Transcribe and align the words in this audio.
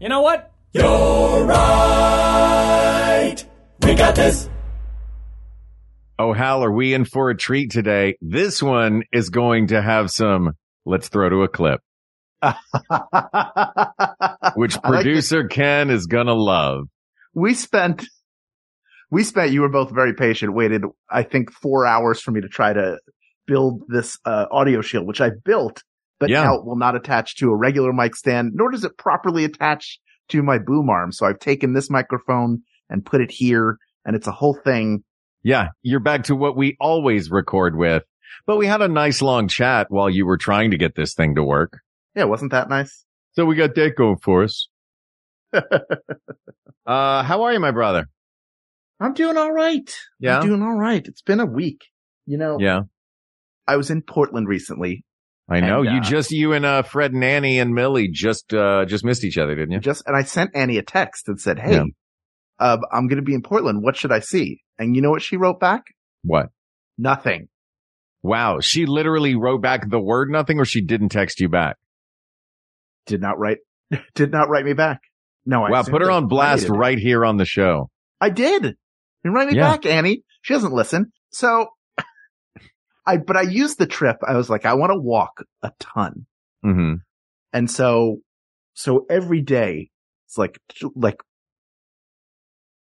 You 0.00 0.08
know 0.08 0.20
what? 0.22 0.52
You're 0.72 1.44
right. 1.44 3.36
We 3.82 3.94
got 3.94 4.14
this. 4.14 4.48
Oh, 6.18 6.32
Hal, 6.32 6.62
are 6.64 6.72
we 6.72 6.94
in 6.94 7.04
for 7.04 7.30
a 7.30 7.36
treat 7.36 7.70
today? 7.72 8.16
This 8.20 8.62
one 8.62 9.02
is 9.12 9.30
going 9.30 9.68
to 9.68 9.82
have 9.82 10.10
some, 10.10 10.52
let's 10.84 11.08
throw 11.08 11.28
to 11.28 11.42
a 11.42 11.48
clip, 11.48 11.80
which 12.42 12.54
I 14.76 14.88
like 14.88 15.02
producer 15.02 15.48
Ken 15.48 15.90
is 15.90 16.06
gonna 16.06 16.34
love. 16.34 16.88
we 17.34 17.54
spent 17.54 18.04
we 19.10 19.24
spent 19.24 19.50
you 19.52 19.62
were 19.62 19.68
both 19.68 19.90
very 19.90 20.14
patient 20.14 20.54
waited 20.54 20.84
i 21.10 21.22
think 21.24 21.50
four 21.50 21.86
hours 21.86 22.20
for 22.20 22.30
me 22.30 22.40
to 22.40 22.48
try 22.48 22.72
to 22.72 22.98
build 23.46 23.82
this 23.88 24.18
uh, 24.24 24.46
audio 24.52 24.80
shield 24.82 25.06
which 25.06 25.20
i 25.20 25.30
built 25.44 25.82
but 26.20 26.28
Yeah. 26.30 26.42
now 26.44 26.54
it 26.56 26.64
will 26.64 26.76
not 26.76 26.96
attach 26.96 27.36
to 27.36 27.50
a 27.50 27.56
regular 27.56 27.92
mic 27.92 28.14
stand 28.16 28.52
nor 28.54 28.70
does 28.70 28.84
it 28.84 28.96
properly 28.98 29.44
attach 29.44 29.98
to 30.28 30.42
my 30.42 30.58
boom 30.58 30.88
arm 30.90 31.12
so 31.12 31.26
i've 31.26 31.38
taken 31.38 31.72
this 31.74 31.88
microphone 31.90 32.62
and 32.90 33.04
put 33.06 33.20
it 33.20 33.30
here 33.30 33.78
and 34.04 34.14
it's 34.16 34.26
a 34.26 34.32
whole 34.32 34.58
thing 34.64 35.02
Yeah, 35.42 35.68
you're 35.82 36.00
back 36.00 36.24
to 36.24 36.34
what 36.36 36.56
we 36.56 36.76
always 36.80 37.30
record 37.30 37.76
with, 37.76 38.02
but 38.46 38.56
we 38.56 38.66
had 38.66 38.82
a 38.82 38.88
nice 38.88 39.22
long 39.22 39.46
chat 39.48 39.86
while 39.90 40.10
you 40.10 40.26
were 40.26 40.36
trying 40.38 40.70
to 40.72 40.76
get 40.78 40.94
this 40.96 41.14
thing 41.14 41.34
to 41.36 41.42
work. 41.44 41.78
yeah 42.14 42.24
wasn't 42.24 42.50
that 42.52 42.68
nice 42.68 43.04
So 43.32 43.44
we 43.44 43.54
got 43.56 43.74
that 43.74 43.94
going 43.96 44.18
for 44.22 44.42
us. 44.44 44.68
uh, 45.52 47.22
how 47.22 47.42
are 47.42 47.52
you, 47.52 47.60
my 47.60 47.70
brother? 47.70 48.08
i'm 49.00 49.14
doing 49.14 49.36
all 49.36 49.52
right 49.52 49.88
Yeah. 50.18 50.40
i'm 50.40 50.46
doing 50.46 50.62
all 50.62 50.74
right 50.76 51.06
it's 51.06 51.22
been 51.22 51.38
a 51.40 51.46
week 51.46 51.82
you 52.26 52.36
know 52.36 52.58
Yeah, 52.58 52.80
i 53.66 53.76
was 53.76 53.90
in 53.90 54.02
portland 54.02 54.48
recently 54.48 55.04
I 55.50 55.60
know. 55.60 55.80
And, 55.82 55.90
you 55.90 55.98
uh, 55.98 56.02
just, 56.02 56.30
you 56.30 56.52
and, 56.52 56.64
uh, 56.66 56.82
Fred 56.82 57.12
and 57.12 57.24
Annie 57.24 57.58
and 57.58 57.74
Millie 57.74 58.08
just, 58.08 58.52
uh, 58.52 58.84
just 58.84 59.04
missed 59.04 59.24
each 59.24 59.38
other, 59.38 59.54
didn't 59.54 59.72
you? 59.72 59.80
just 59.80 60.02
and 60.06 60.14
I 60.16 60.22
sent 60.22 60.50
Annie 60.54 60.76
a 60.78 60.82
text 60.82 61.26
and 61.28 61.40
said, 61.40 61.58
"Hey, 61.58 61.72
Yeah. 61.76 61.84
uh, 62.58 62.76
I'm 62.92 63.08
going 63.08 63.16
to 63.16 63.22
be 63.24 63.32
in 63.34 63.42
Portland. 63.42 63.82
What 63.82 63.96
should 63.96 64.12
I 64.12 64.20
see?" 64.20 64.62
And 64.78 64.94
you 64.94 65.00
know 65.02 65.10
what 65.10 65.22
she 65.22 65.36
wrote 65.36 65.58
back? 65.58 65.84
What? 66.22 66.46
Nothing. 66.98 67.48
Wow. 68.22 68.60
She 68.60 68.84
literally 68.86 69.36
wrote 69.36 69.62
back 69.62 69.88
the 69.88 70.00
word 70.00 70.28
nothing 70.30 70.58
or 70.58 70.64
she 70.64 70.82
didn't 70.82 71.08
text 71.10 71.40
you 71.40 71.48
back. 71.48 71.76
Did 73.06 73.20
not 73.20 73.38
write. 73.38 73.58
Did 74.14 74.30
not 74.32 74.48
write 74.48 74.64
me 74.64 74.74
back. 74.74 75.00
No, 75.46 75.64
I 75.64 75.70
Wow. 75.70 75.82
Put 75.84 76.02
her 76.02 76.10
on 76.10 76.28
blast 76.28 76.68
right 76.68 76.98
here 76.98 77.24
on 77.24 77.36
the 77.38 77.46
show. 77.46 77.88
I 78.20 78.28
did. 78.30 78.76
And 79.24 79.34
write 79.34 79.48
me 79.48 79.56
Yeah. 79.56 79.70
back, 79.70 79.86
Annie. 79.86 80.24
She 80.42 80.52
doesn't 80.52 80.72
listen. 80.72 81.12
So, 81.30 81.68
I 83.08 83.16
but 83.16 83.36
I 83.36 83.42
used 83.42 83.78
the 83.78 83.86
trip. 83.86 84.16
I 84.26 84.36
was 84.36 84.48
like, 84.50 84.64
I 84.66 84.74
want 84.74 84.90
to 84.92 84.98
walk 85.00 85.42
a 85.62 85.72
ton, 85.80 86.26
hmm 86.62 86.94
and 87.52 87.70
so 87.70 88.18
so 88.74 89.06
every 89.10 89.42
day 89.42 89.90
it's 90.26 90.36
like 90.38 90.58
like. 90.94 91.20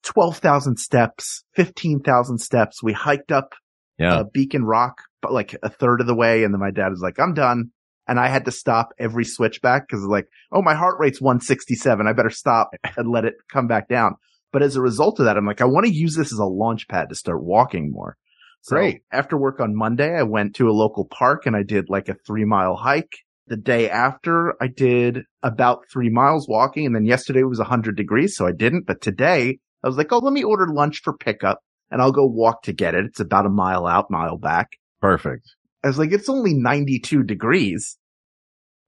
12,000 0.03 0.77
steps, 0.77 1.43
15,000 1.55 2.39
steps. 2.39 2.81
We 2.81 2.93
hiked 2.93 3.31
up 3.31 3.53
Yeah. 3.99 4.15
uh, 4.15 4.23
Beacon 4.23 4.63
Rock, 4.63 5.01
but 5.21 5.31
like 5.31 5.55
a 5.61 5.69
third 5.69 6.01
of 6.01 6.07
the 6.07 6.15
way. 6.15 6.43
And 6.43 6.51
then 6.53 6.59
my 6.59 6.71
dad 6.71 6.89
was 6.89 7.01
like, 7.01 7.19
I'm 7.19 7.35
done. 7.35 7.69
And 8.07 8.19
I 8.19 8.27
had 8.27 8.45
to 8.45 8.51
stop 8.51 8.89
every 8.97 9.23
switchback 9.23 9.87
because 9.87 10.03
like, 10.05 10.25
oh, 10.51 10.63
my 10.63 10.73
heart 10.73 10.95
rate's 10.99 11.21
167. 11.21 12.07
I 12.07 12.13
better 12.13 12.31
stop 12.31 12.71
and 12.97 13.11
let 13.11 13.25
it 13.25 13.35
come 13.53 13.67
back 13.67 13.87
down. 13.87 14.15
But 14.51 14.63
as 14.63 14.75
a 14.75 14.81
result 14.81 15.19
of 15.19 15.25
that, 15.25 15.37
I'm 15.37 15.45
like, 15.45 15.61
I 15.61 15.65
want 15.65 15.85
to 15.85 15.93
use 15.93 16.15
this 16.15 16.33
as 16.33 16.39
a 16.39 16.45
launch 16.45 16.87
pad 16.87 17.09
to 17.09 17.15
start 17.15 17.43
walking 17.43 17.91
more. 17.91 18.17
So 18.61 18.75
Great. 18.75 19.01
after 19.11 19.37
work 19.37 19.59
on 19.59 19.75
Monday, 19.75 20.15
I 20.15 20.23
went 20.23 20.55
to 20.55 20.69
a 20.69 20.71
local 20.71 21.05
park 21.05 21.45
and 21.45 21.55
I 21.55 21.63
did 21.63 21.89
like 21.89 22.09
a 22.09 22.15
three 22.25 22.45
mile 22.45 22.75
hike. 22.75 23.11
The 23.47 23.57
day 23.57 23.89
after 23.89 24.53
I 24.61 24.67
did 24.67 25.23
about 25.43 25.85
three 25.91 26.09
miles 26.09 26.47
walking. 26.47 26.85
And 26.85 26.95
then 26.95 27.05
yesterday 27.05 27.39
it 27.41 27.49
was 27.49 27.59
100 27.59 27.97
degrees. 27.97 28.35
So 28.35 28.45
I 28.45 28.51
didn't. 28.51 28.85
But 28.85 29.01
today 29.01 29.57
I 29.83 29.87
was 29.87 29.97
like, 29.97 30.11
oh, 30.11 30.19
let 30.19 30.31
me 30.31 30.43
order 30.43 30.67
lunch 30.67 31.01
for 31.03 31.17
pickup 31.17 31.59
and 31.89 32.01
I'll 32.01 32.11
go 32.11 32.25
walk 32.25 32.63
to 32.63 32.73
get 32.73 32.93
it. 32.93 33.05
It's 33.05 33.19
about 33.19 33.47
a 33.47 33.49
mile 33.49 33.87
out, 33.87 34.11
mile 34.11 34.37
back. 34.37 34.69
Perfect. 35.01 35.43
I 35.83 35.87
was 35.87 35.97
like, 35.97 36.11
it's 36.11 36.29
only 36.29 36.53
92 36.53 37.23
degrees. 37.23 37.97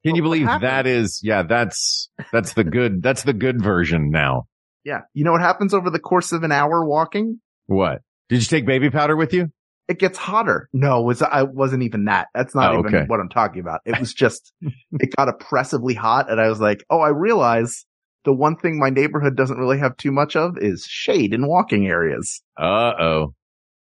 Can 0.05 0.15
you 0.15 0.21
believe 0.21 0.45
that 0.45 0.85
is, 0.85 1.21
yeah, 1.23 1.43
that's, 1.43 2.09
that's 2.31 2.53
the 2.53 2.63
good, 2.63 3.01
that's 3.01 3.23
the 3.23 3.33
good 3.33 3.61
version 3.61 4.11
now. 4.11 4.47
Yeah. 4.83 5.01
You 5.13 5.23
know 5.23 5.31
what 5.31 5.41
happens 5.41 5.73
over 5.73 5.89
the 5.89 5.99
course 5.99 6.31
of 6.31 6.43
an 6.43 6.51
hour 6.51 6.85
walking? 6.85 7.39
What? 7.65 8.01
Did 8.29 8.41
you 8.41 8.45
take 8.45 8.65
baby 8.65 8.89
powder 8.89 9.15
with 9.15 9.33
you? 9.33 9.49
It 9.93 9.99
gets 9.99 10.17
hotter. 10.17 10.67
No, 10.73 11.01
it 11.01 11.05
was, 11.05 11.21
I 11.21 11.43
wasn't 11.43 11.83
even 11.83 12.05
that. 12.05 12.27
That's 12.33 12.53
not 12.55 12.73
Oh, 12.75 12.79
even 12.79 12.95
okay. 12.95 13.05
what 13.07 13.19
I'm 13.19 13.29
talking 13.29 13.61
about. 13.61 13.81
It 13.85 13.99
was 13.99 14.13
just, 14.23 14.51
it 14.91 15.15
got 15.15 15.29
oppressively 15.29 15.93
hot 15.93 16.29
and 16.31 16.41
I 16.41 16.49
was 16.49 16.59
like, 16.59 16.83
oh, 16.89 16.99
I 16.99 17.09
realize 17.09 17.85
the 18.25 18.33
one 18.33 18.55
thing 18.55 18.79
my 18.79 18.89
neighborhood 18.89 19.35
doesn't 19.35 19.57
really 19.57 19.79
have 19.79 19.97
too 19.97 20.11
much 20.11 20.35
of 20.35 20.57
is 20.57 20.85
shade 20.85 21.33
in 21.33 21.45
walking 21.47 21.85
areas. 21.87 22.41
Uh 22.57 22.93
oh. 22.99 23.33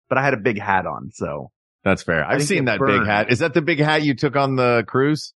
But 0.08 0.18
I 0.18 0.22
had 0.24 0.34
a 0.34 0.38
big 0.38 0.58
hat 0.60 0.86
on. 0.86 1.10
So 1.12 1.50
That's 1.84 2.02
fair. 2.02 2.24
I've 2.24 2.42
seen 2.42 2.64
that 2.66 2.80
big 2.84 3.04
hat. 3.04 3.30
Is 3.30 3.40
that 3.40 3.54
the 3.54 3.62
big 3.62 3.78
hat 3.80 4.02
you 4.02 4.14
took 4.14 4.36
on 4.36 4.56
the 4.56 4.84
cruise? 4.86 5.34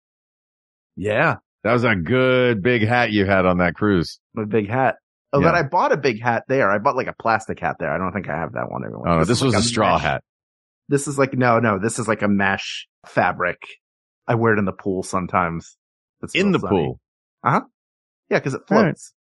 yeah, 0.95 1.37
That 1.63 1.73
was 1.73 1.83
a 1.83 1.95
good 1.95 2.61
big 2.61 2.85
hat 2.87 3.11
you 3.11 3.25
had 3.25 3.45
on 3.45 3.57
that 3.59 3.75
cruise. 3.75 4.19
my 4.33 4.45
big 4.45 4.69
hat. 4.69 4.95
Oh, 5.33 5.39
Yeah. 5.39 5.51
I 5.53 5.63
bought 5.63 5.93
a 5.93 5.97
big 5.97 6.21
hat 6.21 6.43
there. 6.49 6.69
I 6.69 6.77
bought 6.79 6.97
like 6.97 7.07
a 7.07 7.13
plastic 7.17 7.59
hat 7.59 7.77
there. 7.79 7.89
I 7.93 7.97
don't 7.97 8.11
think 8.11 8.29
I 8.29 8.35
have 8.37 8.53
that 8.53 8.69
one 8.69 8.83
anymore. 8.83 9.07
Oh, 9.07 9.17
no, 9.19 9.23
this 9.23 9.37
is 9.37 9.43
was 9.43 9.53
like 9.53 9.63
a 9.63 9.65
straw 9.65 9.93
mesh- 9.93 10.01
hat. 10.01 10.23
This 10.91 11.07
is 11.07 11.17
like, 11.17 11.33
no, 11.33 11.59
no, 11.59 11.79
this 11.79 11.99
is 11.99 12.07
like 12.09 12.21
a 12.21 12.27
mesh 12.27 12.85
fabric. 13.07 13.57
I 14.27 14.35
wear 14.35 14.53
it 14.53 14.59
in 14.59 14.65
the 14.65 14.73
pool 14.73 15.03
sometimes. 15.03 15.77
It's 16.21 16.35
In 16.35 16.51
the 16.51 16.59
sunny. 16.59 16.69
pool. 16.69 16.99
Uh 17.43 17.51
huh. 17.51 17.61
Yeah, 18.29 18.39
cause 18.41 18.53
it 18.53 18.61
All 18.69 18.77
right. 18.77 18.83
floats. 18.87 19.13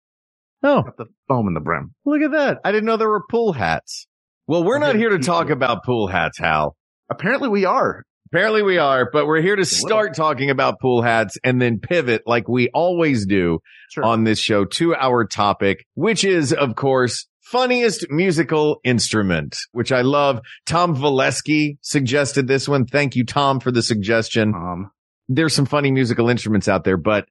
Oh, 0.64 0.82
Got 0.82 0.98
the 0.98 1.06
foam 1.28 1.48
in 1.48 1.54
the 1.54 1.60
brim. 1.60 1.94
look 2.06 2.22
at 2.22 2.32
that. 2.32 2.58
I 2.66 2.72
didn't 2.72 2.86
know 2.86 2.98
there 2.98 3.08
were 3.08 3.24
pool 3.30 3.54
hats. 3.54 4.08
Well, 4.48 4.64
we're 4.64 4.78
I 4.78 4.88
not 4.88 4.96
here 4.96 5.10
to 5.12 5.20
talk 5.20 5.52
about 5.52 5.86
pool 5.86 6.08
hats, 6.08 6.40
Hal. 6.40 6.76
Apparently 7.10 7.50
we 7.50 7.66
are. 7.66 8.04
Apparently 8.34 8.64
we 8.64 8.78
are, 8.80 9.08
but 9.14 9.28
we're 9.28 9.42
here 9.42 9.56
to 9.56 9.64
start 9.66 10.16
talking 10.16 10.50
about 10.50 10.80
pool 10.82 11.02
hats 11.04 11.38
and 11.44 11.62
then 11.62 11.80
pivot 11.80 12.24
like 12.26 12.48
we 12.48 12.70
always 12.70 13.26
do 13.28 13.60
Sure. 13.92 14.04
on 14.04 14.24
this 14.24 14.40
show 14.40 14.66
to 14.66 14.96
our 14.96 15.26
topic, 15.26 15.86
which 15.94 16.24
is, 16.24 16.52
of 16.52 16.76
course, 16.76 17.28
funniest 17.52 18.06
musical 18.10 18.80
instrument, 18.84 19.58
which 19.72 19.92
I 19.92 20.02
love. 20.02 20.42
Tom 20.66 20.96
Valesky 20.96 21.78
suggested 21.82 22.48
this 22.48 22.68
one. 22.68 22.86
Thank 22.86 23.16
you, 23.16 23.26
Tom, 23.26 23.60
for 23.60 23.72
the 23.72 23.82
suggestion. 23.82 24.54
um, 24.56 24.92
There's 25.28 25.54
some 25.56 25.66
funny 25.66 25.92
musical 25.92 26.30
instruments 26.30 26.68
out 26.68 26.84
there, 26.84 26.98
but 26.98 27.28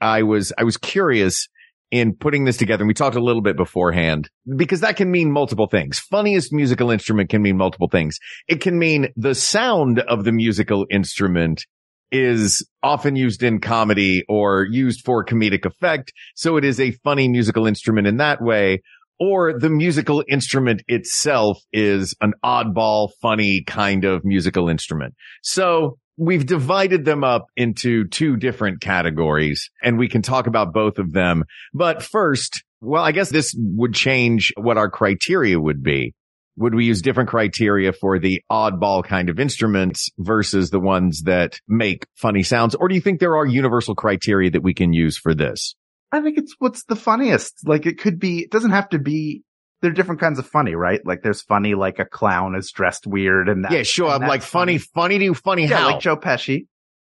I 0.00 0.22
was, 0.22 0.52
I 0.56 0.64
was 0.64 0.76
curious 0.76 1.48
in 1.90 2.14
putting 2.14 2.44
this 2.44 2.56
together. 2.56 2.82
And 2.82 2.88
we 2.88 2.94
talked 2.94 3.16
a 3.16 3.22
little 3.22 3.42
bit 3.42 3.56
beforehand 3.56 4.28
because 4.56 4.80
that 4.80 4.96
can 4.96 5.10
mean 5.10 5.32
multiple 5.32 5.66
things. 5.66 5.98
Funniest 5.98 6.52
musical 6.52 6.90
instrument 6.90 7.30
can 7.30 7.42
mean 7.42 7.56
multiple 7.56 7.88
things. 7.88 8.18
It 8.46 8.60
can 8.60 8.78
mean 8.78 9.08
the 9.16 9.34
sound 9.34 10.00
of 10.00 10.24
the 10.24 10.32
musical 10.32 10.86
instrument 10.90 11.64
is 12.10 12.66
often 12.82 13.16
used 13.16 13.42
in 13.42 13.60
comedy 13.60 14.24
or 14.28 14.66
used 14.70 15.04
for 15.04 15.24
comedic 15.24 15.66
effect. 15.66 16.12
So 16.34 16.56
it 16.56 16.64
is 16.64 16.80
a 16.80 16.92
funny 17.04 17.28
musical 17.28 17.66
instrument 17.66 18.06
in 18.06 18.16
that 18.18 18.40
way. 18.40 18.82
Or 19.20 19.58
the 19.58 19.70
musical 19.70 20.24
instrument 20.28 20.82
itself 20.86 21.58
is 21.72 22.14
an 22.20 22.34
oddball, 22.44 23.10
funny 23.20 23.64
kind 23.66 24.04
of 24.04 24.24
musical 24.24 24.68
instrument. 24.68 25.14
So 25.42 25.98
we've 26.16 26.46
divided 26.46 27.04
them 27.04 27.24
up 27.24 27.46
into 27.56 28.06
two 28.08 28.36
different 28.36 28.80
categories 28.80 29.70
and 29.82 29.98
we 29.98 30.08
can 30.08 30.22
talk 30.22 30.46
about 30.46 30.72
both 30.72 30.98
of 30.98 31.12
them. 31.12 31.44
But 31.72 32.02
first, 32.02 32.62
well, 32.80 33.02
I 33.02 33.12
guess 33.12 33.30
this 33.30 33.54
would 33.56 33.94
change 33.94 34.52
what 34.56 34.76
our 34.76 34.90
criteria 34.90 35.58
would 35.58 35.82
be. 35.82 36.14
Would 36.56 36.74
we 36.74 36.86
use 36.86 37.02
different 37.02 37.28
criteria 37.28 37.92
for 37.92 38.18
the 38.18 38.42
oddball 38.50 39.04
kind 39.04 39.30
of 39.30 39.38
instruments 39.38 40.10
versus 40.18 40.70
the 40.70 40.80
ones 40.80 41.22
that 41.22 41.60
make 41.68 42.04
funny 42.16 42.42
sounds? 42.42 42.74
Or 42.74 42.88
do 42.88 42.96
you 42.96 43.00
think 43.00 43.20
there 43.20 43.36
are 43.36 43.46
universal 43.46 43.94
criteria 43.94 44.50
that 44.50 44.62
we 44.64 44.74
can 44.74 44.92
use 44.92 45.16
for 45.16 45.34
this? 45.34 45.76
I 46.10 46.20
think 46.20 46.38
it's 46.38 46.54
what's 46.58 46.84
the 46.84 46.96
funniest. 46.96 47.66
Like 47.66 47.86
it 47.86 47.98
could 47.98 48.18
be, 48.18 48.40
it 48.40 48.50
doesn't 48.50 48.70
have 48.70 48.88
to 48.90 48.98
be, 48.98 49.42
there 49.80 49.90
are 49.90 49.94
different 49.94 50.20
kinds 50.20 50.38
of 50.38 50.46
funny, 50.46 50.74
right? 50.74 51.00
Like 51.04 51.22
there's 51.22 51.42
funny, 51.42 51.74
like 51.74 51.98
a 51.98 52.04
clown 52.04 52.56
is 52.56 52.72
dressed 52.72 53.06
weird 53.06 53.48
and 53.48 53.64
that. 53.64 53.72
yeah, 53.72 53.82
sure. 53.82 54.08
I'm 54.08 54.22
like 54.22 54.42
funny, 54.42 54.78
funny 54.78 55.18
to 55.20 55.34
funny 55.34 55.66
Yeah, 55.66 55.78
how? 55.78 55.90
like 55.92 56.00
Joe 56.00 56.16
Pesci. 56.16 56.66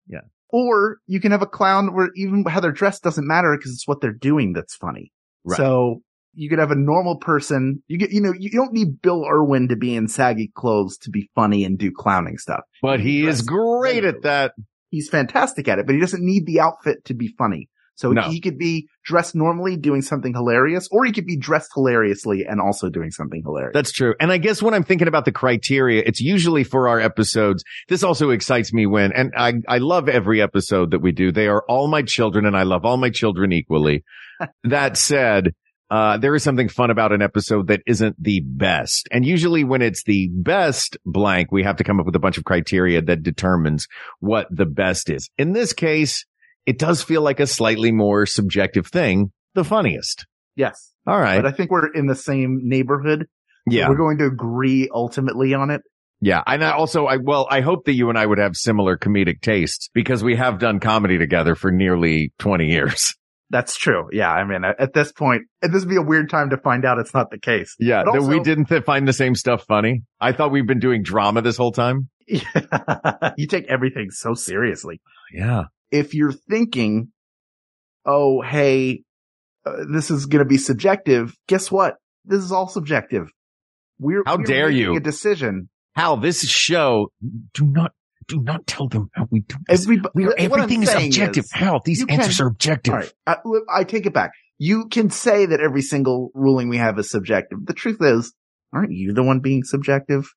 Yeah. 0.06 0.20
Or 0.50 0.98
you 1.06 1.20
can 1.20 1.32
have 1.32 1.42
a 1.42 1.46
clown 1.46 1.94
where 1.94 2.10
even 2.16 2.44
how 2.44 2.60
they're 2.60 2.72
dressed 2.72 3.02
doesn't 3.02 3.26
matter 3.26 3.56
because 3.56 3.72
it's 3.72 3.88
what 3.88 4.00
they're 4.00 4.12
doing 4.12 4.52
that's 4.52 4.74
funny. 4.74 5.12
Right. 5.44 5.56
So 5.56 6.02
you 6.34 6.48
could 6.50 6.58
have 6.58 6.70
a 6.70 6.76
normal 6.76 7.16
person. 7.16 7.82
You 7.86 7.98
get, 7.98 8.10
you 8.10 8.20
know, 8.20 8.34
you 8.38 8.50
don't 8.50 8.72
need 8.72 9.00
Bill 9.00 9.24
Irwin 9.26 9.68
to 9.68 9.76
be 9.76 9.94
in 9.94 10.08
saggy 10.08 10.50
clothes 10.54 10.98
to 10.98 11.10
be 11.10 11.30
funny 11.34 11.64
and 11.64 11.78
do 11.78 11.90
clowning 11.90 12.38
stuff. 12.38 12.64
But 12.82 13.00
he 13.00 13.26
is 13.26 13.42
great 13.42 14.04
at 14.04 14.22
that. 14.22 14.52
He's 14.90 15.08
fantastic 15.08 15.68
at 15.68 15.78
it, 15.78 15.86
but 15.86 15.94
he 15.94 16.00
doesn't 16.00 16.24
need 16.24 16.46
the 16.46 16.60
outfit 16.60 17.04
to 17.06 17.14
be 17.14 17.28
funny. 17.38 17.68
So 17.98 18.12
No. 18.12 18.22
he 18.22 18.40
could 18.40 18.58
be 18.58 18.86
dressed 19.04 19.34
normally 19.34 19.76
doing 19.76 20.02
something 20.02 20.32
hilarious, 20.32 20.86
or 20.92 21.04
he 21.04 21.10
could 21.10 21.26
be 21.26 21.36
dressed 21.36 21.72
hilariously 21.74 22.46
and 22.48 22.60
also 22.60 22.88
doing 22.88 23.10
something 23.10 23.42
hilarious. 23.44 23.72
That's 23.74 23.90
true. 23.90 24.14
And 24.20 24.30
I 24.30 24.38
guess 24.38 24.62
when 24.62 24.72
I'm 24.72 24.84
thinking 24.84 25.08
about 25.08 25.24
the 25.24 25.32
criteria, 25.32 26.04
it's 26.06 26.20
usually 26.20 26.62
for 26.62 26.86
our 26.88 27.00
episodes. 27.00 27.64
This 27.88 28.04
also 28.04 28.30
excites 28.30 28.72
me 28.72 28.86
when, 28.86 29.10
and 29.12 29.32
I, 29.36 29.54
I 29.66 29.78
love 29.78 30.08
every 30.08 30.40
episode 30.40 30.92
that 30.92 31.00
we 31.00 31.10
do. 31.10 31.32
They 31.32 31.48
are 31.48 31.64
all 31.68 31.88
my 31.88 32.02
children 32.02 32.46
and 32.46 32.56
I 32.56 32.62
love 32.62 32.84
all 32.84 32.98
my 32.98 33.10
children 33.10 33.50
equally. 33.52 34.04
that 34.62 34.96
said, 34.96 35.52
uh, 35.90 36.18
there 36.18 36.36
is 36.36 36.44
something 36.44 36.68
fun 36.68 36.90
about 36.90 37.12
an 37.12 37.20
episode 37.22 37.66
that 37.66 37.80
isn't 37.84 38.14
the 38.22 38.40
best. 38.44 39.08
And 39.10 39.26
usually 39.26 39.64
when 39.64 39.82
it's 39.82 40.04
the 40.04 40.28
best 40.32 40.96
blank, 41.04 41.50
we 41.50 41.64
have 41.64 41.76
to 41.78 41.84
come 41.84 41.98
up 41.98 42.06
with 42.06 42.14
a 42.14 42.20
bunch 42.20 42.38
of 42.38 42.44
criteria 42.44 43.02
that 43.02 43.24
determines 43.24 43.88
what 44.20 44.46
the 44.50 44.66
best 44.66 45.10
is. 45.10 45.30
In 45.36 45.52
this 45.52 45.72
case, 45.72 46.26
it 46.68 46.78
does 46.78 47.02
feel 47.02 47.22
like 47.22 47.40
a 47.40 47.46
slightly 47.46 47.92
more 47.92 48.26
subjective 48.26 48.88
thing. 48.88 49.32
The 49.54 49.64
funniest. 49.64 50.26
yes. 50.54 50.92
All 51.06 51.18
right. 51.18 51.40
But 51.42 51.46
I 51.46 51.56
think 51.56 51.70
we're 51.70 51.90
in 51.94 52.06
the 52.06 52.14
same 52.14 52.60
neighborhood. 52.64 53.26
yeah. 53.66 53.88
We're 53.88 53.96
going 53.96 54.18
to 54.18 54.26
agree 54.26 54.90
ultimately 54.92 55.54
on 55.54 55.70
it. 55.70 55.80
Yeah. 56.20 56.42
And 56.46 56.62
I 56.62 56.72
also, 56.72 57.06
I, 57.06 57.16
well, 57.16 57.46
I 57.50 57.62
hope 57.62 57.86
that 57.86 57.94
you 57.94 58.10
and 58.10 58.18
I 58.18 58.26
would 58.26 58.36
have 58.36 58.54
similar 58.54 58.98
comedic 58.98 59.40
tastes 59.40 59.88
because 59.94 60.22
we 60.22 60.36
have 60.36 60.58
done 60.58 60.78
comedy 60.78 61.16
together 61.16 61.54
for 61.54 61.70
nearly 61.70 62.34
20 62.38 62.66
years. 62.66 63.14
That's 63.50 63.74
true. 63.78 64.10
Yeah. 64.12 64.30
I 64.30 64.44
mean, 64.44 64.62
at 64.66 64.92
this 64.92 65.10
point, 65.10 65.44
this 65.62 65.72
would 65.72 65.88
be 65.88 65.96
a 65.96 66.02
weird 66.02 66.28
time 66.28 66.50
to 66.50 66.58
find 66.58 66.84
out 66.84 66.98
it's 66.98 67.14
not 67.14 67.30
the 67.30 67.38
case. 67.38 67.74
Yeah. 67.78 68.02
But 68.04 68.20
that 68.20 68.28
we 68.28 68.40
didn't 68.40 68.66
th- 68.66 68.84
find 68.84 69.08
the 69.08 69.14
same 69.14 69.34
stuff 69.34 69.64
funny. 69.66 70.02
I 70.20 70.32
thought 70.32 70.52
we've 70.52 70.66
been 70.66 70.80
doing 70.80 71.02
drama 71.02 71.40
this 71.40 71.56
whole 71.56 71.72
time. 71.72 72.10
you 72.26 73.46
take 73.46 73.64
everything 73.70 74.10
so 74.10 74.34
seriously. 74.34 75.00
Yeah. 75.32 75.62
If 75.90 76.14
you're 76.14 76.32
thinking, 76.32 77.08
oh, 78.04 78.42
hey, 78.42 79.02
uh, 79.64 79.84
this 79.92 80.10
is 80.10 80.26
going 80.26 80.42
to 80.44 80.48
be 80.48 80.58
subjective, 80.58 81.34
guess 81.46 81.70
what? 81.70 81.96
This 82.24 82.42
is 82.42 82.52
all 82.52 82.68
subjective. 82.68 83.28
We're 83.98 84.22
How 84.26 84.36
we're 84.36 84.44
dare 84.44 84.68
making 84.68 84.82
you. 84.82 84.96
A 84.96 85.00
decision. 85.00 85.68
Hal, 85.94 86.18
this 86.18 86.48
show, 86.48 87.10
do 87.54 87.66
not, 87.66 87.92
do 88.28 88.40
not 88.40 88.66
tell 88.66 88.86
them 88.88 89.08
how 89.14 89.26
we 89.30 89.40
do 89.40 89.56
this. 89.66 89.82
Everybody, 89.84 90.12
We 90.14 90.26
are, 90.26 90.34
everything 90.38 90.82
is 90.84 90.94
objective. 90.94 91.44
is- 91.44 91.52
Hal, 91.52 91.80
these 91.84 92.04
answers 92.08 92.36
can- 92.36 92.44
are 92.44 92.48
objective. 92.48 92.94
All 92.94 93.00
right. 93.00 93.12
I, 93.26 93.36
I 93.80 93.84
take 93.84 94.06
it 94.06 94.14
back. 94.14 94.30
You 94.58 94.86
can 94.88 95.10
say 95.10 95.46
that 95.46 95.60
every 95.60 95.82
single 95.82 96.30
ruling 96.34 96.68
we 96.68 96.76
have 96.76 96.98
is 96.98 97.10
subjective. 97.10 97.58
The 97.64 97.72
truth 97.74 97.98
is, 98.00 98.32
aren't 98.72 98.92
you 98.92 99.12
the 99.12 99.22
one 99.22 99.40
being 99.40 99.64
subjective? 99.64 100.28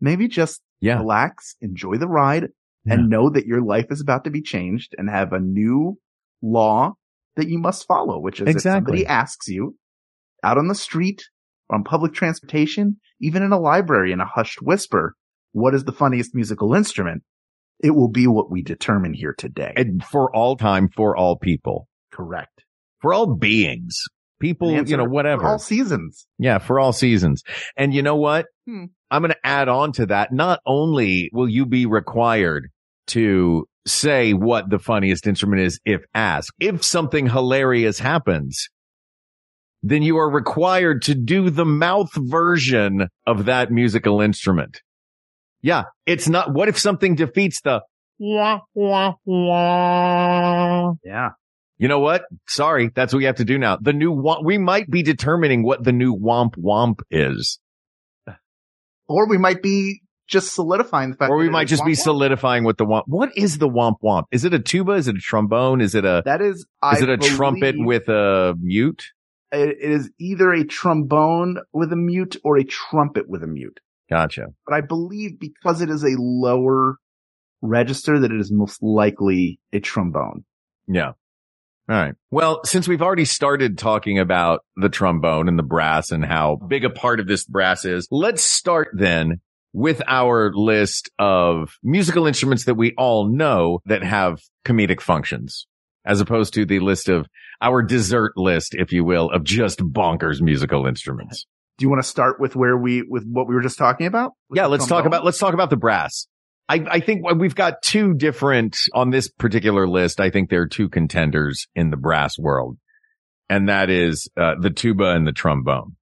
Maybe 0.00 0.28
just 0.28 0.60
Yeah. 0.80 0.98
relax, 0.98 1.56
enjoy 1.60 1.96
the 1.96 2.08
ride, 2.08 2.48
Yeah. 2.84 2.94
and 2.94 3.08
know 3.08 3.30
that 3.30 3.46
your 3.46 3.62
life 3.62 3.86
is 3.90 4.00
about 4.00 4.24
to 4.24 4.30
be 4.30 4.42
changed 4.42 4.94
and 4.98 5.08
have 5.08 5.32
a 5.32 5.40
new 5.40 5.98
law 6.42 6.92
that 7.36 7.48
you 7.48 7.58
must 7.58 7.86
follow, 7.86 8.18
which 8.20 8.40
is 8.40 8.48
Exactly. 8.48 8.56
if 8.56 8.62
somebody 8.84 9.06
asks 9.06 9.48
you 9.48 9.76
out 10.42 10.58
on 10.58 10.68
the 10.68 10.74
street, 10.74 11.22
on 11.70 11.82
public 11.84 12.12
transportation, 12.12 12.98
even 13.20 13.42
in 13.42 13.52
a 13.52 13.58
library 13.58 14.12
in 14.12 14.20
a 14.20 14.26
hushed 14.26 14.60
whisper, 14.60 15.14
what 15.52 15.74
is 15.74 15.84
the 15.84 15.92
funniest 15.92 16.34
musical 16.34 16.74
instrument? 16.74 17.22
It 17.82 17.90
will 17.92 18.08
be 18.10 18.26
what 18.26 18.50
we 18.50 18.62
determine 18.62 19.14
here 19.14 19.34
today. 19.36 19.72
And 19.76 20.04
for 20.04 20.34
all 20.34 20.56
time, 20.56 20.88
for 20.94 21.16
all 21.16 21.38
people, 21.38 21.88
Correct. 22.12 22.64
for 23.00 23.12
all 23.14 23.34
beings, 23.34 23.98
people, 24.40 24.68
The 24.68 24.74
you 24.74 24.78
answer 24.80 24.96
know, 24.98 25.04
for 25.04 25.10
whatever. 25.10 25.44
all 25.46 25.58
seasons. 25.58 26.26
Yeah, 26.38 26.58
for 26.58 26.78
all 26.78 26.92
seasons. 26.92 27.42
And 27.76 27.92
you 27.94 28.02
know 28.02 28.16
what? 28.16 28.46
Hmm. 28.66 28.84
I'm 29.10 29.22
going 29.22 29.32
to 29.32 29.46
add 29.46 29.68
on 29.68 29.92
to 29.92 30.06
that. 30.06 30.32
Not 30.32 30.60
only 30.66 31.30
will 31.32 31.48
you 31.48 31.66
be 31.66 31.86
required 31.86 32.68
to 33.08 33.66
say 33.86 34.32
what 34.32 34.70
the 34.70 34.78
funniest 34.78 35.26
instrument 35.26 35.62
is 35.62 35.78
if 35.84 36.02
asked, 36.14 36.52
if 36.58 36.82
something 36.82 37.28
hilarious 37.28 37.98
happens, 37.98 38.68
then 39.82 40.02
you 40.02 40.16
are 40.16 40.30
required 40.30 41.02
to 41.02 41.14
do 41.14 41.50
the 41.50 41.66
mouth 41.66 42.10
version 42.14 43.08
of 43.26 43.44
that 43.44 43.70
musical 43.70 44.20
instrument. 44.20 44.80
Yeah, 45.60 45.84
it's 46.06 46.28
not, 46.28 46.52
what 46.52 46.68
if 46.68 46.78
something 46.78 47.14
defeats 47.14 47.60
the 47.60 47.82
wah, 48.18 48.60
wah, 48.74 49.14
wah? 49.24 50.92
Yeah. 51.04 51.30
You 51.76 51.88
know 51.88 51.98
what? 51.98 52.24
Sorry, 52.48 52.90
that's 52.94 53.12
what 53.12 53.18
we 53.18 53.24
have 53.24 53.36
to 53.36 53.44
do 53.44 53.58
now. 53.58 53.76
The 53.80 53.92
new 53.92 54.14
womp, 54.14 54.44
we 54.44 54.58
might 54.58 54.88
be 54.88 55.02
determining 55.02 55.64
what 55.64 55.82
the 55.82 55.92
new 55.92 56.16
womp 56.16 56.56
womp 56.56 57.00
is. 57.10 57.58
Or 59.08 59.28
we 59.28 59.36
might 59.36 59.60
be 59.60 60.00
just 60.26 60.54
solidifying 60.54 61.10
the 61.10 61.16
fact 61.16 61.30
Or 61.30 61.36
we 61.36 61.48
might 61.50 61.68
just 61.68 61.84
be 61.84 61.92
womp 61.92 61.96
womp. 61.96 62.02
solidifying 62.02 62.64
what 62.64 62.78
the 62.78 62.86
womp. 62.86 63.02
What 63.06 63.36
is 63.36 63.58
the 63.58 63.68
womp 63.68 63.96
womp? 64.02 64.24
Is 64.30 64.44
it 64.44 64.54
a 64.54 64.58
tuba? 64.58 64.92
Is 64.92 65.08
it 65.08 65.16
a 65.16 65.20
trombone? 65.20 65.80
Is 65.80 65.94
it 65.94 66.04
a, 66.04 66.22
That 66.24 66.40
is, 66.40 66.58
is 66.58 66.66
I 66.82 66.98
it 66.98 67.08
a 67.08 67.16
trumpet 67.18 67.76
with 67.78 68.08
a 68.08 68.54
mute? 68.60 69.04
It 69.52 69.76
is 69.80 70.10
either 70.18 70.52
a 70.52 70.64
trombone 70.64 71.58
with 71.72 71.92
a 71.92 71.96
mute 71.96 72.36
or 72.42 72.56
a 72.58 72.64
trumpet 72.64 73.28
with 73.28 73.42
a 73.42 73.46
mute. 73.46 73.78
Gotcha. 74.10 74.48
But 74.66 74.74
I 74.74 74.80
believe 74.80 75.38
because 75.38 75.80
it 75.80 75.90
is 75.90 76.02
a 76.02 76.14
lower 76.18 76.96
register 77.62 78.18
that 78.18 78.30
it 78.32 78.40
is 78.40 78.50
most 78.52 78.82
likely 78.82 79.60
a 79.72 79.80
trombone. 79.80 80.44
Yeah. 80.86 81.12
All 81.88 81.96
right. 81.96 82.14
Well, 82.30 82.62
since 82.64 82.88
we've 82.88 83.02
already 83.02 83.26
started 83.26 83.76
talking 83.78 84.18
about 84.18 84.60
the 84.76 84.88
trombone 84.88 85.48
and 85.48 85.58
the 85.58 85.62
brass 85.62 86.10
and 86.10 86.24
how 86.24 86.56
big 86.56 86.84
a 86.84 86.90
part 86.90 87.20
of 87.20 87.26
this 87.26 87.44
brass 87.44 87.84
is, 87.84 88.08
let's 88.10 88.42
start 88.42 88.88
then 88.94 89.40
with 89.74 90.00
our 90.06 90.52
list 90.54 91.10
of 91.18 91.76
musical 91.82 92.26
instruments 92.26 92.64
that 92.64 92.76
we 92.76 92.94
all 92.96 93.28
know 93.28 93.80
that 93.86 94.04
have 94.04 94.40
comedic 94.64 95.00
functions, 95.00 95.66
as 96.06 96.20
opposed 96.20 96.54
to 96.54 96.64
the 96.64 96.78
list 96.78 97.08
of 97.08 97.26
our 97.60 97.82
dessert 97.82 98.32
list, 98.36 98.74
if 98.74 98.92
you 98.92 99.04
will, 99.04 99.28
of 99.30 99.42
just 99.42 99.80
bonkers 99.80 100.40
musical 100.40 100.86
instruments. 100.86 101.46
Do 101.76 101.84
you 101.84 101.90
want 101.90 102.00
to 102.00 102.08
start 102.08 102.38
with 102.38 102.54
where 102.54 102.78
we, 102.78 103.02
with 103.02 103.26
what 103.26 103.48
we 103.48 103.54
were 103.54 103.62
just 103.62 103.76
talking 103.76 104.06
about? 104.06 104.32
With 104.48 104.58
Yeah, 104.58 104.66
let's 104.66 104.86
talk 104.86 105.06
about 105.06 105.24
let's 105.24 105.38
talk 105.38 105.54
about 105.54 105.70
the 105.70 105.76
brass. 105.76 106.28
I, 106.68 106.84
I 106.88 107.00
think 107.00 107.28
we've 107.36 107.54
got 107.54 107.82
two 107.82 108.14
different 108.14 108.76
on 108.94 109.10
this 109.10 109.28
particular 109.28 109.88
list. 109.88 110.20
I 110.20 110.30
think 110.30 110.50
there 110.50 110.62
are 110.62 110.68
two 110.68 110.88
contenders 110.88 111.66
in 111.74 111.90
the 111.90 111.96
brass 111.96 112.38
world, 112.38 112.78
and 113.50 113.68
that 113.68 113.90
is 113.90 114.28
uh, 114.40 114.54
the 114.60 114.70
tuba 114.70 115.10
and 115.10 115.26
the 115.26 115.32
trombone. 115.32 115.96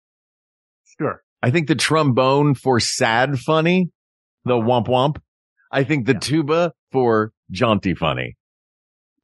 Sure. 0.98 1.22
I 1.42 1.50
think 1.50 1.66
the 1.68 1.74
trombone 1.74 2.54
for 2.54 2.78
sad 2.80 3.38
funny, 3.38 3.90
the 4.44 4.54
womp 4.54 4.86
womp. 4.86 5.16
I 5.70 5.84
think 5.84 6.06
the 6.06 6.12
Yeah. 6.12 6.18
tuba 6.20 6.72
for 6.92 7.32
jaunty 7.50 7.94
funny. 7.94 8.36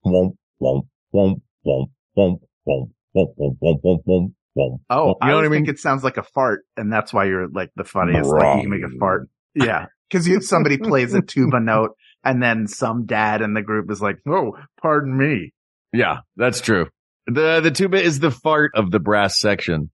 Womp 0.04 0.36
womp 0.60 0.88
womp 1.14 1.40
womp 1.66 1.86
womp 2.16 2.40
womp 2.66 2.88
womp 3.14 3.34
womp 3.38 3.56
womp 3.62 3.80
womp 3.84 4.00
womp 4.06 4.32
womp. 4.56 4.78
Oh, 4.90 5.16
you 5.22 5.28
know 5.28 5.32
I 5.32 5.34
what 5.34 5.44
I 5.44 5.48
mean? 5.48 5.64
think 5.66 5.68
it 5.68 5.78
sounds 5.78 6.02
like 6.02 6.16
a 6.16 6.22
fart 6.22 6.64
and 6.76 6.92
that's 6.92 7.12
why 7.12 7.26
you're 7.26 7.48
like 7.48 7.70
the 7.76 7.84
funniest. 7.84 8.30
Like 8.30 8.56
you 8.56 8.62
can 8.62 8.70
make 8.70 8.84
a 8.84 8.98
fart. 8.98 9.28
Yeah. 9.54 9.86
Cause 10.10 10.26
you, 10.26 10.40
somebody 10.40 10.78
plays 10.78 11.12
a 11.14 11.20
tuba 11.20 11.60
note 11.60 11.90
and 12.24 12.42
then 12.42 12.66
some 12.66 13.04
dad 13.04 13.42
in 13.42 13.52
the 13.54 13.60
group 13.62 13.90
is 13.90 14.00
like, 14.00 14.16
Oh, 14.26 14.56
pardon 14.80 15.16
me. 15.16 15.52
Yeah, 15.92 16.18
that's 16.36 16.60
true. 16.62 16.86
The 17.26 17.60
the 17.60 17.70
tuba 17.70 18.02
is 18.02 18.18
the 18.20 18.30
fart 18.30 18.72
of 18.74 18.90
the 18.90 18.98
brass 19.00 19.38
section. 19.38 19.90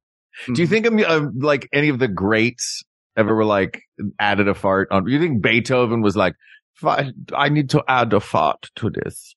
Do 0.53 0.61
you 0.61 0.67
think 0.67 0.87
um, 0.87 0.99
uh, 0.99 1.29
like 1.37 1.69
any 1.73 1.89
of 1.89 1.99
the 1.99 2.09
greats 2.09 2.83
ever 3.17 3.35
were 3.35 3.45
like 3.45 3.83
added 4.19 4.49
a 4.49 4.55
fart 4.55 4.89
on? 4.91 5.09
You 5.09 5.21
think 5.21 5.43
Beethoven 5.43 6.03
was 6.03 6.17
like, 6.17 6.35
I 6.85 7.49
need 7.51 7.71
to 7.71 7.83
add 7.87 8.13
a 8.13 8.21
fart 8.21 8.71
to 8.77 8.91
this. 8.91 9.35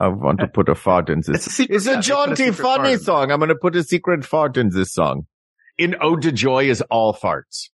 I 0.00 0.08
want 0.08 0.40
to 0.40 0.48
put 0.48 0.68
a 0.68 0.74
fart 0.74 1.10
in 1.10 1.18
It's 1.20 1.28
a 1.28 1.32
this. 1.32 1.60
It's 1.60 1.86
a 1.86 2.00
jaunty, 2.00 2.50
fart 2.50 2.78
funny 2.78 2.92
in. 2.94 2.98
song. 2.98 3.30
I'm 3.30 3.38
going 3.38 3.50
to 3.50 3.54
put 3.54 3.76
a 3.76 3.84
secret 3.84 4.24
fart 4.24 4.56
in 4.56 4.70
this 4.70 4.92
song. 4.92 5.26
In 5.76 5.96
Ode 6.00 6.22
to 6.22 6.32
Joy 6.32 6.68
is 6.70 6.80
all 6.82 7.12
farts. 7.14 7.68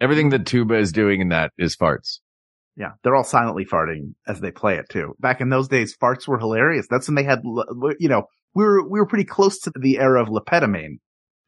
Everything 0.00 0.30
that 0.30 0.46
tuba 0.46 0.76
is 0.76 0.92
doing 0.92 1.20
in 1.20 1.28
that 1.30 1.52
is 1.58 1.76
farts. 1.76 2.20
Yeah. 2.76 2.92
They're 3.02 3.16
all 3.16 3.24
silently 3.24 3.66
farting 3.66 4.14
as 4.26 4.40
they 4.40 4.50
play 4.52 4.76
it 4.76 4.86
too. 4.88 5.14
Back 5.18 5.40
in 5.40 5.50
those 5.50 5.68
days, 5.68 5.96
farts 6.00 6.26
were 6.28 6.38
hilarious. 6.38 6.86
That's 6.88 7.08
when 7.08 7.16
they 7.16 7.24
had, 7.24 7.40
you 7.98 8.08
know, 8.08 8.24
we 8.54 8.64
were, 8.64 8.88
we 8.88 9.00
were 9.00 9.06
pretty 9.06 9.24
close 9.24 9.58
to 9.60 9.72
the 9.78 9.98
era 9.98 10.22
of 10.22 10.28
Le 10.28 10.42
Pétomane. 10.44 10.98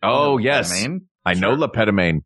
Oh, 0.02 0.34
Le 0.34 0.38
Pétomane? 0.40 0.44
yes. 0.44 0.86
I 1.24 1.34
know 1.34 1.50
Sure. 1.50 1.58
Le 1.58 1.68
Pétomane. 1.68 2.20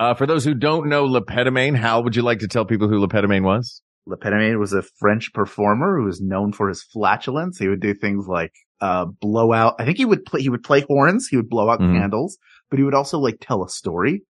Uh, 0.00 0.14
for 0.14 0.26
those 0.26 0.44
who 0.44 0.54
don't 0.54 0.88
know 0.88 1.04
Le 1.04 1.24
Pétomane, 1.24 1.76
how 1.76 2.02
would 2.02 2.16
you 2.16 2.22
like 2.22 2.40
to 2.40 2.48
tell 2.48 2.64
people 2.64 2.88
who 2.88 2.98
Le 2.98 3.08
Pétomane 3.08 3.42
was? 3.44 3.82
Le 4.06 4.16
Pétomane 4.16 4.58
was 4.58 4.72
a 4.72 4.82
French 4.98 5.32
performer 5.32 5.98
who 5.98 6.04
was 6.04 6.20
known 6.20 6.52
for 6.52 6.68
his 6.68 6.82
flatulence. 6.82 7.58
He 7.58 7.68
would 7.68 7.80
do 7.80 7.94
things 7.94 8.26
like, 8.26 8.52
uh, 8.80 9.04
blow 9.20 9.52
out. 9.52 9.76
I 9.78 9.84
think 9.84 9.96
he 9.98 10.04
would 10.04 10.24
play, 10.24 10.40
he 10.42 10.48
would 10.48 10.64
play 10.64 10.80
horns. 10.88 11.28
He 11.28 11.36
would 11.36 11.48
blow 11.48 11.70
out 11.70 11.78
Mhm. 11.80 11.96
candles, 11.98 12.36
but 12.68 12.78
he 12.80 12.84
would 12.84 12.94
also 12.94 13.18
like 13.18 13.36
tell 13.40 13.62
a 13.64 13.68
story. 13.68 14.24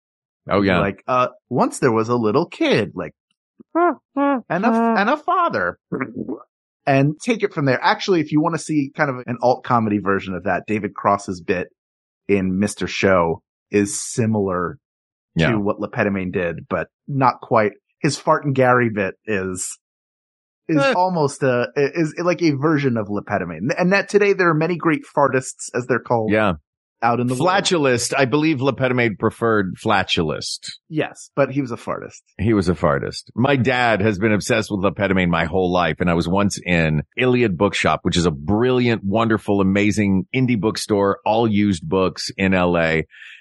Oh, 0.50 0.60
yeah. 0.60 0.80
Like, 0.80 1.02
uh, 1.06 1.28
once 1.48 1.78
there 1.78 1.92
was 1.92 2.08
a 2.10 2.16
little 2.16 2.46
kid, 2.46 2.92
like, 2.94 3.12
and 3.74 3.96
a, 4.16 4.44
and 4.98 5.08
a 5.08 5.16
father. 5.16 5.78
and 6.86 7.14
take 7.24 7.42
it 7.42 7.54
from 7.54 7.64
there. 7.64 7.78
Actually, 7.82 8.20
if 8.20 8.32
you 8.32 8.40
want 8.42 8.54
to 8.56 8.58
see 8.58 8.90
kind 8.94 9.08
of 9.08 9.16
an 9.26 9.38
alt 9.40 9.64
comedy 9.64 9.98
version 9.98 10.34
of 10.34 10.44
that, 10.44 10.64
David 10.66 10.94
Cross's 10.94 11.40
bit 11.40 11.68
in 12.28 12.58
Mr. 12.60 12.86
Show 12.88 13.42
is 13.70 14.00
similar 14.00 14.78
Yeah. 15.34 15.52
to 15.52 15.58
what 15.60 15.80
Le 15.80 15.90
Pétomane 15.90 16.32
did, 16.32 16.66
but 16.68 16.88
not 17.08 17.40
quite. 17.40 17.72
His 18.00 18.18
fart 18.18 18.44
and 18.44 18.54
Gary 18.54 18.90
bit 18.94 19.14
is 19.26 19.78
is 20.68 20.76
Eh. 20.76 20.92
almost 20.96 21.42
a 21.42 21.66
is 21.76 22.14
like 22.22 22.40
a 22.42 22.52
version 22.52 22.96
of 22.96 23.08
Le 23.10 23.22
Pétomane. 23.24 23.68
And 23.76 23.92
that 23.92 24.08
today 24.08 24.32
there 24.32 24.48
are 24.48 24.54
many 24.54 24.76
great 24.76 25.02
fartists, 25.16 25.68
as 25.74 25.86
they're 25.86 25.98
called, 26.00 26.30
Yeah. 26.30 26.54
Out 27.02 27.18
in 27.18 27.26
the 27.26 27.34
world. 27.34 27.48
Flatulist. 27.48 28.14
I 28.16 28.26
believe 28.26 28.60
Le 28.60 28.72
Pétomane 28.72 29.18
preferred 29.18 29.74
flatulist. 29.76 30.78
Yes, 30.88 31.30
but 31.34 31.50
he 31.50 31.60
was 31.60 31.72
a 31.72 31.76
fartist. 31.76 32.22
He 32.38 32.54
was 32.54 32.68
a 32.68 32.74
fartist. 32.74 33.24
My 33.34 33.56
dad 33.56 34.00
has 34.00 34.18
been 34.18 34.32
obsessed 34.32 34.70
with 34.70 34.84
Le 34.84 34.92
Pétomane 34.92 35.28
my 35.28 35.44
whole 35.44 35.72
life. 35.72 35.96
And 36.00 36.08
I 36.08 36.14
was 36.14 36.28
once 36.28 36.60
in 36.64 37.02
Iliad 37.16 37.58
Bookshop, 37.58 38.00
which 38.02 38.16
is 38.16 38.26
a 38.26 38.30
brilliant, 38.30 39.02
wonderful, 39.02 39.60
amazing 39.60 40.26
indie 40.34 40.60
bookstore, 40.60 41.18
all 41.26 41.50
used 41.50 41.86
books 41.86 42.30
in 42.36 42.52
LA. 42.52 43.00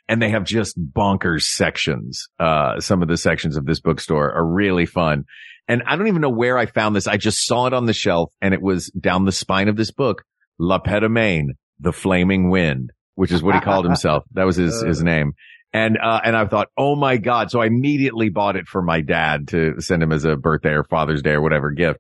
And 0.09 0.21
they 0.21 0.29
have 0.29 0.43
just 0.43 0.77
bonkers 0.79 1.43
sections. 1.43 2.27
Uh, 2.39 2.79
some 2.79 3.03
of 3.03 3.07
the 3.07 3.17
sections 3.17 3.57
of 3.57 3.65
this 3.65 3.79
bookstore 3.79 4.33
are 4.33 4.45
really 4.45 4.87
fun. 4.87 5.25
And 5.67 5.83
I 5.85 5.95
don't 5.95 6.07
even 6.07 6.21
know 6.21 6.29
where 6.29 6.57
I 6.57 6.65
found 6.65 6.95
this. 6.95 7.07
I 7.07 7.17
just 7.17 7.45
saw 7.45 7.67
it 7.67 7.73
on 7.73 7.85
the 7.85 7.93
shelf 7.93 8.33
and 8.41 8.53
it 8.53 8.61
was 8.61 8.87
down 8.87 9.25
the 9.25 9.31
spine 9.31 9.67
of 9.69 9.77
this 9.77 9.91
book, 9.91 10.23
Le 10.59 10.79
Pétomane, 10.81 11.49
the 11.79 11.93
flaming 11.93 12.49
wind, 12.49 12.91
which 13.15 13.31
is 13.31 13.43
what 13.43 13.55
he 13.55 13.61
called 13.61 13.85
himself. 13.91 14.23
That 14.33 14.45
was 14.45 14.55
his, 14.55 14.81
his 14.81 15.03
name. 15.03 15.33
And, 15.73 15.97
uh, 15.97 16.19
and 16.23 16.35
I 16.35 16.45
thought, 16.47 16.67
oh 16.77 16.95
my 16.95 17.17
God. 17.17 17.49
So 17.49 17.61
I 17.61 17.67
immediately 17.67 18.29
bought 18.29 18.57
it 18.57 18.67
for 18.67 18.81
my 18.81 19.01
dad 19.01 19.49
to 19.49 19.79
send 19.79 20.03
him 20.03 20.11
as 20.11 20.25
a 20.25 20.35
birthday 20.35 20.71
or 20.71 20.83
Father's 20.83 21.21
Day 21.21 21.31
or 21.31 21.41
whatever 21.41 21.71
gift. 21.71 21.99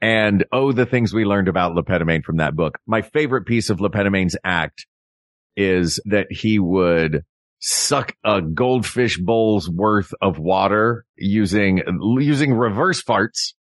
And 0.00 0.44
oh, 0.52 0.70
the 0.70 0.86
things 0.86 1.12
we 1.12 1.24
learned 1.24 1.48
about 1.48 1.74
Le 1.74 1.82
Pétomane 1.82 2.22
from 2.22 2.36
that 2.36 2.54
book. 2.54 2.78
My 2.86 3.02
favorite 3.02 3.46
piece 3.46 3.70
of 3.70 3.80
Le 3.80 3.90
Pétomane's 3.90 4.36
act 4.44 4.86
is 5.56 6.00
that 6.04 6.28
he 6.30 6.60
would 6.60 7.24
suck 7.58 8.14
a 8.24 8.40
goldfish 8.40 9.18
bowl's 9.18 9.68
worth 9.68 10.14
of 10.22 10.38
water 10.38 11.04
using, 11.16 11.82
using 12.20 12.52
reverse 12.52 13.02
farts. 13.02 13.54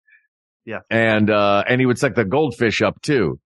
Yeah. 0.66 0.80
And, 0.90 1.30
uh, 1.30 1.64
and 1.66 1.80
he 1.80 1.86
would 1.86 1.98
suck 1.98 2.14
the 2.14 2.26
goldfish 2.26 2.82
up 2.82 3.00
too. 3.00 3.40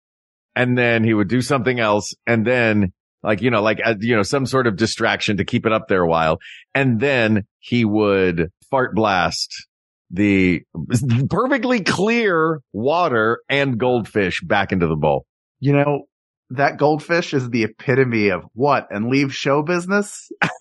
And 0.57 0.77
then 0.77 1.05
he 1.05 1.15
would 1.15 1.29
do 1.29 1.43
something 1.43 1.79
else. 1.79 2.13
And 2.27 2.45
then 2.45 2.93
like, 3.23 3.43
you 3.43 3.51
know, 3.51 3.63
like, 3.63 3.81
uh, 3.85 3.95
you 4.01 4.17
know, 4.17 4.23
some 4.23 4.47
sort 4.47 4.67
of 4.67 4.77
distraction 4.77 5.37
to 5.39 5.45
keep 5.45 5.67
it 5.67 5.73
up 5.73 5.89
there 5.89 6.03
a 6.03 6.09
while. 6.09 6.39
And 6.75 7.01
then 7.01 7.45
he 7.59 7.85
would 7.85 8.51
fart 8.71 8.95
blast 8.95 9.67
the 10.11 10.63
perfectly 11.31 11.81
clear 11.83 12.61
water 12.73 13.41
and 13.49 13.79
goldfish 13.79 14.41
back 14.43 14.73
into 14.73 14.87
the 14.87 14.97
bowl. 14.97 15.27
You 15.61 15.75
know, 15.75 16.07
that 16.51 16.79
goldfish 16.79 17.33
is 17.35 17.49
the 17.51 17.65
epitome 17.65 18.31
of 18.31 18.45
what 18.55 18.89
and 18.91 19.09
leave 19.09 19.35
show 19.35 19.63
business. 19.63 20.31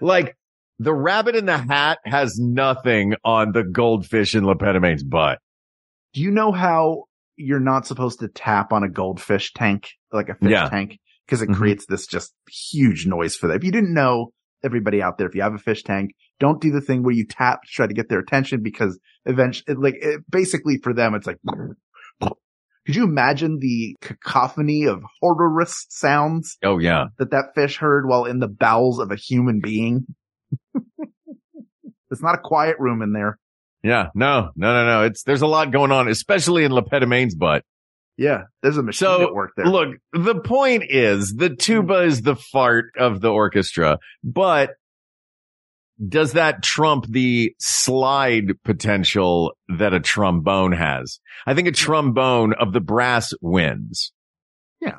like 0.00 0.36
the 0.78 0.94
rabbit 0.94 1.34
in 1.36 1.46
the 1.46 1.58
hat 1.58 1.98
has 2.04 2.38
nothing 2.38 3.14
on 3.24 3.52
the 3.52 3.64
goldfish 3.64 4.34
in 4.34 4.44
Le 4.44 4.54
Pétomane's 4.56 5.02
butt. 5.02 5.38
Do 6.14 6.20
you 6.22 6.30
know 6.30 6.52
how 6.52 7.04
you're 7.40 7.60
not 7.60 7.86
supposed 7.86 8.20
to 8.20 8.28
tap 8.28 8.72
on 8.72 8.82
a 8.82 8.88
goldfish 8.88 9.52
tank, 9.52 9.88
like 10.12 10.28
a 10.28 10.34
fish 10.34 10.50
Yeah. 10.50 10.68
tank? 10.68 10.98
Cause 11.28 11.42
it 11.42 11.48
Mhm. 11.48 11.54
creates 11.56 11.86
this 11.86 12.06
just 12.06 12.34
huge 12.48 13.06
noise 13.06 13.36
for 13.36 13.46
them. 13.46 13.56
If 13.56 13.64
you 13.64 13.70
didn't 13.72 13.94
know, 13.94 14.32
everybody 14.64 15.00
out 15.02 15.16
there, 15.16 15.28
if 15.28 15.34
you 15.34 15.42
have 15.42 15.54
a 15.54 15.58
fish 15.58 15.82
tank, 15.84 16.10
don't 16.38 16.60
do 16.60 16.70
the 16.72 16.80
thing 16.80 17.02
where 17.02 17.14
you 17.14 17.24
tap 17.26 17.62
to 17.62 17.68
try 17.70 17.86
to 17.86 17.94
get 17.94 18.08
their 18.08 18.18
attention 18.18 18.62
because 18.62 18.98
eventually, 19.26 19.76
like, 19.76 19.94
it, 20.02 20.20
basically 20.30 20.78
for 20.82 20.92
them, 20.92 21.14
it's 21.14 21.26
like, 21.26 21.38
could 22.86 22.96
you 22.96 23.04
imagine 23.04 23.58
the 23.60 23.96
cacophony 24.00 24.84
of 24.84 25.02
horrorous 25.20 25.86
sounds 25.88 26.58
Oh 26.64 26.78
yeah. 26.78 27.06
that 27.18 27.30
that 27.30 27.54
fish 27.54 27.76
heard 27.78 28.06
while 28.08 28.24
in 28.24 28.38
the 28.40 28.48
bowels 28.48 28.98
of 28.98 29.10
a 29.12 29.16
human 29.16 29.60
being? 29.60 30.06
it's 32.10 32.22
not 32.22 32.34
a 32.34 32.40
quiet 32.42 32.76
room 32.78 33.02
in 33.02 33.12
there. 33.12 33.38
Yeah. 33.82 34.08
No, 34.14 34.50
no, 34.56 34.74
no, 34.74 34.86
no. 34.86 35.02
It's, 35.04 35.22
there's 35.22 35.42
a 35.42 35.46
lot 35.46 35.70
going 35.70 35.92
on, 35.92 36.08
especially 36.08 36.64
in 36.64 36.72
Le 36.72 36.82
Pétomane's 36.82 37.34
butt. 37.34 37.64
Yeah, 38.16 38.42
there's 38.62 38.76
a 38.76 38.82
machine 38.82 39.06
So, 39.06 39.22
at 39.22 39.34
work 39.34 39.52
there. 39.56 39.64
Look, 39.64 39.96
the 40.12 40.38
point 40.40 40.84
is 40.88 41.34
the 41.34 41.48
tuba 41.48 42.02
is 42.02 42.20
the 42.20 42.36
fart 42.36 42.92
of 42.98 43.22
the 43.22 43.30
orchestra, 43.30 43.98
but 44.22 44.72
does 46.06 46.32
that 46.32 46.62
trump 46.62 47.06
the 47.08 47.54
slide 47.58 48.62
potential 48.64 49.54
that 49.78 49.94
a 49.94 50.00
trombone 50.00 50.72
has? 50.72 51.18
I 51.46 51.54
think 51.54 51.68
a 51.68 51.72
trombone 51.72 52.52
of 52.52 52.72
the 52.74 52.80
brass 52.80 53.32
wins. 53.40 54.12
Yeah. 54.80 54.98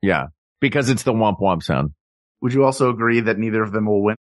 Yeah. 0.00 0.26
Because 0.60 0.90
it's 0.90 1.02
the 1.04 1.12
womp 1.12 1.40
womp 1.40 1.62
sound. 1.62 1.92
Would 2.40 2.54
you 2.54 2.64
also 2.64 2.90
agree 2.90 3.20
that 3.20 3.38
neither 3.38 3.62
of 3.62 3.72
them 3.72 3.86
will 3.86 4.02
win? 4.02 4.16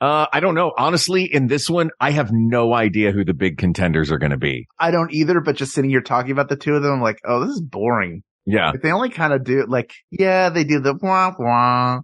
Uh, 0.00 0.26
I 0.32 0.40
don't 0.40 0.54
know. 0.54 0.72
Honestly, 0.76 1.24
in 1.24 1.46
this 1.46 1.70
one, 1.70 1.90
I 2.00 2.10
have 2.10 2.28
no 2.30 2.74
idea 2.74 3.12
who 3.12 3.24
the 3.24 3.32
big 3.34 3.56
contenders 3.56 4.10
are 4.12 4.18
going 4.18 4.30
to 4.32 4.36
be. 4.36 4.66
I 4.78 4.90
don't 4.90 5.12
either, 5.12 5.40
but 5.40 5.56
just 5.56 5.72
sitting 5.72 5.90
here 5.90 6.02
talking 6.02 6.32
about 6.32 6.48
the 6.50 6.56
two 6.56 6.74
of 6.74 6.82
them, 6.82 6.92
I'm 6.94 7.00
like, 7.00 7.18
oh, 7.24 7.40
this 7.40 7.50
is 7.54 7.62
boring. 7.62 8.22
Yeah. 8.44 8.70
Like, 8.72 8.82
they 8.82 8.92
only 8.92 9.08
kind 9.10 9.32
of 9.32 9.42
do 9.44 9.64
like, 9.66 9.92
yeah, 10.10 10.50
they 10.50 10.64
do 10.64 10.80
the 10.80 10.94
wah 11.00 11.32
wah, 11.38 12.00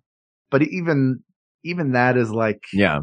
but 0.51 0.63
even 0.63 1.23
even 1.65 1.93
that 1.93 2.17
is 2.17 2.31
like, 2.31 2.61
Yeah. 2.73 3.01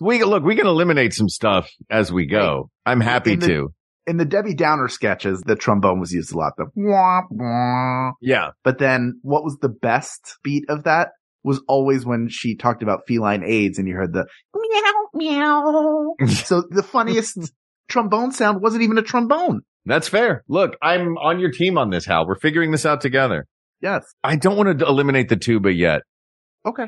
We 0.00 0.22
look, 0.24 0.42
we 0.44 0.56
can 0.56 0.66
eliminate 0.66 1.12
some 1.12 1.28
stuff 1.28 1.68
as 1.90 2.12
we 2.12 2.26
go. 2.26 2.70
I'm 2.86 3.00
happy 3.00 3.32
In 3.34 3.38
the- 3.40 3.46
to. 3.48 3.68
in 4.06 4.16
the 4.16 4.24
Debbie 4.24 4.54
Downer 4.54 4.88
sketches, 4.88 5.42
the 5.46 5.54
trombone 5.56 6.00
was 6.00 6.12
used 6.12 6.32
a 6.32 6.38
lot. 6.38 6.54
The 6.56 6.66
wah 6.74 7.22
wah. 7.30 8.12
Yeah. 8.22 8.50
But 8.64 8.78
then, 8.78 9.20
what 9.22 9.44
was 9.44 9.58
the 9.60 9.68
best 9.68 10.38
beat 10.42 10.64
of 10.68 10.84
that 10.84 11.08
was 11.48 11.60
always 11.66 12.06
when 12.06 12.28
she 12.28 12.54
talked 12.54 12.82
about 12.84 13.00
feline 13.08 13.42
AIDS, 13.42 13.78
and 13.78 13.88
you 13.88 13.94
heard 13.96 14.12
the 14.12 14.26
meow 14.54 14.92
meow. 15.14 16.14
so 16.44 16.62
the 16.70 16.82
funniest 16.84 17.38
trombone 17.88 18.30
sound 18.32 18.60
wasn't 18.62 18.82
even 18.82 18.98
a 18.98 19.02
trombone. 19.02 19.62
That's 19.84 20.08
fair. 20.08 20.44
Look, 20.48 20.76
I'm 20.82 21.16
on 21.16 21.40
your 21.40 21.50
team 21.50 21.78
on 21.78 21.90
this, 21.90 22.04
Hal. 22.06 22.26
We're 22.26 22.38
figuring 22.38 22.70
this 22.70 22.84
out 22.86 23.00
together. 23.00 23.46
Yes. 23.80 24.04
I 24.22 24.36
don't 24.36 24.56
want 24.56 24.78
to 24.78 24.86
eliminate 24.86 25.28
the 25.28 25.36
tuba 25.36 25.72
yet 25.72 26.02
Okay. 26.66 26.86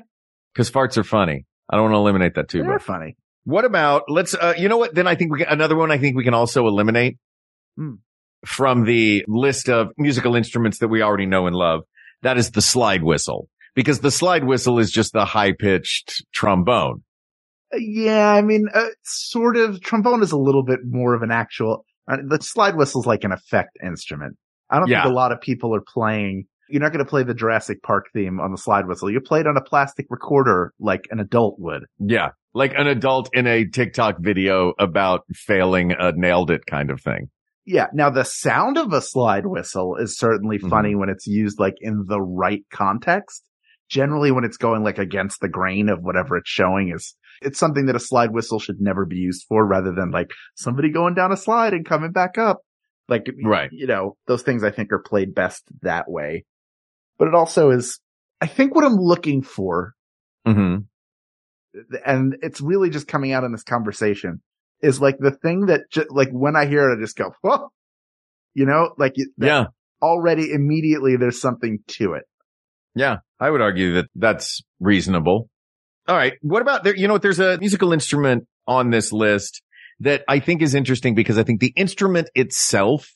because 0.53 0.71
farts 0.71 0.99
are 0.99 1.05
funny. 1.05 1.47
I 1.71 1.77
don't 1.77 1.85
want 1.85 1.95
to 1.95 1.99
eliminate 1.99 2.35
that 2.35 2.49
tuba. 2.49 2.67
They're 2.67 2.79
funny. 2.79 3.17
What 3.45 3.65
about, 3.65 4.03
let's, 4.09 4.35
uh, 4.35 4.55
you 4.59 4.69
know 4.69 4.77
what? 4.77 4.95
Then 4.95 5.07
I 5.07 5.15
think 5.15 5.33
we 5.33 5.39
can, 5.39 5.49
another 5.49 5.77
one 5.77 5.91
I 5.91 5.99
think 5.99 6.17
we 6.17 6.25
can 6.25 6.35
also 6.35 6.67
eliminate 6.67 7.17
Hmm. 7.77 7.95
from 8.45 8.85
the 8.85 9.25
list 9.29 9.69
of 9.71 9.89
musical 9.97 10.35
instruments 10.37 10.79
that 10.81 10.89
we 10.89 11.01
already 11.03 11.27
know 11.27 11.47
and 11.47 11.57
love. 11.57 11.83
That 12.23 12.37
is 12.37 12.51
the 12.51 12.61
slide 12.61 13.03
whistle 13.03 13.49
because 13.75 14.01
the 14.01 14.11
slide 14.11 14.45
whistle 14.45 14.79
is 14.79 14.91
just 14.91 15.13
the 15.13 15.25
high 15.25 15.53
pitched 15.53 16.25
trombone. 16.33 17.03
Yeah, 17.73 18.29
I 18.33 18.43
mean, 18.43 18.67
uh, 18.75 18.87
sort 19.05 19.57
of. 19.57 19.81
Trombone 19.81 20.23
is 20.23 20.33
a 20.33 20.37
little 20.39 20.65
bit 20.65 20.81
more 20.85 21.15
of 21.15 21.23
an 21.23 21.31
actual. 21.31 21.85
Uh, 22.11 22.17
the 22.29 22.39
slide 22.43 22.77
whistle's 22.77 23.07
like 23.07 23.23
an 23.25 23.33
effect 23.33 23.79
instrument. 23.85 24.37
I 24.69 24.79
don't 24.79 24.89
Yeah. 24.89 25.03
think 25.05 25.13
a 25.13 25.15
lot 25.15 25.31
of 25.33 25.41
people 25.41 25.75
are 25.77 25.83
playing. 25.87 26.45
You're 26.69 26.83
not 26.83 26.93
going 26.93 27.05
to 27.05 27.09
play 27.09 27.23
the 27.23 27.35
Jurassic 27.35 27.83
Park 27.83 28.07
theme 28.13 28.41
on 28.41 28.51
the 28.53 28.57
slide 28.59 28.87
whistle. 28.87 29.11
You 29.11 29.21
play 29.21 29.41
it 29.41 29.47
on 29.47 29.57
a 29.57 29.61
plastic 29.63 30.07
recorder 30.11 30.73
like 30.81 31.07
an 31.11 31.21
adult 31.21 31.57
would. 31.59 31.85
Yeah. 31.99 32.31
Like 32.55 32.73
an 32.77 32.87
adult 32.89 33.31
in 33.33 33.47
a 33.47 33.65
TikTok 33.65 34.17
video 34.21 34.73
about 34.79 35.23
failing 35.33 35.93
a 35.93 36.13
nailed 36.13 36.51
it 36.51 36.67
kind 36.67 36.91
of 36.91 37.01
thing. 37.01 37.29
Yeah. 37.67 37.87
Now 37.93 38.11
the 38.11 38.25
sound 38.25 38.79
of 38.79 38.93
a 38.93 39.01
slide 39.01 39.47
whistle 39.47 39.97
is 39.97 40.17
certainly 40.19 40.59
Mhm. 40.59 40.71
funny 40.71 40.95
when 40.97 41.09
it's 41.09 41.27
used 41.29 41.59
like 41.61 41.75
in 41.81 42.05
the 42.09 42.21
right 42.21 42.63
context. 42.73 43.45
Generally 43.91 44.31
when 44.31 44.45
it's 44.45 44.57
going 44.57 44.83
like 44.85 44.99
against 44.99 45.41
the 45.41 45.49
grain 45.49 45.89
of 45.89 46.01
whatever 46.01 46.37
it's 46.37 46.49
showing 46.49 46.93
is, 46.95 47.15
it's 47.43 47.59
something 47.59 47.87
that 47.87 47.97
a 47.97 48.01
slide 48.01 48.33
whistle 48.33 48.61
should 48.61 48.81
never 48.81 49.05
be 49.05 49.17
used 49.17 49.45
for 49.49 49.67
rather 49.67 49.93
than 49.93 50.11
like 50.11 50.31
somebody 50.55 50.91
going 50.91 51.15
down 51.15 51.33
a 51.33 51.37
slide 51.37 51.75
and 51.75 51.85
coming 51.85 52.13
back 52.13 52.39
up. 52.39 52.61
Like, 53.09 53.27
Right. 53.45 53.69
you 53.73 53.89
know, 53.89 54.17
those 54.29 54.43
things 54.43 54.63
I 54.63 54.71
think 54.71 54.93
are 54.93 55.01
played 55.01 55.35
best 55.35 55.65
that 55.83 56.09
way. 56.09 56.45
But 57.19 57.29
it 57.29 57.35
also 57.35 57.71
is, 57.71 57.99
I 58.41 58.47
think 58.47 58.75
what 58.75 58.85
I'm 58.85 58.97
looking 58.97 59.43
for 59.43 59.95
hmm 60.47 60.77
and 62.05 62.37
it's 62.43 62.61
really 62.61 62.91
just 62.91 63.07
coming 63.07 63.33
out 63.33 63.45
in 63.45 63.53
this 63.53 63.63
conversation 63.63 64.41
is 64.83 65.01
like 65.01 65.19
the 65.19 65.31
thing 65.31 65.67
that 65.67 65.83
ju- 65.91 66.07
like 66.11 66.31
when 66.31 66.57
I 66.57 66.67
hear 66.67 66.91
it, 66.91 66.97
I 66.97 67.01
just 67.01 67.17
go, 67.17 67.33
whoa, 67.43 67.69
you 68.55 68.67
know, 68.67 68.95
like 68.99 69.15
Yeah. 69.39 69.67
already 70.03 70.53
immediately 70.53 71.17
there's 71.17 71.41
something 71.41 71.79
to 71.89 72.15
it. 72.15 72.25
Yeah. 72.95 73.19
I 73.41 73.51
would 73.51 73.61
argue 73.61 73.95
that 73.95 74.07
that's 74.15 74.61
reasonable. 74.79 75.49
All 76.07 76.17
right. 76.17 76.35
What 76.43 76.63
about 76.63 76.85
there? 76.85 76.95
You 76.95 77.09
know 77.09 77.15
what? 77.15 77.23
There's 77.23 77.41
a 77.41 77.59
musical 77.59 77.93
instrument 77.93 78.47
on 78.67 78.91
this 78.91 79.13
list 79.13 79.63
that 80.01 80.23
I 80.29 80.41
think 80.41 80.63
is 80.63 80.75
interesting 80.75 81.15
because 81.15 81.39
I 81.39 81.43
think 81.43 81.61
the 81.61 81.73
instrument 81.77 82.29
itself 82.35 83.11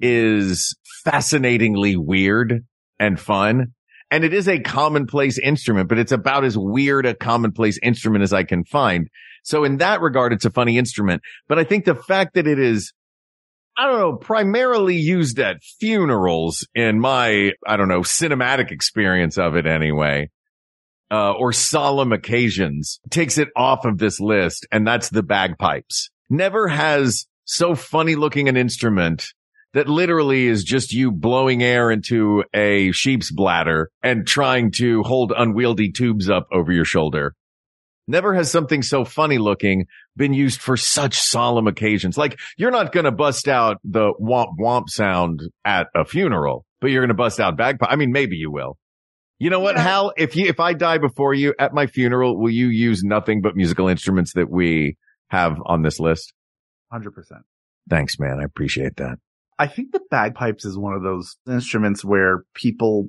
is 0.00 0.76
fascinatingly 1.04 1.96
weird 1.96 2.64
and 2.98 3.18
fun. 3.18 3.74
And 4.10 4.24
it 4.24 4.34
is 4.34 4.46
a 4.46 4.60
commonplace 4.60 5.38
instrument, 5.38 5.88
but 5.88 5.98
it's 5.98 6.12
about 6.12 6.44
as 6.44 6.56
weird 6.58 7.06
a 7.06 7.14
commonplace 7.14 7.78
instrument 7.82 8.22
as 8.22 8.32
I 8.32 8.44
can 8.44 8.64
find. 8.64 9.08
So 9.42 9.64
in 9.64 9.78
that 9.78 10.02
regard, 10.02 10.32
it's 10.32 10.44
a 10.44 10.50
funny 10.50 10.76
instrument. 10.76 11.22
But 11.48 11.58
I 11.58 11.64
think 11.64 11.86
the 11.86 11.94
fact 11.94 12.34
that 12.34 12.46
it 12.46 12.58
is, 12.58 12.92
I 13.76 13.86
don't 13.86 13.98
know, 13.98 14.16
primarily 14.16 14.96
used 14.96 15.38
at 15.38 15.62
funerals 15.62 16.66
in 16.74 17.00
my, 17.00 17.52
I 17.66 17.76
don't 17.76 17.88
know, 17.88 18.00
cinematic 18.00 18.70
experience 18.70 19.38
of 19.38 19.56
it 19.56 19.66
anyway, 19.66 20.30
uh, 21.10 21.32
or 21.32 21.52
solemn 21.52 22.12
occasions 22.12 23.00
takes 23.10 23.38
it 23.38 23.48
off 23.56 23.84
of 23.84 23.98
this 23.98 24.20
list. 24.20 24.66
And 24.70 24.86
that's 24.86 25.08
the 25.08 25.22
bagpipes. 25.22 26.10
Never 26.28 26.68
has 26.68 27.26
so 27.44 27.74
funny 27.74 28.14
looking 28.14 28.48
an 28.48 28.56
instrument 28.56 29.26
that 29.74 29.88
literally 29.88 30.46
is 30.46 30.64
just 30.64 30.92
you 30.92 31.10
blowing 31.10 31.62
air 31.62 31.90
into 31.90 32.44
a 32.54 32.92
sheep's 32.92 33.30
bladder 33.30 33.90
and 34.02 34.26
trying 34.26 34.70
to 34.70 35.02
hold 35.02 35.32
unwieldy 35.36 35.90
tubes 35.90 36.28
up 36.28 36.46
over 36.52 36.72
your 36.72 36.84
shoulder. 36.84 37.34
Never 38.08 38.34
has 38.34 38.50
something 38.50 38.82
so 38.82 39.04
funny 39.04 39.38
looking 39.38 39.86
been 40.16 40.34
used 40.34 40.60
for 40.60 40.76
such 40.76 41.14
solemn 41.18 41.66
occasions. 41.66 42.18
Like 42.18 42.38
you're 42.56 42.70
not 42.70 42.92
going 42.92 43.04
to 43.04 43.12
bust 43.12 43.48
out 43.48 43.78
the 43.84 44.12
womp 44.20 44.58
womp 44.58 44.88
sound 44.88 45.42
at 45.64 45.86
a 45.94 46.04
funeral, 46.04 46.64
but 46.80 46.90
you're 46.90 47.02
going 47.02 47.08
to 47.08 47.14
bust 47.14 47.38
out 47.40 47.56
bagpipe. 47.56 47.90
I 47.90 47.96
mean, 47.96 48.10
maybe 48.12 48.36
you 48.36 48.50
will. 48.50 48.76
You 49.38 49.50
know 49.50 49.60
what, 49.60 49.76
Yeah. 49.76 49.82
Hal? 49.82 50.12
If 50.16 50.36
you, 50.36 50.46
if 50.46 50.60
I 50.60 50.72
die 50.72 50.98
before 50.98 51.34
you 51.34 51.54
at 51.58 51.74
my 51.74 51.86
funeral, 51.86 52.38
will 52.38 52.50
you 52.50 52.68
use 52.68 53.02
nothing 53.02 53.40
but 53.40 53.56
musical 53.56 53.88
instruments 53.88 54.34
that 54.34 54.50
we 54.50 54.96
have 55.30 55.56
on 55.66 55.82
this 55.82 55.98
list? 55.98 56.32
100%. 56.92 57.08
Thanks, 57.88 58.18
man. 58.18 58.38
I 58.40 58.44
appreciate 58.44 58.96
that. 58.96 59.16
I 59.58 59.66
think 59.66 59.92
the 59.92 60.00
bagpipes 60.10 60.64
is 60.64 60.78
one 60.78 60.94
of 60.94 61.02
those 61.02 61.36
instruments 61.48 62.04
where 62.04 62.44
people, 62.54 63.08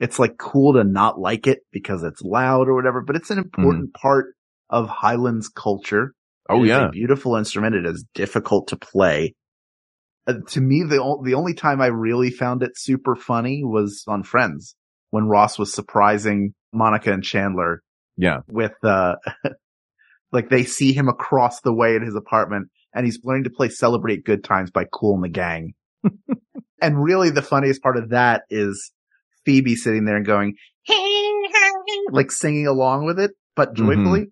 it's 0.00 0.18
like 0.18 0.36
cool 0.38 0.72
to 0.74 0.82
not 0.84 1.20
like 1.20 1.46
it 1.46 1.60
because 1.72 2.02
it's 2.02 2.22
loud 2.22 2.66
or 2.68 2.74
whatever, 2.74 3.02
but 3.02 3.14
it's 3.16 3.30
an 3.30 3.38
important 3.38 3.94
part 3.94 4.34
of 4.68 4.88
Highlands 4.88 5.48
culture. 5.48 6.14
Oh 6.48 6.64
yeah. 6.64 6.88
a 6.88 6.90
beautiful 6.90 7.36
instrument. 7.36 7.76
It 7.76 7.86
is 7.86 8.04
difficult 8.14 8.68
to 8.68 8.76
play. 8.76 9.34
Uh, 10.26 10.34
to 10.48 10.60
me, 10.60 10.82
the 10.82 11.00
o- 11.02 11.22
the 11.24 11.34
only 11.34 11.54
time 11.54 11.80
I 11.80 11.86
really 11.86 12.30
found 12.30 12.62
it 12.62 12.72
super 12.76 13.14
funny 13.14 13.62
was 13.64 14.04
on 14.08 14.22
Friends 14.24 14.74
when 15.10 15.26
Ross 15.28 15.58
was 15.58 15.72
surprising 15.72 16.54
Monica 16.72 17.12
and 17.12 17.22
Chandler 17.22 17.82
Yeah. 18.16 18.40
with 18.48 18.72
uh 18.82 19.16
like 20.32 20.48
they 20.50 20.64
see 20.64 20.92
him 20.92 21.08
across 21.08 21.60
the 21.60 21.72
way 21.74 21.96
at 21.96 22.02
his 22.02 22.14
apartment 22.14 22.68
and 22.94 23.04
he's 23.06 23.20
learning 23.24 23.44
to 23.44 23.50
play 23.50 23.68
Celebrate 23.68 24.24
Good 24.24 24.44
Times 24.44 24.70
by 24.70 24.84
Cool 24.92 25.14
and 25.16 25.24
the 25.24 25.28
Gang. 25.28 25.74
and 26.82 27.02
really 27.02 27.30
the 27.30 27.42
funniest 27.42 27.82
part 27.82 27.96
of 27.96 28.10
that 28.10 28.42
is 28.50 28.92
Phoebe 29.44 29.74
sitting 29.76 30.04
there 30.04 30.16
and 30.16 30.26
going 30.26 30.54
like 32.10 32.30
singing 32.30 32.66
along 32.66 33.06
with 33.06 33.18
it, 33.18 33.32
but 33.56 33.74
mm-hmm. 33.74 33.86
joyfully. 33.86 34.26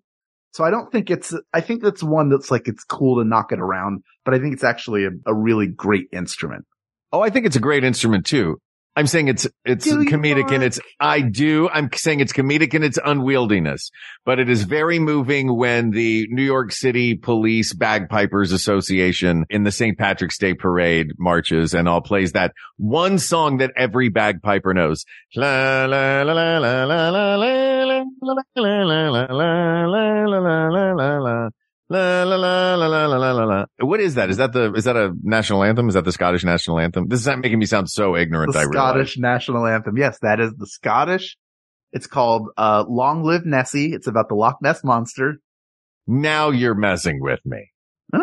So 0.51 0.63
I 0.63 0.71
don't 0.71 0.91
think 0.91 1.11
it's, 1.11 1.33
I 1.53 1.61
think 1.61 1.83
that's 1.83 2.03
one 2.03 2.29
that's 2.29 2.49
like, 2.49 2.67
it's 2.67 2.83
cool 2.83 3.21
to 3.21 3.27
knock 3.27 3.51
it 3.51 3.59
around, 3.59 4.01
but 4.25 4.33
I 4.33 4.39
think 4.39 4.53
it's 4.53 4.63
actually 4.63 5.05
a, 5.05 5.11
a 5.27 5.33
really 5.33 5.67
great 5.67 6.07
instrument. 6.11 6.65
Oh, 7.11 7.21
I 7.21 7.29
think 7.29 7.45
it's 7.45 7.55
a 7.55 7.61
great 7.61 7.83
instrument 7.83 8.25
too. 8.25 8.57
I'm 8.99 9.07
saying 9.07 9.29
it's, 9.29 9.47
it's 9.63 9.85
Do 9.85 10.03
comedic 10.03 10.51
in 10.51 10.61
its, 10.61 10.77
I 10.99 11.21
do. 11.21 11.69
I'm 11.69 11.89
saying 11.93 12.19
it's 12.19 12.33
comedic 12.33 12.73
in 12.73 12.83
its 12.83 12.99
unwieldiness, 12.99 13.91
but 14.25 14.39
it 14.39 14.49
is 14.49 14.63
very 14.63 14.99
moving 14.99 15.55
when 15.55 15.91
the 15.91 16.27
New 16.29 16.43
York 16.43 16.73
City 16.73 17.15
Police 17.15 17.73
Bagpipers 17.73 18.51
Association 18.51 19.45
in 19.49 19.63
the 19.63 19.71
St. 19.71 19.97
Patrick's 19.97 20.37
Day 20.37 20.53
parade 20.53 21.13
marches 21.17 21.73
and 21.73 21.87
all 21.87 22.01
plays 22.01 22.33
that 22.33 22.51
one 22.75 23.19
song 23.19 23.59
that 23.59 23.71
every 23.77 24.09
bagpiper 24.09 24.73
knows. 24.73 25.05
La 25.33 25.85
la 25.85 26.23
la 26.23 26.33
la 26.33 26.57
la 26.57 26.83
la 26.83 27.09
la 27.09 27.35
la 27.35 27.35
la 27.37 28.03
la 28.25 28.33
la 28.53 29.15
la 29.15 30.67
la 30.67 30.91
la 30.91 31.17
la 31.19 31.49
La 31.91 32.23
la 32.23 32.35
la 32.35 32.75
la 32.75 32.87
la 32.87 33.05
la 33.07 33.31
la 33.31 33.43
la. 33.45 33.65
What 33.79 33.99
is 33.99 34.13
that? 34.15 34.29
Is 34.29 34.37
that 34.37 34.53
the 34.53 34.73
is 34.73 34.83
that 34.83 34.95
a 34.95 35.11
national 35.23 35.63
anthem? 35.63 35.87
Is 35.87 35.95
that 35.95 36.05
the 36.05 36.11
Scottish 36.11 36.43
national 36.43 36.79
anthem? 36.79 37.07
This 37.07 37.21
is 37.21 37.25
not 37.25 37.39
making 37.39 37.57
me 37.57 37.65
sound 37.65 37.89
so 37.89 38.15
ignorant. 38.15 38.53
The 38.53 38.59
I 38.59 38.63
Scottish 38.63 39.17
realize. 39.17 39.39
national 39.39 39.65
anthem. 39.65 39.97
Yes, 39.97 40.19
that 40.21 40.39
is 40.39 40.53
the 40.55 40.67
Scottish. 40.67 41.35
It's 41.91 42.05
called 42.05 42.49
uh, 42.57 42.85
"Long 42.87 43.23
Live 43.23 43.43
Nessie." 43.43 43.93
It's 43.93 44.05
about 44.05 44.29
the 44.29 44.35
Loch 44.35 44.57
Ness 44.61 44.83
monster. 44.83 45.39
Now 46.05 46.51
you're 46.51 46.75
messing 46.75 47.21
with 47.21 47.39
me. 47.43 47.71
Uh, 48.13 48.19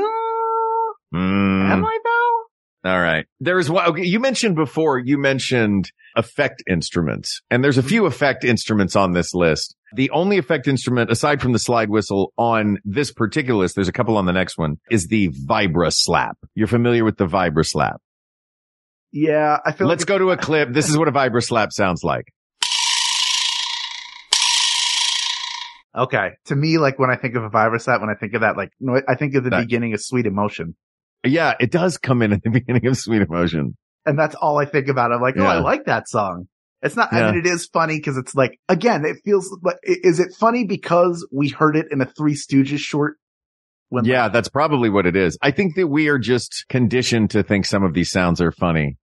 mm. 1.14 1.70
Am 1.70 1.84
I 1.84 1.98
though? 2.04 2.90
All 2.90 3.00
right. 3.00 3.26
There 3.40 3.58
is 3.58 3.68
one. 3.68 3.88
Okay, 3.90 4.04
you 4.04 4.20
mentioned 4.20 4.54
before. 4.54 5.00
You 5.00 5.18
mentioned 5.18 5.90
effect 6.14 6.62
instruments, 6.70 7.42
and 7.50 7.64
there's 7.64 7.78
a 7.78 7.82
few 7.82 8.06
effect 8.06 8.44
instruments 8.44 8.94
on 8.94 9.12
this 9.12 9.34
list 9.34 9.75
the 9.96 10.10
only 10.10 10.36
effect 10.36 10.68
instrument 10.68 11.10
aside 11.10 11.40
from 11.40 11.52
the 11.52 11.58
slide 11.58 11.88
whistle 11.88 12.34
on 12.36 12.78
this 12.84 13.10
particular 13.12 13.60
list, 13.60 13.76
there's 13.76 13.88
a 13.88 13.92
couple 13.92 14.18
on 14.18 14.26
the 14.26 14.32
next 14.32 14.58
one 14.58 14.76
is 14.90 15.06
the 15.06 15.28
vibra 15.30 15.90
slap. 15.90 16.36
You're 16.54 16.66
familiar 16.66 17.02
with 17.02 17.16
the 17.16 17.26
vibra 17.26 17.64
slap. 17.66 18.02
Yeah, 19.10 19.58
I 19.64 19.72
feel 19.72 19.86
Let's 19.86 20.02
like 20.02 20.08
go 20.08 20.18
to 20.18 20.30
a 20.32 20.36
clip. 20.36 20.68
This 20.72 20.90
is 20.90 20.98
what 20.98 21.08
a 21.08 21.12
vibra 21.12 21.42
slap 21.42 21.72
sounds 21.72 22.04
like. 22.04 22.26
Okay. 25.96 26.32
To 26.46 26.56
me, 26.56 26.76
like 26.76 26.98
when 26.98 27.08
I 27.10 27.16
think 27.16 27.34
of 27.34 27.44
a 27.44 27.48
vibra 27.48 27.80
slap, 27.80 28.02
when 28.02 28.10
I 28.10 28.14
think 28.14 28.34
of 28.34 28.42
that, 28.42 28.56
like, 28.56 28.70
no, 28.78 29.00
I 29.08 29.14
think 29.14 29.34
of 29.34 29.44
the 29.44 29.50
That- 29.50 29.62
beginning 29.62 29.94
of 29.94 30.02
Sweet 30.02 30.26
Emotion. 30.26 30.76
Yeah, 31.24 31.54
it 31.58 31.70
does 31.70 31.96
come 31.96 32.20
in 32.20 32.34
at 32.34 32.42
the 32.42 32.50
beginning 32.58 32.86
of 32.86 32.98
Sweet 32.98 33.22
Emotion. 33.22 33.76
And 34.04 34.18
that's 34.18 34.34
all 34.34 34.58
I 34.58 34.66
think 34.66 34.88
about. 34.88 35.10
I'm 35.10 35.22
like, 35.22 35.36
oh, 35.38 35.44
I 35.44 35.58
like 35.58 35.86
that 35.86 36.06
song. 36.08 36.48
It's 36.86 36.96
not, 36.96 37.10
Yeah. 37.12 37.26
I 37.28 37.30
mean, 37.32 37.40
it 37.40 37.46
is 37.46 37.66
funny 37.66 37.96
because 37.98 38.16
it's 38.16 38.34
like, 38.34 38.58
again, 38.68 39.04
it 39.04 39.18
feels 39.24 39.56
like, 39.62 39.76
is 39.82 40.20
it 40.20 40.32
funny 40.38 40.64
because 40.64 41.26
we 41.32 41.48
heard 41.48 41.76
it 41.76 41.86
in 41.90 42.00
a 42.00 42.06
Three 42.06 42.34
Stooges 42.34 42.78
short? 42.78 43.16
When 43.88 44.04
Yeah, 44.04 44.28
that's 44.28 44.48
probably 44.48 44.90
what 44.90 45.06
it 45.06 45.14
is. 45.16 45.38
I 45.42 45.50
think 45.52 45.76
that 45.76 45.86
we 45.86 46.08
are 46.08 46.18
just 46.18 46.64
conditioned 46.68 47.30
to 47.30 47.42
think 47.42 47.66
some 47.66 47.84
of 47.84 47.94
these 47.94 48.10
sounds 48.10 48.40
are 48.40 48.50
funny. 48.52 48.96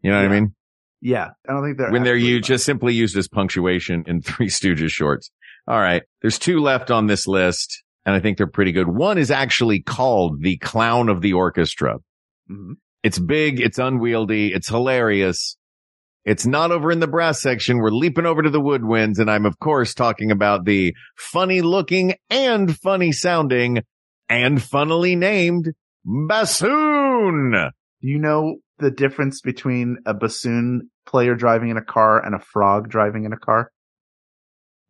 You 0.00 0.10
know 0.10 0.16
what 0.22 0.26
I 0.30 0.40
mean? 0.40 0.54
Yeah. 1.00 1.28
I 1.48 1.52
don't 1.52 1.64
think 1.64 1.78
they're, 1.78 1.90
when 1.90 2.02
they're 2.02 2.16
you 2.16 2.40
just 2.40 2.64
simply 2.64 2.94
used 2.94 3.16
as 3.16 3.28
punctuation 3.28 4.04
in 4.06 4.22
Three 4.22 4.48
Stooges 4.48 4.90
shorts. 4.90 5.30
All 5.68 5.78
right. 5.78 6.02
There's 6.22 6.38
two 6.38 6.60
left 6.60 6.90
on 6.90 7.06
this 7.06 7.26
list 7.26 7.82
and 8.06 8.14
I 8.14 8.20
think 8.20 8.38
they're 8.38 8.46
pretty 8.46 8.72
good. 8.72 8.88
One 8.88 9.18
is 9.18 9.30
actually 9.30 9.80
called 9.82 10.42
the 10.42 10.56
clown 10.58 11.08
of 11.08 11.20
the 11.20 11.34
orchestra. 11.34 11.98
Mhm. 12.50 12.74
It's 13.02 13.18
big. 13.18 13.60
It's 13.60 13.78
unwieldy. 13.78 14.52
It's 14.52 14.68
hilarious. 14.68 15.56
It's 16.24 16.46
not 16.46 16.70
over 16.70 16.92
in 16.92 17.00
the 17.00 17.08
brass 17.08 17.40
section. 17.42 17.78
We're 17.78 17.90
leaping 17.90 18.26
over 18.26 18.42
to 18.42 18.50
the 18.50 18.60
woodwinds. 18.60 19.18
And 19.18 19.30
I'm 19.30 19.44
of 19.46 19.58
course 19.58 19.94
talking 19.94 20.30
about 20.30 20.64
the 20.64 20.94
funny 21.16 21.62
looking 21.62 22.14
and 22.30 22.76
funny 22.78 23.12
sounding 23.12 23.82
and 24.28 24.62
funnily 24.62 25.16
named 25.16 25.72
bassoon. 26.04 27.52
Do 28.00 28.08
you 28.08 28.18
know 28.18 28.56
the 28.78 28.90
difference 28.90 29.40
between 29.40 29.98
a 30.06 30.14
bassoon 30.14 30.90
player 31.06 31.34
driving 31.34 31.70
in 31.70 31.76
a 31.76 31.84
car 31.84 32.24
and 32.24 32.34
a 32.34 32.40
frog 32.40 32.88
driving 32.88 33.24
in 33.24 33.32
a 33.32 33.38
car? 33.38 33.70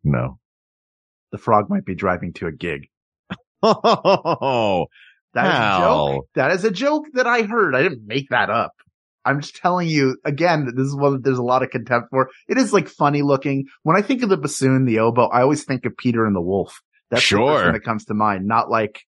No. 0.03 0.39
The 1.31 1.37
frog 1.37 1.69
might 1.69 1.85
be 1.85 1.95
driving 1.95 2.33
to 2.33 2.47
a 2.47 2.51
gig. 2.51 2.87
Oh, 3.65 4.87
That 5.33 5.45
is 5.45 5.53
a 5.53 5.79
joke. 5.79 6.25
That 6.35 6.51
is 6.51 6.63
a 6.65 6.71
joke 6.71 7.05
that 7.13 7.25
I 7.25 7.43
heard. 7.43 7.75
I 7.75 7.81
didn't 7.81 8.05
make 8.05 8.27
that 8.29 8.49
up. 8.49 8.73
I'm 9.25 9.41
just 9.41 9.55
telling 9.55 9.87
you 9.87 10.17
again, 10.25 10.65
this 10.75 10.87
is 10.87 10.95
what 10.95 11.23
there's 11.23 11.37
a 11.37 11.43
lot 11.43 11.63
of 11.63 11.69
contempt 11.69 12.09
for. 12.09 12.29
It 12.47 12.57
is 12.57 12.73
like 12.73 12.87
funny 12.89 13.21
looking. 13.21 13.65
When 13.83 13.95
I 13.97 14.01
think 14.01 14.21
of 14.23 14.29
the 14.29 14.37
bassoon, 14.37 14.85
the 14.85 14.99
oboe, 14.99 15.27
I 15.27 15.41
always 15.41 15.63
think 15.63 15.85
of 15.85 15.95
Peter 15.97 16.25
and 16.25 16.35
the 16.35 16.41
Wolf. 16.41 16.81
That's 17.09 17.21
the 17.21 17.27
Sure. 17.27 17.63
thing 17.63 17.73
that 17.73 17.83
comes 17.83 18.05
to 18.05 18.13
mind. 18.13 18.47
Not 18.47 18.69
like, 18.69 19.01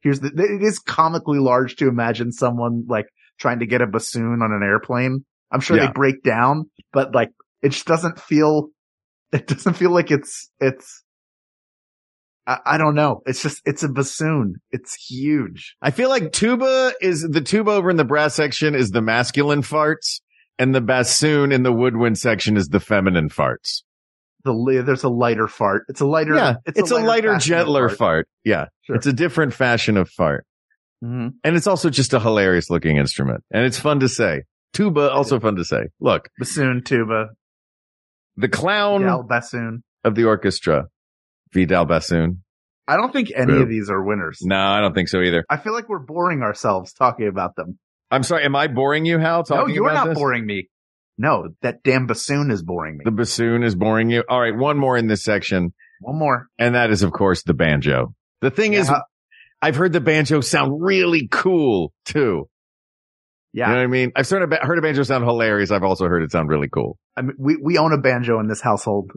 here's 0.00 0.20
the, 0.20 0.28
it 0.28 0.62
is 0.62 0.78
comically 0.78 1.38
large 1.38 1.76
to 1.76 1.88
imagine 1.88 2.32
someone 2.32 2.84
like 2.88 3.06
trying 3.38 3.58
to 3.60 3.66
get 3.66 3.80
a 3.82 3.86
bassoon 3.86 4.40
on 4.42 4.52
an 4.52 4.62
airplane. 4.62 5.24
I'm 5.50 5.60
sure 5.60 5.76
Yeah. 5.76 5.86
they 5.86 5.92
break 5.92 6.22
down, 6.22 6.70
but 6.92 7.14
like, 7.14 7.30
it 7.62 7.70
just 7.70 7.86
doesn't 7.86 8.20
feel, 8.20 8.68
it 9.32 9.46
doesn't 9.46 9.74
feel 9.74 9.90
like 9.90 10.10
it's, 10.10 10.50
it's, 10.60 11.02
I, 12.48 12.58
I 12.64 12.78
don't 12.78 12.94
know. 12.94 13.20
It's 13.26 13.42
just, 13.42 13.60
it's 13.66 13.82
a 13.82 13.88
bassoon. 13.88 14.54
It's 14.72 14.94
huge. 14.94 15.76
I 15.82 15.90
feel 15.92 16.08
like 16.08 16.32
tuba 16.32 16.94
is 17.00 17.22
the 17.22 17.42
tuba 17.42 17.70
over 17.72 17.90
in 17.90 17.96
the 17.98 18.04
brass 18.04 18.34
section 18.34 18.74
is 18.74 18.90
the 18.90 19.02
masculine 19.02 19.62
farts 19.62 20.20
and 20.58 20.74
the 20.74 20.80
bassoon 20.80 21.52
in 21.52 21.62
the 21.62 21.72
woodwind 21.72 22.18
section 22.18 22.56
is 22.56 22.68
the 22.68 22.80
feminine 22.80 23.28
farts. 23.28 23.82
the 24.44 24.82
there's 24.84 25.04
a 25.04 25.08
lighter 25.10 25.46
fart. 25.46 25.84
It's 25.88 26.00
a 26.00 26.06
lighter. 26.06 26.34
yeah. 26.34 26.54
It's, 26.64 26.90
a, 26.90 26.96
lighter, 26.96 27.34
of 27.34 27.42
gentler 27.42 27.88
fart. 27.90 28.26
Yeah. 28.44 28.66
Sure. 28.82 28.96
It's 28.96 29.06
a 29.06 29.12
different 29.12 29.52
fashion 29.52 29.96
of 29.98 30.08
fart. 30.08 30.46
Mhm. 31.04 31.34
And 31.44 31.54
it's 31.56 31.66
also 31.66 31.90
just 31.90 32.12
a 32.14 32.18
hilarious 32.18 32.70
looking 32.70 32.96
instrument 32.96 33.44
and 33.52 33.64
it's 33.66 33.78
fun 33.78 34.00
to 34.00 34.08
say. 34.08 34.42
Tuba 34.72 35.10
also 35.10 35.38
fun 35.38 35.56
to 35.56 35.64
say. 35.64 35.82
Look, 36.00 36.28
Bassoon, 36.38 36.82
tuba, 36.84 37.28
the 38.36 38.48
clown 38.48 39.02
Vidal 39.02 39.22
bassoon. 39.22 39.82
of 40.04 40.14
the 40.14 40.24
orchestra, 40.24 40.86
Vidal 41.52 41.84
bassoon. 41.84 42.42
I 42.86 42.96
don't 42.96 43.12
think 43.12 43.30
any 43.34 43.52
of 43.60 43.68
these 43.68 43.90
are 43.90 44.02
winners. 44.02 44.38
No, 44.42 44.56
I 44.56 44.80
don't 44.80 44.94
think 44.94 45.08
so 45.08 45.20
either. 45.20 45.44
I 45.50 45.58
feel 45.58 45.74
like 45.74 45.88
we're 45.88 45.98
boring 45.98 46.40
ourselves 46.42 46.92
talking 46.94 47.28
about 47.28 47.54
them. 47.54 47.78
I'm 48.10 48.22
sorry. 48.22 48.44
Am 48.44 48.56
I 48.56 48.66
boring 48.68 49.04
you, 49.04 49.18
Hal? 49.18 49.44
Talking 49.44 49.68
no, 49.68 49.74
you're 49.74 49.92
not 49.92 50.08
this? 50.08 50.18
boring 50.18 50.46
me. 50.46 50.68
No, 51.18 51.48
that 51.62 51.82
damn 51.82 52.06
bassoon 52.06 52.50
is 52.50 52.62
boring 52.62 52.96
me. 52.96 53.02
The 53.04 53.10
bassoon 53.10 53.62
is 53.62 53.74
boring 53.74 54.08
you. 54.08 54.24
All 54.28 54.40
right. 54.40 54.56
One 54.56 54.78
more 54.78 54.96
in 54.96 55.06
this 55.08 55.22
section. 55.22 55.74
One 56.00 56.18
more. 56.18 56.48
And 56.58 56.76
that 56.76 56.90
is, 56.90 57.02
of 57.02 57.12
course, 57.12 57.42
the 57.42 57.52
banjo. 57.54 58.14
The 58.40 58.50
thing 58.50 58.72
is, 58.72 58.90
I've 59.60 59.76
heard 59.76 59.92
the 59.92 60.00
banjo 60.00 60.40
sound 60.40 60.80
really 60.80 61.28
cool 61.30 61.92
too. 62.06 62.48
Yeah. 63.52 63.66
You 63.66 63.72
know 63.74 63.78
what 63.80 63.84
I 63.84 63.86
mean? 63.88 64.12
I've 64.14 64.26
sort 64.26 64.42
of 64.42 64.52
heard 64.62 64.78
a 64.78 64.82
banjo 64.82 65.02
sound 65.02 65.24
hilarious. 65.24 65.70
I've 65.70 65.82
also 65.82 66.06
heard 66.06 66.22
it 66.22 66.30
sound 66.30 66.48
really 66.48 66.68
cool. 66.68 66.96
I 67.16 67.22
mean, 67.22 67.34
we, 67.38 67.56
we 67.56 67.78
own 67.78 67.92
a 67.92 67.98
banjo 67.98 68.38
in 68.40 68.46
this 68.46 68.60
household. 68.60 69.10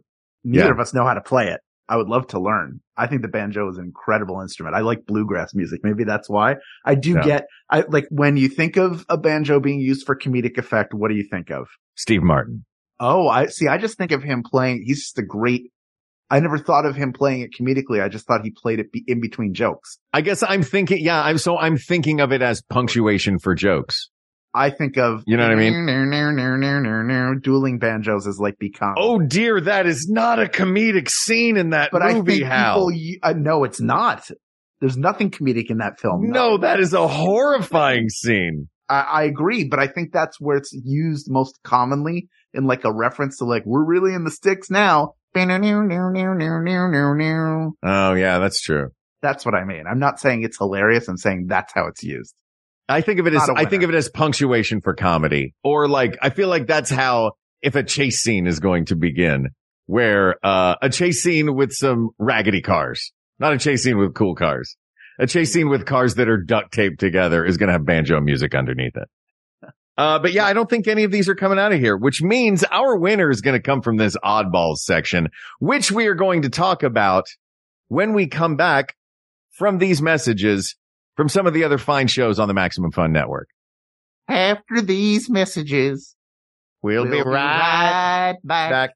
Neither 0.43 0.65
Yeah. 0.65 0.71
of 0.71 0.79
us 0.79 0.93
know 0.93 1.05
how 1.05 1.13
to 1.13 1.21
play 1.21 1.49
it. 1.49 1.61
I 1.91 1.97
would 1.97 2.07
love 2.07 2.25
to 2.27 2.39
learn. 2.39 2.79
I 2.95 3.05
think 3.07 3.21
the 3.21 3.27
banjo 3.27 3.69
is 3.69 3.77
an 3.77 3.83
incredible 3.83 4.39
instrument. 4.39 4.75
I 4.75 4.79
like 4.79 5.05
bluegrass 5.05 5.53
music. 5.53 5.81
Maybe 5.83 6.05
that's 6.05 6.29
why 6.29 6.55
I 6.85 6.95
do 6.95 7.15
Yeah. 7.15 7.21
get, 7.23 7.47
I 7.69 7.81
like 7.89 8.05
when 8.09 8.37
you 8.37 8.47
think 8.47 8.77
of 8.77 9.05
a 9.09 9.17
banjo 9.17 9.59
being 9.59 9.81
used 9.81 10.05
for 10.05 10.15
comedic 10.15 10.57
effect, 10.57 10.93
what 10.93 11.09
do 11.09 11.15
you 11.15 11.27
think 11.29 11.51
of? 11.51 11.67
Steve 11.95 12.23
Martin. 12.23 12.63
Oh, 12.99 13.27
I 13.27 13.47
see. 13.47 13.67
I 13.67 13.77
just 13.77 13.97
think 13.97 14.13
of 14.13 14.23
him 14.23 14.41
playing. 14.41 14.83
He's 14.85 15.01
just 15.01 15.19
a 15.19 15.23
great. 15.23 15.71
I 16.29 16.39
never 16.39 16.57
thought 16.57 16.85
of 16.85 16.95
him 16.95 17.11
playing 17.11 17.41
it 17.41 17.49
comedically. 17.59 18.01
I 18.01 18.07
just 18.07 18.25
thought 18.25 18.41
he 18.41 18.51
played 18.51 18.79
it 18.79 18.93
be, 18.93 19.03
in 19.05 19.19
between 19.19 19.53
jokes. 19.53 19.99
I 20.13 20.21
guess 20.21 20.43
I'm 20.43 20.63
thinking, 20.63 20.99
yeah, 21.03 21.21
I'm 21.21 21.37
so 21.37 21.57
I'm 21.57 21.75
thinking 21.75 22.21
of 22.21 22.31
it 22.31 22.41
as 22.41 22.61
punctuation 22.61 23.37
for 23.37 23.53
jokes. 23.53 24.09
I 24.53 24.69
think 24.69 24.97
of 24.97 25.23
You 25.25 25.37
know 25.37 25.43
what 25.43 25.53
I 25.53 25.55
mean? 25.55 25.73
Dueling 27.41 27.79
banjos 27.79 28.27
is 28.27 28.39
like 28.39 28.59
become. 28.59 28.95
Oh 28.97 29.19
dear, 29.19 29.61
that 29.61 29.85
is 29.85 30.07
not 30.09 30.39
a 30.39 30.45
comedic 30.45 31.09
scene 31.09 31.57
in 31.57 31.69
that 31.71 31.91
but 31.91 32.01
I 32.01 32.13
movie, 32.13 32.39
think 32.39 32.45
Hal. 32.45 32.89
people. 32.89 33.19
Uh, 33.23 33.33
no, 33.33 33.63
it's 33.63 33.81
not. 33.81 34.29
There's 34.79 34.97
nothing 34.97 35.29
comedic 35.29 35.69
in 35.69 35.77
that 35.77 35.99
film. 35.99 36.29
No, 36.29 36.57
that 36.57 36.79
is 36.79 36.93
a 36.93 37.07
horrifying 37.07 38.09
scene. 38.09 38.67
I, 38.89 39.01
I 39.01 39.23
agree, 39.23 39.63
but 39.63 39.79
I 39.79 39.87
think 39.87 40.11
that's 40.11 40.39
where 40.41 40.57
it's 40.57 40.73
used 40.73 41.27
most 41.29 41.59
commonly 41.63 42.27
in 42.53 42.65
like 42.65 42.83
a 42.83 42.91
reference 42.91 43.37
to 43.37 43.45
like 43.45 43.63
we're 43.65 43.85
really 43.85 44.13
in 44.13 44.23
the 44.23 44.31
sticks 44.31 44.69
now. 44.69 45.13
Oh 47.83 48.13
yeah, 48.13 48.39
that's 48.39 48.61
true. 48.61 48.89
That's 49.21 49.45
what 49.45 49.55
I 49.55 49.63
mean. 49.63 49.83
I'm 49.89 49.99
not 49.99 50.19
saying 50.19 50.43
it's 50.43 50.57
hilarious. 50.57 51.07
I'm 51.07 51.15
saying 51.17 51.45
that's 51.47 51.71
how 51.73 51.87
it's 51.87 52.03
used. 52.03 52.33
I 52.91 53.01
think 53.01 53.19
of 53.19 53.27
it 53.27 53.33
as 53.33 53.49
I 53.55 53.65
think 53.65 53.83
of 53.83 53.89
it 53.89 53.95
as 53.95 54.09
punctuation 54.09 54.81
for 54.81 54.93
comedy, 54.93 55.53
or 55.63 55.87
like 55.87 56.17
I 56.21 56.29
feel 56.29 56.49
like 56.49 56.67
that's 56.67 56.89
how 56.89 57.33
if 57.61 57.75
a 57.75 57.83
chase 57.83 58.21
scene 58.21 58.47
is 58.47 58.59
going 58.59 58.85
to 58.85 58.95
begin, 58.95 59.49
where 59.85 60.35
uh, 60.45 60.75
a 60.81 60.89
chase 60.89 61.23
scene 61.23 61.55
with 61.55 61.71
some 61.71 62.09
raggedy 62.17 62.61
cars, 62.61 63.11
not 63.39 63.53
a 63.53 63.57
chase 63.57 63.83
scene 63.83 63.97
with 63.97 64.13
cool 64.13 64.35
cars, 64.35 64.75
a 65.19 65.27
chase 65.27 65.53
scene 65.53 65.69
with 65.69 65.85
cars 65.85 66.15
that 66.15 66.27
are 66.27 66.37
duct 66.37 66.73
taped 66.73 66.99
together 66.99 67.45
is 67.45 67.57
going 67.57 67.67
to 67.67 67.73
have 67.73 67.85
banjo 67.85 68.19
music 68.19 68.55
underneath 68.55 68.97
it. 68.97 69.07
Uh, 69.97 70.19
but 70.19 70.33
yeah, 70.33 70.45
I 70.45 70.53
don't 70.53 70.69
think 70.69 70.87
any 70.87 71.03
of 71.03 71.11
these 71.11 71.29
are 71.29 71.35
coming 71.35 71.59
out 71.59 71.73
of 71.73 71.79
here, 71.79 71.95
which 71.95 72.21
means 72.21 72.63
our 72.71 72.97
winner 72.97 73.29
is 73.29 73.41
going 73.41 73.53
to 73.53 73.61
come 73.61 73.81
from 73.81 73.97
this 73.97 74.17
oddballs 74.23 74.77
section, 74.77 75.29
which 75.59 75.91
we 75.91 76.07
are 76.07 76.15
going 76.15 76.41
to 76.43 76.49
talk 76.49 76.81
about 76.81 77.25
when 77.87 78.13
we 78.13 78.27
come 78.27 78.55
back 78.55 78.95
from 79.51 79.77
these 79.77 80.01
messages 80.01 80.75
from 81.15 81.29
some 81.29 81.47
of 81.47 81.53
the 81.53 81.63
other 81.63 81.77
fine 81.77 82.07
shows 82.07 82.39
on 82.39 82.47
the 82.47 82.53
Maximum 82.53 82.91
Fun 82.91 83.11
Network. 83.11 83.47
After 84.27 84.81
these 84.81 85.29
messages, 85.29 86.15
We'll, 86.83 87.05
be 87.05 87.21
right 87.21 88.35
back. 88.43 88.69
back. 88.71 88.91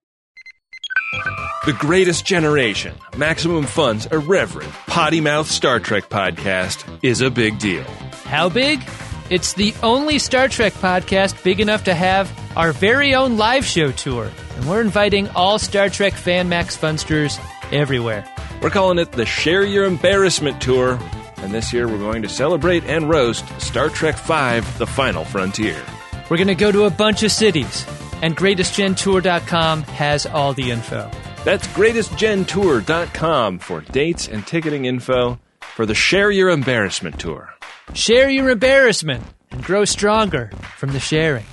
The 1.65 1.73
Greatest 1.73 2.25
Generation, 2.25 2.95
Maximum 3.17 3.65
Fun's 3.65 4.05
irreverent, 4.07 4.71
potty 4.87 5.21
mouth 5.21 5.49
Star 5.49 5.79
Trek 5.79 6.09
podcast 6.09 6.85
is 7.03 7.21
a 7.21 7.29
big 7.31 7.57
deal. 7.59 7.83
How 8.25 8.49
big? 8.49 8.81
It's 9.29 9.53
the 9.53 9.73
only 9.81 10.19
Star 10.19 10.47
Trek 10.47 10.73
podcast 10.73 11.43
big 11.43 11.59
enough 11.59 11.83
to 11.85 11.95
have 11.95 12.31
our 12.55 12.71
very 12.71 13.15
own 13.15 13.37
live 13.37 13.65
show 13.65 13.91
tour. 13.91 14.29
And 14.57 14.69
we're 14.69 14.81
inviting 14.81 15.27
all 15.29 15.57
Star 15.57 15.89
Trek 15.89 16.13
fan 16.13 16.47
Max 16.49 16.77
Funsters 16.77 17.39
everywhere. 17.71 18.25
We're 18.61 18.69
calling 18.69 18.99
it 18.99 19.11
the 19.13 19.25
Share 19.25 19.63
Your 19.65 19.85
Embarrassment 19.85 20.61
Tour, 20.61 20.99
and 21.45 21.53
this 21.53 21.71
year 21.71 21.87
we're 21.87 21.97
going 21.99 22.23
to 22.23 22.27
celebrate 22.29 22.83
and 22.85 23.07
roast 23.07 23.45
Star 23.61 23.87
Trek 23.89 24.15
V 24.17 24.59
The 24.79 24.87
Final 24.87 25.23
Frontier. 25.23 25.81
We're 26.29 26.37
going 26.37 26.47
to 26.47 26.55
go 26.55 26.71
to 26.71 26.83
a 26.85 26.89
bunch 26.89 27.21
of 27.23 27.31
cities, 27.31 27.85
and 28.23 28.35
GreatestGenTour.com 28.35 29.83
has 29.83 30.25
all 30.25 30.53
the 30.53 30.71
info. 30.71 31.09
That's 31.43 31.67
greatestgentour.com 31.67 33.59
for 33.59 33.81
dates 33.81 34.27
and 34.27 34.45
ticketing 34.47 34.85
info 34.85 35.39
for 35.61 35.85
the 35.85 35.93
Share 35.93 36.31
Your 36.31 36.49
Embarrassment 36.49 37.19
Tour. 37.19 37.53
Share 37.93 38.27
your 38.29 38.49
embarrassment 38.49 39.23
and 39.51 39.63
grow 39.63 39.85
stronger 39.85 40.49
from 40.77 40.91
the 40.93 40.99
sharing. 40.99 41.45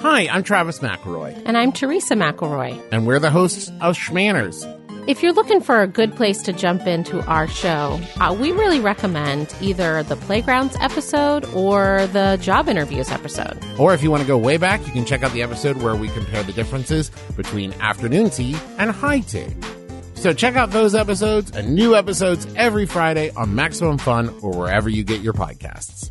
Hi, 0.00 0.28
I'm 0.28 0.42
Travis 0.44 0.78
McElroy, 0.80 1.42
And 1.46 1.56
I'm 1.56 1.72
Teresa 1.72 2.14
McElroy. 2.14 2.80
and 2.92 3.06
we're 3.06 3.18
the 3.18 3.30
hosts 3.30 3.68
of 3.80 3.96
Shmanners. 3.96 4.77
If 5.08 5.22
you're 5.22 5.32
looking 5.32 5.62
for 5.62 5.80
a 5.80 5.86
good 5.86 6.14
place 6.16 6.42
to 6.42 6.52
jump 6.52 6.86
into 6.86 7.24
our 7.24 7.48
show, 7.48 7.98
uh, 8.20 8.36
we 8.38 8.52
really 8.52 8.78
recommend 8.78 9.54
either 9.58 10.02
the 10.02 10.16
Playgrounds 10.16 10.76
episode 10.82 11.46
or 11.54 12.06
the 12.08 12.38
job 12.42 12.68
interviews 12.68 13.10
episode. 13.10 13.58
Or 13.78 13.94
if 13.94 14.02
you 14.02 14.10
want 14.10 14.20
to 14.20 14.26
go 14.26 14.36
way 14.36 14.58
back, 14.58 14.86
you 14.86 14.92
can 14.92 15.06
check 15.06 15.22
out 15.22 15.32
the 15.32 15.42
episode 15.42 15.78
where 15.78 15.96
we 15.96 16.08
compare 16.08 16.42
the 16.42 16.52
differences 16.52 17.08
between 17.38 17.72
afternoon 17.80 18.28
tea 18.28 18.54
and 18.76 18.90
high 18.90 19.20
tea. 19.20 19.46
So 20.12 20.34
check 20.34 20.56
out 20.56 20.72
those 20.72 20.94
episodes 20.94 21.52
and 21.52 21.74
new 21.74 21.96
episodes 21.96 22.46
every 22.54 22.84
Friday 22.84 23.30
on 23.30 23.54
Maximum 23.54 23.96
Fun 23.96 24.28
or 24.42 24.54
wherever 24.54 24.90
you 24.90 25.04
get 25.04 25.22
your 25.22 25.32
podcasts. 25.32 26.10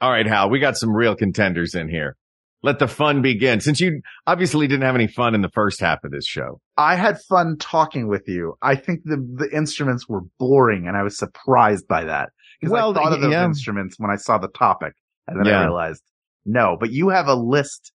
All 0.00 0.10
right, 0.10 0.26
Hal, 0.26 0.48
we 0.48 0.60
got 0.60 0.78
some 0.78 0.96
real 0.96 1.14
contenders 1.14 1.74
in 1.74 1.90
here. 1.90 2.16
Let 2.64 2.78
the 2.78 2.86
fun 2.86 3.22
begin. 3.22 3.60
Since 3.60 3.80
you 3.80 4.02
obviously 4.26 4.68
didn't 4.68 4.84
have 4.84 4.94
any 4.94 5.08
fun 5.08 5.34
in 5.34 5.42
the 5.42 5.48
first 5.50 5.80
half 5.80 6.04
of 6.04 6.12
this 6.12 6.24
show. 6.26 6.60
I 6.76 6.94
had 6.94 7.18
fun 7.28 7.56
talking 7.58 8.06
with 8.08 8.28
you. 8.28 8.54
I 8.62 8.76
think 8.76 9.00
the 9.04 9.16
the 9.16 9.48
instruments 9.54 10.08
were 10.08 10.22
boring, 10.38 10.86
and 10.86 10.96
I 10.96 11.02
was 11.02 11.18
surprised 11.18 11.88
by 11.88 12.04
that 12.04 12.30
because 12.60 12.72
Well, 12.72 12.92
I 12.92 12.94
thought 12.94 13.12
of 13.14 13.20
those 13.20 13.32
yeah. 13.32 13.44
instruments 13.44 13.96
when 13.98 14.10
I 14.10 14.16
saw 14.16 14.38
the 14.38 14.48
topic, 14.48 14.92
and 15.26 15.38
then 15.40 15.46
Yeah. 15.46 15.60
I 15.60 15.64
realized 15.64 16.02
no. 16.46 16.76
But 16.78 16.90
you 16.92 17.08
have 17.08 17.26
a 17.26 17.34
list 17.34 17.92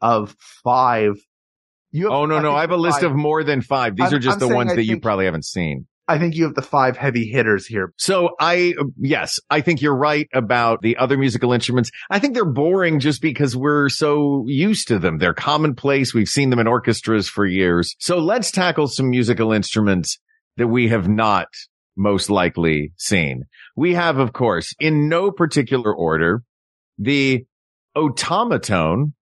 of 0.00 0.34
five. 0.64 1.16
You 1.92 2.04
have, 2.04 2.12
Oh 2.12 2.26
no, 2.26 2.40
no, 2.40 2.54
I 2.54 2.62
have 2.62 2.70
a 2.70 2.76
list 2.76 3.00
five- 3.00 3.10
of 3.10 3.16
more 3.16 3.44
than 3.44 3.60
five. 3.60 3.96
These 3.96 4.06
I'm- 4.06 4.14
are 4.14 4.18
just 4.18 4.42
I'm 4.42 4.48
the 4.48 4.54
ones 4.54 4.72
I 4.72 4.76
that 4.76 4.84
you 4.84 4.98
probably 5.00 5.26
haven't 5.26 5.44
seen. 5.44 5.86
I 6.08 6.18
think 6.18 6.36
you 6.36 6.44
have 6.44 6.54
the 6.54 6.62
five 6.62 6.96
heavy 6.96 7.26
hitters 7.26 7.66
here. 7.66 7.92
So 7.98 8.30
I, 8.38 8.74
yes, 8.96 9.40
I 9.50 9.60
think 9.60 9.82
you're 9.82 9.96
right 9.96 10.28
about 10.32 10.82
the 10.82 10.96
other 10.98 11.18
musical 11.18 11.52
instruments. 11.52 11.90
I 12.10 12.18
think 12.20 12.34
they're 12.34 12.44
boring 12.44 13.00
just 13.00 13.20
because 13.20 13.56
we're 13.56 13.88
so 13.88 14.44
used 14.46 14.88
to 14.88 14.98
them. 14.98 15.18
They're 15.18 15.34
commonplace. 15.34 16.14
We've 16.14 16.28
seen 16.28 16.50
them 16.50 16.60
in 16.60 16.68
orchestras 16.68 17.28
for 17.28 17.44
years. 17.44 17.96
So 17.98 18.18
let's 18.18 18.50
tackle 18.52 18.86
some 18.86 19.10
musical 19.10 19.52
instruments 19.52 20.18
that 20.56 20.68
we 20.68 20.88
have 20.88 21.08
not 21.08 21.48
most 21.96 22.30
likely 22.30 22.92
seen. 22.96 23.44
We 23.74 23.94
have, 23.94 24.18
of 24.18 24.32
course, 24.32 24.74
in 24.78 25.08
no 25.08 25.30
particular 25.30 25.94
order, 25.94 26.42
the 26.98 27.46
Otamatone, 27.96 29.12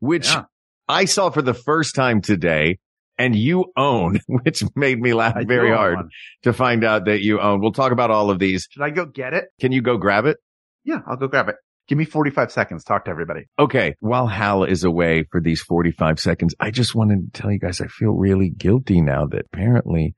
which 0.00 0.28
Yeah. 0.28 0.44
I 0.88 1.04
saw 1.04 1.30
for 1.30 1.42
the 1.42 1.54
first 1.54 1.94
time 1.94 2.20
today 2.20 2.78
and 3.18 3.34
you 3.36 3.72
own, 3.76 4.20
which 4.26 4.62
made 4.74 5.00
me 5.00 5.14
laugh 5.14 5.36
I 5.36 5.44
very 5.44 5.72
hard 5.74 5.96
one. 5.96 6.08
to 6.42 6.52
find 6.52 6.84
out 6.84 7.06
that 7.06 7.22
you 7.22 7.40
own. 7.40 7.60
We'll 7.60 7.72
talk 7.72 7.92
about 7.92 8.10
all 8.10 8.30
of 8.30 8.38
these. 8.38 8.68
Should 8.70 8.82
I 8.82 8.90
go 8.90 9.06
get 9.06 9.34
it? 9.34 9.46
Can 9.60 9.72
you 9.72 9.82
go 9.82 9.96
grab 9.96 10.26
it? 10.26 10.38
Yeah, 10.84 11.00
I'll 11.06 11.16
go 11.16 11.28
grab 11.28 11.48
it. 11.48 11.56
Give 11.88 11.98
me 11.98 12.04
45 12.04 12.52
seconds. 12.52 12.84
Talk 12.84 13.04
to 13.04 13.10
everybody. 13.10 13.46
Okay. 13.58 13.94
While 14.00 14.26
Hal 14.28 14.64
is 14.64 14.84
away 14.84 15.24
for 15.30 15.40
these 15.40 15.60
45 15.60 16.20
seconds, 16.20 16.54
I 16.60 16.70
just 16.70 16.94
wanted 16.94 17.32
to 17.34 17.40
tell 17.42 17.50
you 17.50 17.58
guys, 17.58 17.80
I 17.80 17.86
feel 17.88 18.12
really 18.12 18.48
guilty 18.50 19.00
now 19.00 19.26
that 19.26 19.46
apparently 19.52 20.14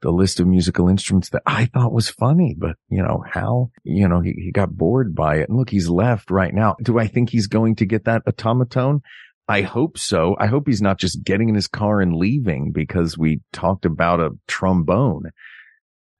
the 0.00 0.10
list 0.10 0.38
of 0.38 0.46
musical 0.46 0.88
instruments 0.88 1.30
that 1.30 1.42
I 1.44 1.66
thought 1.66 1.92
was 1.92 2.08
funny, 2.08 2.54
but 2.56 2.76
you 2.88 3.02
know, 3.02 3.24
Hal, 3.28 3.72
you 3.82 4.06
know, 4.08 4.20
he, 4.20 4.32
he 4.32 4.52
got 4.52 4.70
bored 4.70 5.14
by 5.14 5.38
it. 5.38 5.48
And 5.48 5.58
look, 5.58 5.70
he's 5.70 5.88
left 5.88 6.30
right 6.30 6.54
now. 6.54 6.76
Do 6.80 6.98
I 7.00 7.08
think 7.08 7.30
he's 7.30 7.48
going 7.48 7.76
to 7.76 7.86
get 7.86 8.04
that 8.04 8.24
Otamatone? 8.24 9.00
I 9.48 9.62
hope 9.62 9.98
so. 9.98 10.36
I 10.38 10.46
hope 10.46 10.64
he's 10.66 10.82
not 10.82 10.98
just 10.98 11.24
getting 11.24 11.48
in 11.48 11.54
his 11.54 11.68
car 11.68 12.00
and 12.00 12.14
leaving 12.14 12.72
because 12.72 13.16
we 13.16 13.40
talked 13.52 13.86
about 13.86 14.20
a 14.20 14.30
trombone. 14.46 15.30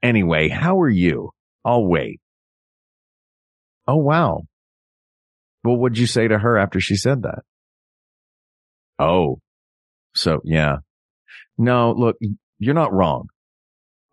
Anyway, 0.02 0.48
how 0.48 0.80
are 0.80 0.88
you? 0.88 1.30
I'll 1.64 1.86
wait. 1.86 2.20
Oh, 3.86 3.96
wow. 3.96 4.42
Well, 5.62 5.76
what'd 5.76 5.98
you 5.98 6.06
say 6.06 6.26
to 6.26 6.38
her 6.38 6.56
after 6.56 6.80
she 6.80 6.96
said 6.96 7.22
that? 7.22 7.40
Oh, 8.98 9.40
so 10.14 10.40
yeah. 10.44 10.78
No, 11.58 11.92
look, 11.92 12.16
you're 12.58 12.74
not 12.74 12.92
wrong. 12.92 13.28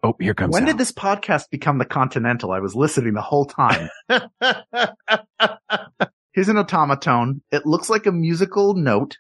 Oh, 0.04 0.14
here 0.20 0.34
comes. 0.34 0.54
When 0.54 0.66
did 0.66 0.78
this 0.78 0.92
podcast 0.92 1.50
become 1.50 1.78
the 1.78 1.86
Continental? 1.86 2.52
I 2.52 2.60
was 2.60 2.76
listening 2.76 3.14
the 3.14 3.22
whole 3.22 3.46
time. 3.46 3.90
Here's 6.36 6.50
an 6.50 6.58
Otamatone. 6.58 7.40
It 7.50 7.66
looks 7.66 7.90
like 7.90 8.06
a 8.06 8.12
musical 8.12 8.74
note. 8.76 9.16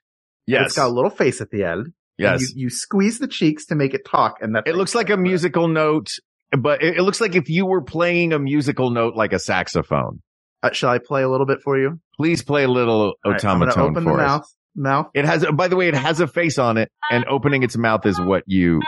yes. 0.46 0.66
It's 0.68 0.76
got 0.76 0.88
a 0.88 0.94
little 0.94 1.10
face 1.10 1.40
at 1.40 1.50
the 1.50 1.64
end. 1.64 1.94
yes. 2.18 2.42
You, 2.42 2.64
you 2.66 2.70
squeeze 2.70 3.20
the 3.20 3.28
cheeks 3.28 3.68
to 3.68 3.76
make 3.76 3.94
it 3.94 4.06
talk 4.06 4.36
and 4.42 4.54
that 4.56 4.68
it 4.68 4.76
looks 4.76 4.94
like 4.94 5.10
a 5.10 5.16
musical 5.16 5.70
note, 5.70 6.10
but 6.52 6.84
it, 6.84 6.98
it 6.98 7.02
looks 7.04 7.22
like 7.22 7.36
if 7.36 7.50
you 7.50 7.66
were 7.66 7.82
playing 7.82 8.34
a 8.34 8.40
musical 8.40 8.90
note 8.90 9.16
like 9.16 9.32
a 9.32 9.40
saxophone. 9.40 10.22
Uh, 10.62 10.72
shall 10.74 10.90
I 10.90 10.98
play 11.00 11.24
a 11.24 11.30
little 11.30 11.46
bit 11.46 11.60
for 11.64 11.80
you? 11.80 12.02
Please 12.18 12.44
play 12.44 12.64
a 12.66 12.68
little 12.68 13.14
right, 13.26 13.40
Otamatone 13.40 13.78
open 13.78 14.04
for 14.04 14.18
the 14.18 14.24
us. 14.24 14.28
mouth. 14.28 14.56
Mouth. 14.78 15.08
It 15.14 15.24
has, 15.24 15.46
by 15.54 15.70
the 15.70 15.78
way, 15.78 15.88
it 15.88 15.96
has 15.96 16.20
a 16.20 16.28
face 16.28 16.60
on 16.60 16.76
it, 16.78 16.92
and 17.10 17.24
opening 17.30 17.64
its 17.64 17.78
mouth 17.78 18.06
is 18.06 18.20
what 18.20 18.44
you. 18.46 18.82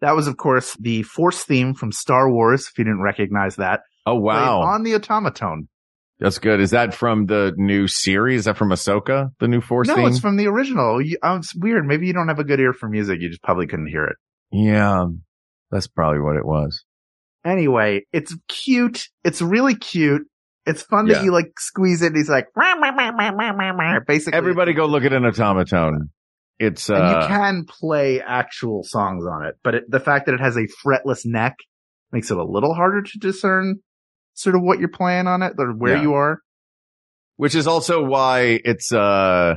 That 0.00 0.14
was, 0.14 0.26
of 0.28 0.36
course, 0.36 0.76
the 0.78 1.02
Force 1.02 1.44
theme 1.44 1.74
from 1.74 1.92
Star 1.92 2.30
Wars. 2.30 2.68
If 2.70 2.78
you 2.78 2.84
didn't 2.84 3.02
recognize 3.02 3.56
that, 3.56 3.80
Oh 4.06 4.14
wow, 4.14 4.60
on 4.62 4.82
the 4.84 4.92
Otamatone. 4.92 5.66
that's 6.20 6.38
good. 6.38 6.60
Is 6.60 6.70
that 6.70 6.94
from 6.94 7.26
the 7.26 7.52
new 7.56 7.86
series? 7.88 8.40
Is 8.40 8.44
that 8.46 8.56
from 8.56 8.70
Ahsoka? 8.70 9.30
The 9.40 9.48
new 9.48 9.60
Force 9.60 9.88
theme? 9.88 9.96
no, 9.96 10.02
theme? 10.02 10.10
it's 10.12 10.20
from 10.20 10.36
the 10.36 10.46
original. 10.46 11.00
You, 11.02 11.18
oh, 11.22 11.36
it's 11.36 11.54
weird. 11.54 11.84
Maybe 11.86 12.06
you 12.06 12.12
don't 12.12 12.28
have 12.28 12.38
a 12.38 12.44
good 12.44 12.60
ear 12.60 12.72
for 12.72 12.88
music. 12.88 13.20
You 13.20 13.28
just 13.28 13.42
probably 13.42 13.66
couldn't 13.66 13.88
hear 13.88 14.04
it. 14.04 14.16
yeah, 14.50 15.06
that's 15.70 15.88
probably 15.88 16.20
what 16.20 16.36
it 16.36 16.46
was. 16.46 16.84
Anyway, 17.44 18.06
it's 18.12 18.34
cute. 18.48 19.08
It's 19.24 19.40
really 19.42 19.74
cute. 19.74 20.22
It's 20.66 20.82
fun 20.82 21.06
that 21.06 21.24
you 21.24 21.32
like 21.32 21.58
squeeze 21.58 22.02
it. 22.02 22.08
And 22.08 22.16
he's 22.16 22.28
like, 22.28 22.46
basically. 24.06 24.36
Everybody 24.36 24.74
go 24.74 24.84
look 24.86 25.04
at 25.04 25.12
an 25.14 25.22
Otamatone. 25.22 26.10
It's 26.58 26.88
And 26.88 27.08
you 27.08 27.14
uh, 27.16 27.28
can 27.28 27.64
play 27.66 28.20
actual 28.20 28.82
songs 28.82 29.24
on 29.26 29.46
it, 29.46 29.56
but 29.62 29.74
it, 29.76 29.84
the 29.90 30.00
fact 30.00 30.26
that 30.26 30.34
it 30.34 30.40
has 30.40 30.56
a 30.56 30.66
fretless 30.84 31.24
neck 31.24 31.56
makes 32.12 32.30
it 32.30 32.36
a 32.36 32.44
little 32.44 32.74
harder 32.74 33.02
to 33.02 33.18
discern 33.18 33.76
sort 34.34 34.56
of 34.56 34.62
what 34.62 34.78
you're 34.80 34.88
playing 34.88 35.26
on 35.26 35.42
it 35.42 35.52
or 35.58 35.72
where 35.72 35.96
Yeah. 35.96 36.02
you 36.02 36.14
are. 36.14 36.40
which 37.36 37.54
is 37.54 37.66
also 37.68 38.02
why 38.02 38.58
it's 38.64 38.92
uh 38.92 39.54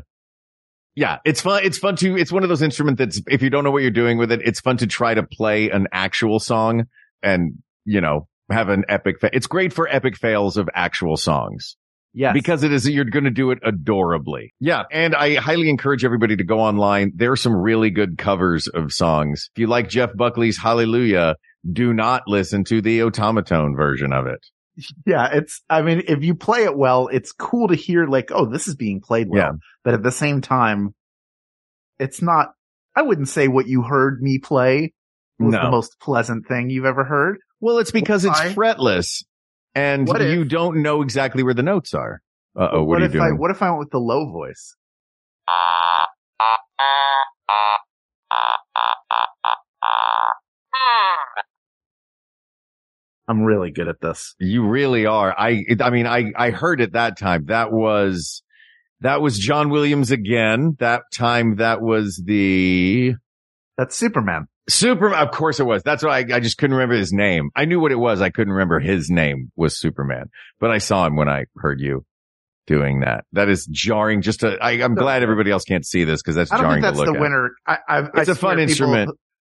yeah 0.96 1.18
it's 1.26 1.42
fun 1.42 1.64
it's 1.64 1.78
fun 1.80 1.96
to 1.96 2.16
it's 2.18 2.32
one 2.32 2.44
of 2.44 2.50
those 2.50 2.62
instruments 2.62 3.00
that's 3.00 3.22
if 3.28 3.42
you 3.42 3.50
don't 3.50 3.64
know 3.64 3.72
what 3.72 3.82
you're 3.82 3.90
doing 3.92 4.18
with 4.18 4.32
it 4.32 4.42
it's 4.44 4.60
fun 4.60 4.78
to 4.78 4.86
try 4.88 5.14
to 5.14 5.24
play 5.24 5.70
an 5.72 5.88
actual 5.92 6.38
song 6.40 6.84
and 7.24 7.54
you 7.86 8.02
know 8.02 8.28
have 8.52 8.70
an 8.70 8.84
epic 8.90 9.20
fa- 9.20 9.30
it's 9.34 9.48
great 9.48 9.72
for 9.74 9.88
epic 9.88 10.16
fails 10.18 10.58
of 10.58 10.70
actual 10.76 11.16
songs 11.18 11.78
Yes. 12.14 12.34
because 12.34 12.64
it 12.64 12.72
is 12.74 12.88
you're 12.90 13.06
going 13.06 13.24
to 13.24 13.30
do 13.32 13.52
it 13.52 13.60
adorably 13.64 14.54
yeah 14.60 14.84
and 14.92 15.16
i 15.16 15.36
highly 15.36 15.70
encourage 15.70 16.04
everybody 16.04 16.36
to 16.36 16.44
go 16.44 16.60
online 16.60 17.14
there 17.16 17.32
are 17.32 17.38
some 17.38 17.56
really 17.56 17.90
good 17.90 18.18
covers 18.18 18.68
of 18.68 18.92
songs 18.92 19.50
if 19.56 19.60
you 19.62 19.68
like 19.68 19.88
jeff 19.88 20.10
buckley's 20.16 20.58
hallelujah 20.58 21.36
do 21.72 21.94
not 21.94 22.24
listen 22.28 22.64
to 22.66 22.82
the 22.82 23.00
Otamatone 23.00 23.76
version 23.78 24.12
of 24.12 24.28
it 24.28 24.46
yeah, 25.06 25.30
it's, 25.34 25.62
I 25.70 25.82
mean, 25.82 26.04
if 26.08 26.24
you 26.24 26.34
play 26.34 26.64
it 26.64 26.76
well, 26.76 27.10
it's 27.10 27.34
cool 27.34 27.68
to 27.68 27.76
hear 27.76 28.08
like, 28.08 28.32
oh, 28.32 28.46
this 28.46 28.68
is 28.70 28.76
being 28.76 29.02
played 29.02 29.28
well. 29.30 29.40
Yeah. 29.44 29.52
But 29.84 29.94
at 29.96 30.02
the 30.02 30.14
same 30.14 30.40
time, 30.42 30.96
it's 32.00 32.22
not, 32.22 32.54
I 32.96 33.02
wouldn't 33.02 33.28
say 33.28 33.48
what 33.50 33.68
you 33.68 33.84
heard 33.84 34.22
me 34.22 34.40
play 34.40 34.94
was 35.40 35.54
No. 35.54 35.64
the 35.66 35.72
most 35.72 36.00
pleasant 36.00 36.48
thing 36.48 36.70
you've 36.70 36.86
ever 36.86 37.04
heard. 37.04 37.40
Well, 37.60 37.78
it's 37.80 37.92
because 37.92 38.26
it's 38.26 38.40
Why? 38.40 38.54
fretless 38.54 39.24
and 39.76 40.08
What 40.08 40.22
if- 40.22 40.34
you 40.34 40.44
don't 40.46 40.82
know 40.82 41.02
exactly 41.02 41.44
where 41.44 41.54
the 41.54 41.64
notes 41.64 41.94
are. 41.94 42.22
Uh 42.60 42.68
oh, 42.74 42.80
what, 42.80 42.88
what 42.88 42.98
are 42.98 43.00
you 43.02 43.06
if 43.06 43.12
doing? 43.14 43.24
I, 43.24 43.32
what 43.32 43.52
if 43.52 43.62
I 43.62 43.70
went 43.70 43.80
with 43.80 43.92
the 43.92 44.00
low 44.00 44.30
voice? 44.32 44.76
I'm 53.28 53.44
really 53.44 53.72
good 53.72 53.88
at 53.88 54.02
this. 54.02 54.36
you 54.40 54.68
really 54.68 55.06
are. 55.06 55.34
I, 55.38 55.64
I 55.80 55.90
mean, 55.90 56.06
I, 56.06 56.32
I 56.36 56.50
heard 56.50 56.82
it 56.82 56.94
that 56.94 57.18
time. 57.18 57.46
That 57.46 57.72
was, 57.72 58.44
that 59.00 59.22
was 59.22 59.40
John 59.40 59.70
Williams 59.70 60.12
again. 60.12 60.76
That 60.80 61.04
time 61.14 61.56
that 61.58 61.82
was 61.82 62.22
the 62.26 63.14
That's 63.78 63.96
Superman. 63.96 64.48
Superman. 64.70 65.20
Of 65.28 65.32
course 65.32 65.60
it 65.60 65.66
was. 65.66 65.84
That's 65.84 66.04
why 66.04 66.20
I, 66.20 66.26
I 66.36 66.40
just 66.40 66.58
couldn't 66.58 66.76
remember 66.76 66.96
his 66.96 67.12
name. 67.12 67.50
I 67.56 67.66
knew 67.66 67.80
what 67.80 67.92
it 67.92 67.96
was. 68.00 68.22
I 68.22 68.30
couldn't 68.30 68.54
remember 68.54 68.80
his 68.80 69.10
name 69.10 69.52
was 69.56 69.78
Superman, 69.80 70.26
but 70.60 70.72
I 70.72 70.78
saw 70.78 71.06
him 71.06 71.16
when 71.16 71.28
I 71.30 71.46
heard 71.58 71.80
you 71.80 72.06
doing 72.68 73.00
that. 73.02 73.26
That 73.34 73.50
is 73.50 73.66
jarring. 73.66 74.22
Just 74.22 74.42
to, 74.42 74.58
I, 74.62 74.72
I'm 74.84 74.96
glad 74.96 75.24
everybody 75.24 75.52
else 75.52 75.64
can't 75.64 75.86
see 75.86 76.04
this 76.04 76.22
because 76.22 76.36
that's 76.36 76.52
I 76.52 76.58
don't 76.58 76.66
jarring 76.66 76.84
think 76.84 76.96
that's 76.96 77.00
to 77.00 77.06
look 77.06 77.14
the 77.14 77.20
at. 77.20 77.22
winner. 77.22 77.50
I, 77.68 77.78
I, 77.88 78.00
It's 78.16 78.30
I 78.30 78.34
a 78.34 78.36
fun 78.36 78.52
people- 78.52 78.62
instrument. 78.64 79.12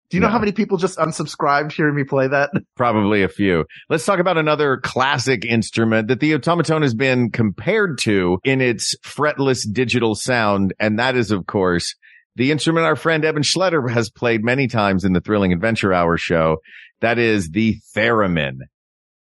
Do 0.09 0.17
you 0.17 0.21
know 0.21 0.29
No. 0.29 0.35
how 0.35 0.39
many 0.39 0.53
people 0.53 0.79
just 0.79 0.99
unsubscribed 0.99 1.73
hearing 1.73 1.97
me 1.97 2.05
play 2.05 2.29
that? 2.29 2.51
Probably 2.77 3.25
a 3.25 3.29
few. 3.29 3.65
Let's 3.89 4.05
talk 4.07 4.21
about 4.21 4.39
another 4.39 4.77
classic 4.77 5.45
instrument 5.45 6.07
that 6.09 6.21
the 6.21 6.31
Otamatone 6.39 6.83
has 6.83 6.95
been 6.95 7.33
compared 7.33 7.99
to 8.03 8.39
in 8.45 8.61
its 8.61 8.95
fretless 9.05 9.67
digital 9.73 10.15
sound. 10.15 10.73
And 10.79 11.01
that 11.01 11.17
is, 11.17 11.33
of 11.33 11.47
course, 11.47 11.97
the 12.37 12.51
instrument 12.53 12.87
our 12.87 12.97
friend 12.97 13.25
Eban 13.25 13.43
Schletter 13.43 13.91
has 13.91 14.09
played 14.11 14.45
many 14.45 14.69
times 14.69 15.05
in 15.05 15.13
the 15.13 15.21
Thrilling 15.21 15.53
Adventure 15.53 15.93
Hour 15.93 16.17
show. 16.17 16.59
That 17.01 17.19
is 17.19 17.51
the 17.51 17.79
theremin. 17.95 18.59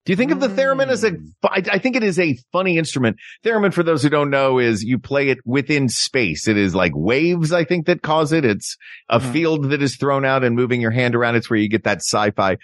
Do 0.06 0.14
you 0.14 0.16
think 0.18 0.32
of 0.32 0.40
the 0.40 0.48
theremin 0.48 0.88
as 0.88 1.04
a, 1.04 1.12
I, 1.44 1.62
I 1.70 1.80
think 1.80 1.98
it 1.98 2.04
is 2.04 2.18
a 2.18 2.38
funny 2.54 2.78
instrument. 2.78 3.18
Theremin, 3.44 3.74
for 3.74 3.84
those 3.84 4.02
who 4.04 4.08
don't 4.10 4.30
know, 4.30 4.58
is 4.58 4.82
you 4.82 5.00
play 5.00 5.28
it 5.28 5.40
within 5.44 5.90
space. 5.90 6.48
It 6.48 6.56
is 6.56 6.74
like 6.74 6.94
waves, 6.96 7.52
I 7.52 7.66
think, 7.66 7.88
that 7.88 8.02
cause 8.02 8.32
it. 8.32 8.46
It's 8.46 8.78
a 9.10 9.20
Mhm. 9.20 9.34
field 9.34 9.70
that 9.72 9.82
is 9.82 9.98
thrown 9.98 10.24
out 10.24 10.46
and 10.46 10.56
moving 10.56 10.80
your 10.80 10.92
hand 10.92 11.14
around. 11.14 11.36
It's 11.36 11.50
where 11.50 11.60
you 11.60 11.68
get 11.68 11.84
that 11.84 11.98
sci-fi 11.98 12.56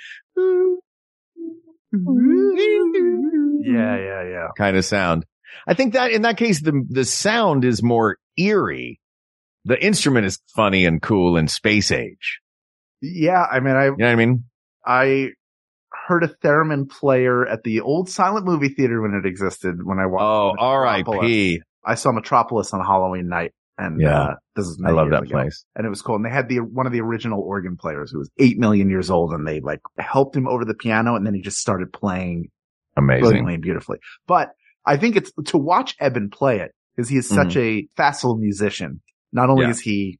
Yeah, 3.65 3.97
yeah, 3.97 4.23
yeah. 4.29 4.47
kind 4.57 4.77
of 4.77 4.85
sound. 4.85 5.25
I 5.67 5.73
think 5.73 5.93
that 5.93 6.11
in 6.11 6.23
that 6.23 6.37
case, 6.37 6.61
the, 6.61 6.81
the 6.89 7.05
sound 7.05 7.65
is 7.65 7.83
more 7.83 8.17
eerie. 8.37 8.99
The 9.65 9.83
instrument 9.83 10.25
is 10.25 10.39
funny 10.55 10.85
and 10.85 11.01
cool 11.01 11.37
and 11.37 11.49
space 11.49 11.91
age. 11.91 12.39
Yeah, 13.01 13.43
I 13.51 13.59
mean, 13.59 13.75
I 13.75 13.85
You 13.85 13.91
know 13.97 14.05
what 14.05 14.11
I 14.11 14.15
mean? 14.15 14.43
I 14.85 15.29
heard 16.07 16.23
a 16.23 16.29
theremin 16.43 16.89
player 16.89 17.45
at 17.47 17.63
the 17.63 17.81
old 17.81 18.09
silent 18.09 18.45
movie 18.45 18.69
theater 18.69 19.01
when 19.01 19.13
it 19.13 19.25
existed. 19.25 19.77
When 19.83 19.99
I 19.99 20.05
watched, 20.05 20.23
Oh. 20.23 20.55
R.I.P. 20.59 21.61
I 21.85 21.95
saw 21.95 22.11
Metropolis 22.11 22.73
on 22.73 22.81
Halloween 22.81 23.27
night, 23.29 23.51
and 23.77 23.99
Yeah. 24.01 24.21
uh, 24.21 24.35
this 24.55 24.65
is 24.67 24.81
I 24.85 24.91
love 24.91 25.09
that 25.11 25.23
ago. 25.23 25.31
place. 25.31 25.65
and 25.75 25.85
it 25.85 25.89
was 25.89 26.01
cool. 26.01 26.15
And 26.15 26.25
they 26.25 26.29
had 26.29 26.49
the 26.49 26.59
one 26.59 26.85
of 26.85 26.91
the 26.93 27.01
original 27.01 27.41
organ 27.41 27.77
players 27.77 28.11
who 28.11 28.19
was 28.19 28.29
eight 28.39 28.57
million 28.57 28.89
years 28.89 29.09
old, 29.09 29.31
and 29.33 29.47
they 29.47 29.59
like 29.61 29.79
helped 29.97 30.35
him 30.35 30.47
over 30.47 30.65
the 30.65 30.73
piano, 30.73 31.15
and 31.15 31.25
then 31.25 31.33
he 31.33 31.41
just 31.41 31.57
started 31.57 31.91
playing 31.93 32.49
amazingly 32.97 33.53
and 33.55 33.63
beautifully. 33.63 33.99
But 34.27 34.51
I 34.85 34.97
think 34.97 35.15
it's 35.15 35.31
to 35.45 35.57
watch 35.57 35.95
Eban 36.01 36.29
play 36.29 36.59
it 36.59 36.71
because 36.95 37.09
he 37.09 37.17
is 37.17 37.27
such 37.29 37.55
a 37.57 37.87
facile 37.95 38.37
musician. 38.37 39.01
Not 39.33 39.49
only. 39.49 39.63
Yeah. 39.65 39.71
is 39.71 39.81
he 39.81 40.19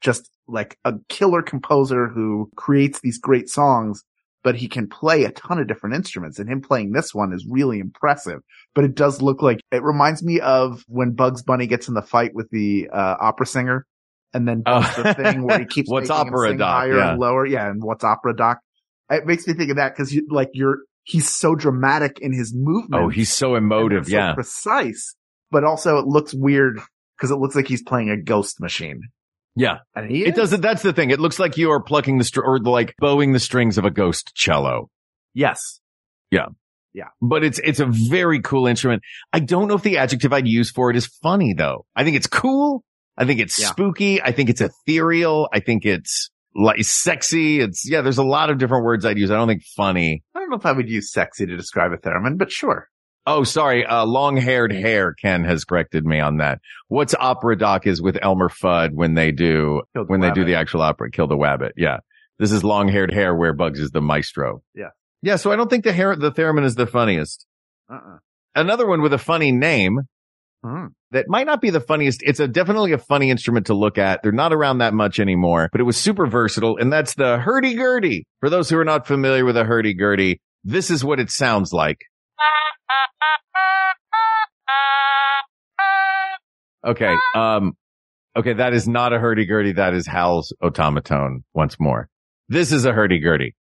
just 0.00 0.28
like 0.48 0.76
a 0.84 0.94
killer 1.08 1.42
composer 1.42 2.08
who 2.08 2.50
creates 2.56 3.00
these 3.00 3.18
great 3.18 3.48
songs, 3.48 4.02
but 4.44 4.56
he 4.56 4.68
can 4.68 4.88
play 4.88 5.24
a 5.24 5.30
ton 5.30 5.58
of 5.60 5.68
different 5.68 5.94
instruments 5.94 6.38
and 6.38 6.48
him 6.48 6.60
playing 6.60 6.90
this 6.92 7.14
one 7.14 7.32
is 7.32 7.46
really 7.48 7.78
impressive. 7.78 8.40
But 8.74 8.84
it 8.84 8.94
does 8.94 9.22
look 9.22 9.40
like 9.42 9.60
it 9.70 9.82
reminds 9.82 10.22
me 10.22 10.40
of 10.40 10.84
when 10.88 11.12
Bugs 11.12 11.42
Bunny 11.42 11.66
gets 11.66 11.88
in 11.88 11.94
the 11.94 12.02
fight 12.02 12.32
with 12.34 12.50
the 12.50 12.88
uh, 12.92 13.16
opera 13.20 13.46
singer 13.46 13.86
and 14.34 14.48
then 14.48 14.62
does 14.62 14.84
Oh. 14.98 15.02
the 15.04 15.14
thing 15.14 15.44
where 15.46 15.60
he 15.60 15.64
keeps 15.70 15.88
What's 15.90 16.10
opera, 16.10 16.56
Doc? 16.56 16.68
higher 16.68 16.96
Yeah. 16.96 17.10
and 17.12 17.20
lower. 17.20 17.46
Yeah. 17.46 17.68
And 17.70 17.82
what's 17.82 18.02
opera 18.02 18.34
doc? 18.34 18.58
It 19.10 19.26
makes 19.26 19.46
me 19.46 19.54
think 19.54 19.70
of 19.70 19.76
that 19.76 19.94
because 19.94 20.12
you 20.12 20.26
like 20.30 20.48
you're, 20.54 20.78
he's 21.04 21.28
so 21.28 21.54
dramatic 21.54 22.18
in 22.20 22.32
his 22.32 22.52
movement. 22.54 23.02
Oh, 23.04 23.08
he's 23.08 23.32
so 23.32 23.54
emotive. 23.54 24.06
so 24.06 24.12
yeah. 24.16 24.32
precise, 24.34 25.14
but 25.50 25.62
also 25.64 25.98
it 25.98 26.06
looks 26.06 26.32
weird 26.34 26.80
because 27.22 27.30
it 27.30 27.36
looks 27.38 27.54
like 27.54 27.68
he's 27.68 27.84
playing 27.84 28.10
a 28.10 28.20
ghost 28.20 28.60
machine. 28.60 29.02
Yeah. 29.54 29.76
It 29.94 30.34
doesn't, 30.34 30.60
that's 30.60 30.82
the 30.82 30.92
thing. 30.92 31.10
It 31.10 31.20
looks 31.20 31.38
like 31.38 31.56
you 31.56 31.70
are 31.70 31.80
plucking 31.80 32.18
the 32.18 32.24
str- 32.24 32.42
or 32.42 32.58
like 32.58 32.96
bowing 32.98 33.32
the 33.32 33.38
strings 33.38 33.78
of 33.78 33.84
a 33.84 33.92
ghost 33.92 34.32
cello. 34.34 34.90
Yes. 35.34 35.80
Yeah. 36.32 36.46
Yeah. 36.92 37.08
But 37.20 37.44
it's, 37.44 37.60
it's 37.60 37.78
a 37.78 37.86
very 37.86 38.40
cool 38.40 38.66
instrument. 38.66 39.02
I 39.32 39.38
don't 39.38 39.68
know 39.68 39.74
if 39.74 39.82
the 39.82 39.98
adjective 39.98 40.32
I'd 40.32 40.48
use 40.48 40.72
for 40.72 40.90
it 40.90 40.96
is 40.96 41.06
funny 41.22 41.54
though. 41.54 41.86
I 41.94 42.02
think 42.02 42.16
it's 42.16 42.26
cool. 42.26 42.82
I 43.16 43.24
think 43.24 43.38
it's 43.38 43.56
Yeah. 43.60 43.68
spooky. 43.68 44.20
I 44.20 44.32
think 44.32 44.50
it's 44.50 44.60
ethereal. 44.60 45.48
I 45.52 45.60
think 45.60 45.84
it's 45.84 46.30
like 46.56 46.82
sexy. 46.82 47.60
It's, 47.60 47.88
yeah, 47.88 48.00
there's 48.00 48.18
a 48.18 48.24
lot 48.24 48.50
of 48.50 48.58
different 48.58 48.84
words 48.84 49.04
I'd 49.06 49.16
use. 49.16 49.30
I 49.30 49.36
don't 49.36 49.46
think 49.48 49.62
funny. 49.76 50.24
I 50.34 50.40
don't 50.40 50.50
know 50.50 50.56
if 50.56 50.66
I 50.66 50.72
would 50.72 50.88
use 50.88 51.12
sexy 51.12 51.46
to 51.46 51.56
describe 51.56 51.92
a 51.92 51.98
theremin, 51.98 52.36
but 52.36 52.50
sure. 52.50 52.88
Oh, 53.26 53.44
sorry. 53.44 53.86
Uh, 53.86 54.04
Long-Haired 54.04 54.72
Hare. 54.72 55.14
Ken 55.14 55.44
has 55.44 55.64
corrected 55.64 56.04
me 56.04 56.18
on 56.18 56.38
that. 56.38 56.58
What's 56.88 57.14
opera 57.14 57.56
doc 57.56 57.86
is 57.86 58.02
with 58.02 58.18
Elmer 58.20 58.48
Fudd 58.48 58.90
when 58.92 59.14
they 59.14 59.30
do, 59.30 59.82
the 59.94 60.04
when 60.04 60.20
they 60.20 60.32
do 60.32 60.44
the 60.44 60.56
actual 60.56 60.82
opera, 60.82 61.10
Kill 61.10 61.28
the 61.28 61.36
Wabbit. 61.36 61.70
Yeah. 61.76 61.98
This 62.38 62.50
is 62.50 62.64
Long-Haired 62.64 63.12
Hare 63.12 63.34
where 63.34 63.52
Bugs 63.52 63.78
is 63.78 63.90
the 63.90 64.00
maestro. 64.00 64.62
Yeah. 64.74 64.88
Yeah. 65.22 65.36
So 65.36 65.52
I 65.52 65.56
don't 65.56 65.70
think 65.70 65.84
the 65.84 65.92
hair, 65.92 66.16
the 66.16 66.32
theremin 66.32 66.64
is 66.64 66.74
the 66.74 66.86
funniest. 66.86 67.46
Uh-uh. 67.88 68.18
Another 68.56 68.86
one 68.86 69.02
with 69.02 69.12
a 69.12 69.18
funny 69.18 69.52
name 69.52 70.00
Hmm. 70.64 70.86
that 71.10 71.24
might 71.28 71.46
not 71.46 71.60
be 71.60 71.70
the 71.70 71.80
funniest. 71.80 72.22
It's 72.24 72.38
a 72.38 72.46
definitely 72.46 72.92
a 72.92 72.98
funny 72.98 73.30
instrument 73.30 73.66
to 73.66 73.74
look 73.74 73.98
at. 73.98 74.22
They're 74.22 74.30
not 74.30 74.52
around 74.52 74.78
that 74.78 74.94
much 74.94 75.18
anymore, 75.18 75.68
but 75.72 75.80
it 75.80 75.84
was 75.84 75.96
super 75.96 76.24
versatile. 76.26 76.76
And 76.76 76.92
that's 76.92 77.14
the 77.14 77.36
hurdy-gurdy. 77.38 78.26
For 78.38 78.48
those 78.48 78.70
who 78.70 78.78
are 78.78 78.84
not 78.84 79.08
familiar 79.08 79.44
with 79.44 79.56
a 79.56 79.64
hurdy-gurdy, 79.64 80.40
this 80.62 80.88
is 80.90 81.04
what 81.04 81.18
it 81.18 81.30
sounds 81.32 81.72
like. 81.72 81.98
Okay. 86.84 87.14
Um, 87.34 87.74
okay. 88.36 88.54
That 88.54 88.74
is 88.74 88.88
not 88.88 89.12
a 89.12 89.18
hurdy-gurdy. 89.18 89.72
That 89.74 89.94
is 89.94 90.06
Hal's 90.06 90.52
Otamatone 90.62 91.42
once 91.54 91.76
more. 91.78 92.08
This 92.48 92.72
is 92.72 92.84
a 92.84 92.92
hurdy-gurdy. 92.92 93.54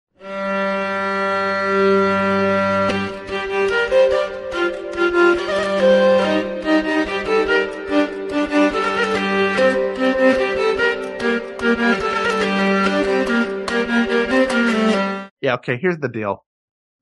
Yeah, 15.42 15.56
okay, 15.56 15.78
here's 15.82 15.98
the 15.98 16.08
deal 16.10 16.46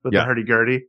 with 0.02 0.14
Yeah. 0.14 0.20
the 0.20 0.26
hurdy-gurdy. 0.26 0.86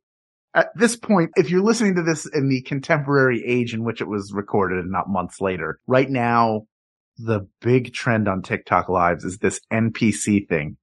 At 0.54 0.68
this 0.76 0.96
point, 0.98 1.32
if 1.36 1.50
you're 1.50 1.64
listening 1.64 1.96
to 1.96 2.04
this 2.04 2.26
in 2.26 2.50
the 2.50 2.62
contemporary 2.64 3.44
age 3.46 3.74
in 3.74 3.84
which 3.84 4.02
it 4.02 4.08
was 4.08 4.34
recorded 4.34 4.80
and 4.80 4.92
not 4.92 5.08
months 5.08 5.40
later, 5.40 5.80
right 5.88 6.10
now, 6.10 6.64
the 7.18 7.48
big 7.62 7.94
trend 7.94 8.28
on 8.28 8.42
TikTok 8.42 8.90
lives 8.90 9.24
is 9.24 9.38
this 9.38 9.62
NPC 9.72 10.48
thing. 10.48 10.78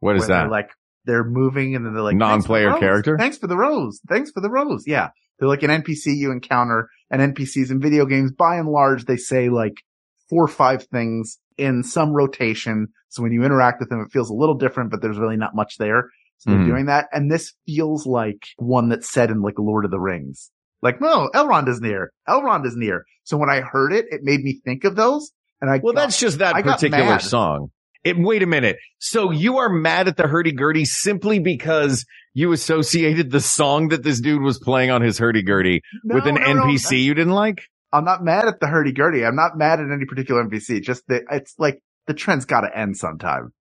What 0.00 0.16
is 0.16 0.20
where 0.20 0.28
they're 0.28 0.44
that? 0.44 0.50
like, 0.50 0.70
they're 1.04 1.24
moving 1.24 1.76
and 1.76 1.84
then 1.84 1.92
they're 1.92 2.02
like, 2.02 2.18
"Thanks 2.18 2.46
for 2.46 2.54
the 2.54 2.64
Non-player 2.64 2.78
character? 2.78 3.18
Thanks 3.18 3.38
for 3.38 3.48
the 3.48 3.56
rose. 3.56 4.00
Thanks 4.08 4.30
for 4.30 4.40
the 4.40 4.50
rose. 4.50 4.84
Yeah. 4.86 5.10
They're 5.38 5.48
like 5.48 5.62
an 5.62 5.70
NPC 5.70 6.16
you 6.16 6.30
encounter 6.30 6.88
and 7.10 7.34
NPCs 7.34 7.70
in 7.70 7.80
video 7.80 8.06
games. 8.06 8.32
By 8.32 8.56
and 8.56 8.68
large, 8.68 9.04
they 9.04 9.16
say 9.16 9.48
like 9.48 9.82
four 10.30 10.44
or 10.44 10.48
five 10.48 10.84
things 10.84 11.38
in 11.58 11.82
some 11.82 12.12
rotation. 12.12 12.88
So 13.08 13.22
when 13.22 13.32
you 13.32 13.44
interact 13.44 13.80
with 13.80 13.90
them, 13.90 14.00
it 14.00 14.12
feels 14.12 14.30
a 14.30 14.34
little 14.34 14.54
different, 14.54 14.90
but 14.90 15.02
there's 15.02 15.18
really 15.18 15.36
not 15.36 15.54
much 15.54 15.76
there. 15.78 16.10
So 16.42 16.50
they're 16.50 16.60
Mhm. 16.60 16.66
doing 16.66 16.86
that. 16.86 17.06
And 17.12 17.30
this 17.30 17.52
feels 17.66 18.04
like 18.04 18.42
one 18.56 18.88
that's 18.88 19.08
said 19.10 19.30
in 19.30 19.42
like 19.42 19.58
Lord 19.58 19.84
of 19.84 19.92
the 19.92 20.00
Rings. 20.00 20.50
Like, 20.82 21.00
no, 21.00 21.30
Elrond 21.32 21.68
is 21.68 21.80
near. 21.80 22.10
Elrond 22.28 22.66
is 22.66 22.74
near. 22.76 23.04
So 23.22 23.36
when 23.36 23.48
I 23.48 23.60
heard 23.60 23.92
it, 23.92 24.06
it 24.10 24.22
made 24.24 24.40
me 24.42 24.60
think 24.64 24.82
of 24.82 24.96
those. 24.96 25.30
And 25.60 25.70
I, 25.70 25.78
Well, 25.80 25.92
got- 25.92 26.00
that's 26.02 26.18
just 26.18 26.40
that 26.40 26.56
I 26.56 26.62
particular 26.62 27.20
song. 27.20 27.70
It, 28.02 28.16
wait 28.18 28.42
a 28.42 28.46
minute. 28.46 28.78
So 28.98 29.30
you 29.30 29.58
are 29.58 29.68
mad 29.68 30.08
at 30.08 30.16
the 30.16 30.26
hurdy-gurdy 30.26 30.84
simply 30.86 31.38
because 31.38 32.04
you 32.34 32.50
associated 32.50 33.30
the 33.30 33.40
song 33.40 33.90
that 33.90 34.02
this 34.02 34.20
dude 34.20 34.42
was 34.42 34.58
playing 34.58 34.90
on 34.90 35.02
his 35.02 35.18
hurdy-gurdy 35.18 35.82
No, 36.02 36.16
with 36.16 36.26
an 36.26 36.34
no, 36.34 36.52
no, 36.52 36.62
NPC 36.64 37.04
you 37.04 37.14
didn't 37.14 37.32
like? 37.34 37.62
I'm 37.92 38.04
not 38.04 38.24
mad 38.24 38.46
at 38.48 38.58
the 38.58 38.66
hurdy-gurdy. 38.66 39.24
I'm 39.24 39.36
not 39.36 39.56
mad 39.56 39.78
at 39.78 39.86
any 39.88 40.04
particular 40.06 40.42
NPC. 40.42 40.82
Just 40.82 41.06
that 41.06 41.22
it's 41.30 41.54
like 41.58 41.80
the 42.08 42.14
trend's 42.14 42.44
got 42.44 42.62
to 42.62 42.76
end 42.76 42.96
sometime. 42.96 43.52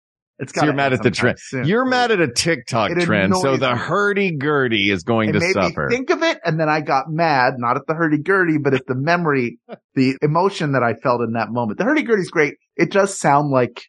It's 0.43 0.55
So 0.55 0.63
got. 0.63 0.65
you're 0.67 0.75
mad 0.75 0.93
at 0.95 1.03
the 1.03 1.11
trend. 1.11 1.37
You're 1.65 1.85
mad 1.85 2.11
at 2.11 2.19
a 2.21 2.27
TikTok 2.33 2.93
It 2.93 3.01
trend. 3.03 3.37
So 3.37 3.57
the 3.59 3.77
hurdy-gurdy 3.77 4.91
is 4.91 5.03
going 5.05 5.29
It 5.29 5.33
to 5.35 5.41
suffer. 5.53 5.87
think 5.91 6.09
of 6.11 6.23
it, 6.23 6.39
and 6.45 6.59
then 6.59 6.69
I 6.69 6.81
got 6.81 7.11
mad, 7.11 7.55
not 7.59 7.77
at 7.77 7.83
the 7.87 7.93
hurdy-gurdy, 7.95 8.57
but 8.59 8.73
at 8.73 8.87
the 8.87 8.95
memory, 8.95 9.59
the 9.95 10.17
emotion 10.23 10.73
that 10.73 10.83
I 10.83 10.95
felt 10.95 11.21
in 11.21 11.33
that 11.35 11.51
moment. 11.51 11.79
The 11.79 11.85
hurdy-gurdy's 11.85 12.31
great. 12.31 12.55
It 12.77 12.91
does 12.91 13.19
sound 13.19 13.51
like, 13.51 13.83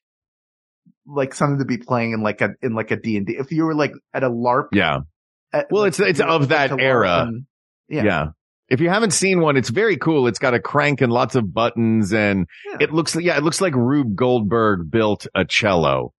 like 1.08 1.34
something 1.34 1.60
to 1.60 1.66
be 1.66 1.78
playing 1.78 2.12
in 2.12 2.22
like 2.22 2.42
a, 2.42 2.50
in 2.62 2.74
like 2.76 2.92
a 2.92 2.96
D&D. 2.98 3.34
If 3.40 3.52
you 3.52 3.64
were 3.66 3.74
like 3.76 3.94
at 4.14 4.24
a 4.24 4.30
LARP. 4.30 4.68
yeah. 4.74 5.00
at- 5.54 5.68
Well, 5.72 5.84
like, 5.84 5.94
it's- 5.94 6.10
it's 6.10 6.20
you 6.20 6.26
of 6.26 6.50
that 6.50 6.80
era. 6.80 7.26
and- 7.28 7.46
yeah. 7.90 8.04
yeah. 8.04 8.26
If 8.70 8.80
you 8.80 8.90
haven't 8.90 9.12
seen 9.12 9.42
one, 9.42 9.58
it's 9.58 9.70
very 9.70 9.98
cool. 9.98 10.28
It's 10.28 10.40
got 10.40 10.54
a 10.54 10.60
crank 10.60 11.02
and 11.02 11.12
lots 11.12 11.36
of 11.36 11.54
buttons 11.54 12.14
and 12.14 12.48
Yeah. 12.70 12.78
it 12.82 12.94
looks, 12.94 13.16
yeah, 13.18 13.36
it 13.38 13.44
looks 13.44 13.60
like 13.60 13.76
Rube 13.76 14.16
Goldberg 14.16 14.90
built 14.90 15.28
a 15.36 15.44
cello. 15.44 16.14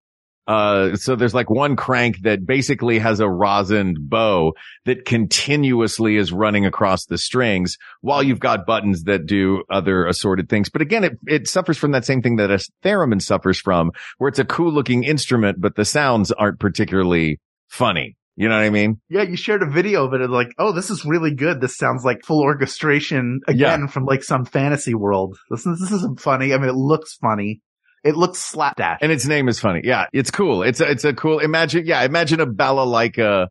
Uh, 0.47 0.97
so 0.97 1.15
there's 1.15 1.35
like 1.35 1.49
one 1.49 1.77
crank 1.77 2.19
that 2.23 2.45
basically 2.45 2.99
has 2.99 3.21
a 3.21 3.25
rosined 3.25 3.95
bow 3.99 4.53
that 4.85 5.05
continuously 5.05 6.17
is 6.17 6.33
running 6.33 6.67
across 6.67 7.07
the 7.07 7.19
strings 7.19 7.77
while 8.01 8.23
you've 8.23 8.41
got 8.41 8.67
buttons 8.67 9.05
that 9.05 9.27
do 9.27 9.63
other 9.71 10.05
assorted 10.07 10.49
things. 10.49 10.69
But 10.69 10.83
again, 10.83 11.05
it, 11.05 11.13
it 11.27 11.49
suffers 11.49 11.79
from 11.79 11.93
that 11.93 12.05
same 12.05 12.23
thing 12.23 12.37
that 12.37 12.51
a 12.51 12.59
theremin 12.83 13.23
suffers 13.23 13.61
from 13.61 13.93
where 14.19 14.29
it's 14.29 14.41
a 14.41 14.45
cool 14.45 14.73
looking 14.73 15.05
instrument, 15.05 15.61
but 15.61 15.77
the 15.77 15.85
sounds 15.85 16.33
aren't 16.33 16.59
particularly 16.59 17.41
funny. 17.69 18.17
You 18.35 18.49
know 18.49 18.57
what 18.57 18.65
I 18.65 18.71
mean? 18.71 19.01
Yeah, 19.11 19.23
you 19.23 19.37
shared 19.37 19.63
a 19.63 19.71
video 19.71 20.07
of 20.07 20.15
it 20.15 20.23
and 20.23 20.33
like, 20.33 20.49
oh, 20.59 20.73
this 20.73 20.91
is 20.91 21.05
really 21.05 21.35
good. 21.35 21.61
This 21.61 21.77
sounds 21.77 22.03
like 22.03 22.25
full 22.25 22.41
orchestration 22.41 23.41
again 23.47 23.89
from 23.89 24.07
like 24.07 24.25
some 24.25 24.47
fantasy 24.47 24.95
world. 24.95 25.37
This 25.51 25.67
is, 25.67 25.79
this 25.79 25.93
isn't 25.93 26.19
funny. 26.19 26.55
I 26.55 26.59
mean, 26.59 26.71
it 26.71 26.75
looks 26.75 27.15
funny. 27.15 27.61
It 28.05 28.17
looks 28.17 28.41
slapdash. 28.41 28.99
And 29.01 29.12
its 29.12 29.27
name 29.27 29.49
is 29.49 29.61
funny. 29.61 29.83
Yeah, 29.85 30.07
it's 30.12 30.31
cool. 30.31 30.62
It's 30.62 30.81
a, 30.81 30.91
it's 30.91 31.05
a 31.05 31.12
cool, 31.15 31.38
imagine, 31.38 31.87
yeah, 31.87 32.03
imagine 32.03 32.41
a 32.41 32.47
balalaika 32.47 33.45
uh, 33.45 33.47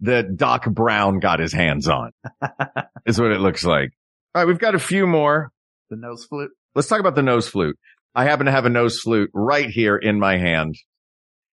that 0.00 0.36
Doc 0.36 0.66
Brown 0.66 1.20
got 1.20 1.38
his 1.38 1.52
hands 1.52 1.88
on 1.88 2.10
is 3.06 3.18
what 3.18 3.30
it 3.30 3.40
looks 3.40 3.64
like. 3.64 3.90
All 4.34 4.42
right. 4.42 4.46
We've 4.46 4.58
got 4.58 4.74
a 4.74 4.78
few 4.78 5.06
more. 5.06 5.50
the 5.88 5.96
nose 5.96 6.24
flute. 6.26 6.50
Let's 6.74 6.88
talk 6.88 7.00
about 7.00 7.14
the 7.14 7.22
nose 7.22 7.48
flute. 7.48 7.78
I 8.14 8.24
happen 8.24 8.46
to 8.46 8.52
have 8.52 8.66
a 8.66 8.70
nose 8.70 9.00
flute 9.00 9.30
right 9.32 9.68
here 9.70 9.96
in 9.96 10.18
my 10.18 10.36
hand. 10.38 10.76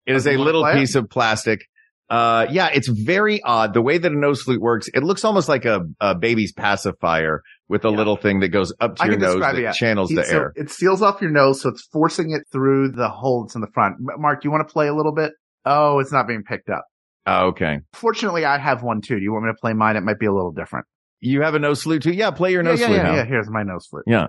It 0.07 0.14
is 0.16 0.26
a 0.26 0.37
little 0.37 0.64
piece 0.72 0.96
of 0.96 1.09
plastic. 1.09 1.66
Uh, 2.14 2.46
yeah, 2.50 2.68
it's 2.72 2.87
very 2.88 3.42
odd. 3.42 3.74
The 3.74 3.83
way 3.83 3.98
that 3.98 4.12
a 4.12 4.14
nose 4.16 4.42
flute 4.42 4.61
works, 4.61 4.88
it 4.94 5.03
looks 5.03 5.24
almost 5.24 5.48
like 5.48 5.64
a, 5.64 5.81
a 6.00 6.14
baby's 6.14 6.53
pacifier 6.53 7.42
with 7.68 7.85
a 7.85 7.88
Yeah. 7.90 7.96
little 7.96 8.16
thing 8.16 8.40
that 8.40 8.48
goes 8.50 8.72
up 8.81 8.96
to 8.96 9.03
I 9.03 9.07
your 9.07 9.16
nose 9.18 9.35
describe 9.35 9.55
that 9.57 9.61
it. 9.61 9.64
Yeah. 9.64 9.72
channels 9.72 10.11
He- 10.11 10.16
the 10.16 10.24
so 10.24 10.37
air. 10.37 10.53
It 10.55 10.70
seals 10.70 11.03
off 11.03 11.20
your 11.20 11.31
nose, 11.33 11.61
so 11.62 11.70
it's 11.70 11.83
forcing 11.92 12.31
it 12.31 12.42
through 12.53 12.92
the 12.92 13.09
hole 13.09 13.42
that's 13.44 13.55
in 13.57 13.62
the 13.62 13.70
front. 13.74 13.96
M- 13.98 14.20
Mark, 14.20 14.44
you 14.44 14.50
want 14.53 14.66
to 14.68 14.72
play 14.72 14.87
a 14.87 14.94
little 14.94 15.14
bit? 15.14 15.33
Oh, 15.64 15.98
it's 15.98 16.12
not 16.12 16.29
being 16.29 16.44
picked 16.44 16.68
up. 16.70 16.85
Oh, 17.27 17.46
okay. 17.48 17.79
Fortunately, 17.94 18.44
I 18.44 18.59
have 18.59 18.83
one 18.83 19.00
too. 19.00 19.16
Do 19.16 19.22
you 19.22 19.33
want 19.33 19.46
me 19.46 19.50
to 19.53 19.57
play 19.61 19.72
mine? 19.72 19.96
It 19.96 20.03
might 20.03 20.18
be 20.18 20.27
a 20.27 20.33
little 20.33 20.53
different. 20.53 20.87
You 21.20 21.40
have 21.42 21.55
a 21.55 21.59
nose 21.59 21.83
flute 21.83 22.03
too? 22.03 22.12
Yeah, 22.12 22.31
play 22.33 22.53
your 22.53 22.62
Yeah, 22.62 22.70
nose 22.70 22.81
yeah, 22.81 22.87
flute. 22.87 22.98
yeah, 22.98 23.07
Hal. 23.07 23.16
yeah. 23.16 23.24
Here's 23.24 23.48
my 23.50 23.62
nose 23.62 23.87
flute. 23.87 24.05
Yeah. 24.07 24.27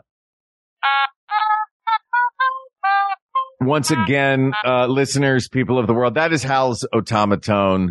Once 3.62 3.92
again, 3.92 4.52
uh, 4.66 4.88
listeners, 4.88 5.48
people 5.48 5.80
of 5.80 5.88
the 5.88 5.94
world, 5.94 6.16
that 6.16 6.34
is 6.34 6.44
Hal's 6.44 6.86
Otamatone. 6.94 7.90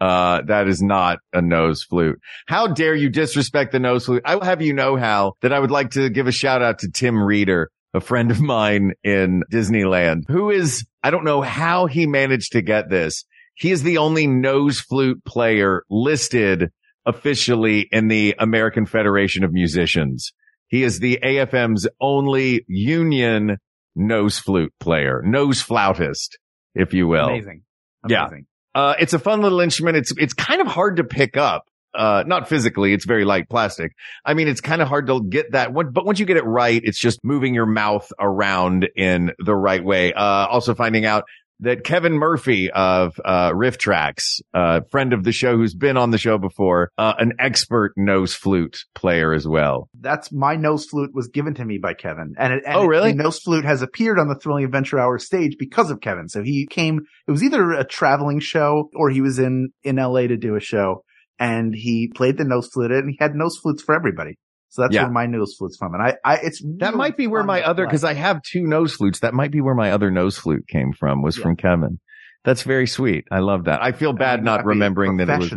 Uh, 0.00 0.42
that 0.42 0.68
is 0.68 0.80
not 0.80 1.18
a 1.32 1.42
nose 1.42 1.82
flute. 1.82 2.20
How 2.46 2.68
dare 2.68 2.94
you 2.94 3.08
disrespect 3.08 3.72
the 3.72 3.80
nose 3.80 4.06
flute? 4.06 4.22
I 4.24 4.36
will 4.36 4.44
have 4.44 4.62
you 4.62 4.72
know, 4.72 4.94
Hal, 4.94 5.36
that 5.40 5.52
I 5.52 5.58
would 5.58 5.72
like 5.72 5.90
to 5.92 6.08
give 6.08 6.28
a 6.28 6.32
shout 6.32 6.62
out 6.62 6.80
to 6.80 6.90
Tim 6.90 7.20
Reeder, 7.20 7.70
a 7.94 8.00
friend 8.00 8.30
of 8.30 8.40
mine 8.40 8.92
in 9.02 9.42
Disneyland, 9.52 10.22
who 10.28 10.50
is, 10.50 10.86
I 11.02 11.10
don't 11.10 11.24
know 11.24 11.40
how 11.40 11.86
he 11.86 12.06
managed 12.06 12.52
to 12.52 12.62
get 12.62 12.88
this. 12.88 13.24
He 13.54 13.72
is 13.72 13.82
the 13.82 13.98
only 13.98 14.28
nose 14.28 14.78
flute 14.80 15.24
player 15.24 15.82
listed 15.90 16.70
officially 17.04 17.88
in 17.90 18.06
the 18.06 18.36
American 18.38 18.86
Federation 18.86 19.42
of 19.42 19.52
Musicians. 19.52 20.32
He 20.68 20.84
is 20.84 21.00
the 21.00 21.18
AFM's 21.24 21.88
only 22.00 22.64
union 22.68 23.56
nose 23.94 24.38
flute 24.38 24.72
player, 24.80 25.22
nose 25.24 25.60
flautist, 25.62 26.38
if 26.74 26.94
you 26.94 27.06
will. 27.06 27.28
Amazing. 27.28 27.62
Yeah. 28.08 28.26
Amazing. 28.26 28.46
Uh, 28.74 28.94
it's 29.00 29.12
a 29.12 29.18
fun 29.18 29.40
little 29.42 29.60
instrument. 29.60 29.96
It's, 29.96 30.12
it's 30.16 30.34
kind 30.34 30.60
of 30.60 30.66
hard 30.66 30.96
to 30.96 31.04
pick 31.04 31.36
up. 31.36 31.64
Uh, 31.94 32.22
not 32.26 32.48
physically. 32.48 32.92
It's 32.92 33.06
very 33.06 33.24
light 33.24 33.48
plastic. 33.48 33.92
I 34.24 34.34
mean, 34.34 34.46
it's 34.46 34.60
kind 34.60 34.82
of 34.82 34.88
hard 34.88 35.06
to 35.06 35.24
get 35.24 35.52
that 35.52 35.72
one, 35.72 35.90
but 35.90 36.04
once 36.04 36.20
you 36.20 36.26
get 36.26 36.36
it 36.36 36.44
right, 36.44 36.80
it's 36.84 36.98
just 36.98 37.18
moving 37.24 37.54
your 37.54 37.66
mouth 37.66 38.12
around 38.20 38.88
in 38.94 39.32
the 39.38 39.56
right 39.56 39.82
way. 39.82 40.12
Uh, 40.12 40.46
also 40.46 40.74
finding 40.74 41.06
out 41.06 41.24
that 41.60 41.84
Kevin 41.84 42.14
Murphy 42.14 42.70
of, 42.70 43.20
uh, 43.24 43.50
RiffTrax, 43.52 44.40
uh, 44.54 44.80
friend 44.90 45.12
of 45.12 45.24
the 45.24 45.32
show 45.32 45.56
who's 45.56 45.74
been 45.74 45.96
on 45.96 46.10
the 46.10 46.18
show 46.18 46.38
before, 46.38 46.90
uh, 46.98 47.14
an 47.18 47.32
expert 47.38 47.92
nose 47.96 48.34
flute 48.34 48.84
player 48.94 49.32
as 49.32 49.46
well. 49.46 49.88
That's 50.00 50.32
my 50.32 50.56
nose 50.56 50.86
flute 50.86 51.10
was 51.12 51.28
given 51.28 51.54
to 51.54 51.64
me 51.64 51.78
by 51.78 51.94
Kevin. 51.94 52.34
And, 52.38 52.52
it, 52.52 52.62
and 52.66 52.76
Oh, 52.76 52.86
really? 52.86 53.12
The 53.12 53.22
nose 53.22 53.40
flute 53.40 53.64
has 53.64 53.82
appeared 53.82 54.18
on 54.18 54.28
the 54.28 54.36
Thrilling 54.36 54.64
Adventure 54.64 54.98
Hour 54.98 55.18
stage 55.18 55.56
because 55.58 55.90
of 55.90 56.00
Kevin. 56.00 56.28
So 56.28 56.42
he 56.42 56.66
came, 56.66 57.00
it 57.26 57.30
was 57.30 57.42
either 57.42 57.72
a 57.72 57.84
traveling 57.84 58.40
show 58.40 58.90
or 58.94 59.10
he 59.10 59.20
was 59.20 59.38
in, 59.38 59.70
in 59.82 59.96
LA 59.96 60.22
to 60.22 60.36
do 60.36 60.54
a 60.56 60.60
show 60.60 61.02
and 61.38 61.74
he 61.74 62.10
played 62.14 62.36
the 62.36 62.44
nose 62.44 62.68
flute 62.68 62.90
and 62.90 63.10
he 63.10 63.16
had 63.20 63.34
nose 63.34 63.56
flutes 63.58 63.82
for 63.82 63.94
everybody. 63.94 64.38
So 64.70 64.82
that's 64.82 64.94
Yeah. 64.94 65.04
where 65.04 65.12
my 65.12 65.26
nose 65.26 65.54
flute's 65.56 65.76
from. 65.78 65.94
And 65.94 66.02
I, 66.02 66.16
I, 66.24 66.36
it's 66.42 66.60
That 66.78 66.86
really 66.88 66.96
might 66.98 67.16
be 67.16 67.26
where 67.26 67.42
my 67.42 67.62
other, 67.62 67.84
play. 67.84 67.92
cause 67.92 68.04
I 68.04 68.14
have 68.14 68.42
two 68.42 68.62
nose 68.66 68.94
flutes. 68.94 69.20
That 69.20 69.34
might 69.34 69.50
be 69.50 69.60
where 69.60 69.74
my 69.74 69.92
other 69.92 70.10
nose 70.10 70.36
flute 70.38 70.66
came 70.68 70.92
from 70.92 71.22
was 71.22 71.36
Yeah. 71.36 71.42
from 71.44 71.56
Kevin. 71.56 72.00
That's 72.44 72.62
very 72.62 72.86
sweet. 72.86 73.24
I 73.30 73.38
love 73.40 73.64
that. 73.64 73.82
I 73.82 73.92
feel 73.92 74.10
I 74.10 74.12
bad 74.18 74.38
mean, 74.40 74.44
not 74.44 74.56
that'd 74.58 74.66
remembering 74.66 75.16
that 75.18 75.28
it 75.28 75.38
was, 75.38 75.52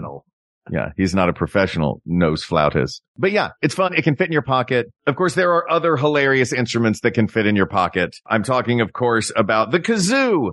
yeah, 0.72 0.90
he's 0.96 1.14
not 1.16 1.28
a 1.30 1.34
professional 1.34 2.02
nose 2.06 2.44
flautist, 2.44 3.02
but 3.18 3.32
yeah, 3.32 3.50
it's 3.62 3.74
fun. 3.76 3.94
It 3.96 4.04
can 4.04 4.16
fit 4.16 4.28
in 4.28 4.32
your 4.32 4.42
pocket. 4.44 4.88
Of 5.08 5.16
course, 5.16 5.34
there 5.36 5.52
are 5.54 5.70
other 5.70 5.96
hilarious 5.98 6.54
instruments 6.54 7.02
that 7.02 7.12
can 7.12 7.28
fit 7.28 7.46
in 7.48 7.56
your 7.56 7.66
pocket. 7.66 8.16
I'm 8.28 8.44
talking, 8.44 8.80
of 8.82 8.94
course, 8.94 9.32
about 9.36 9.72
the 9.72 9.80
kazoo. 9.80 10.52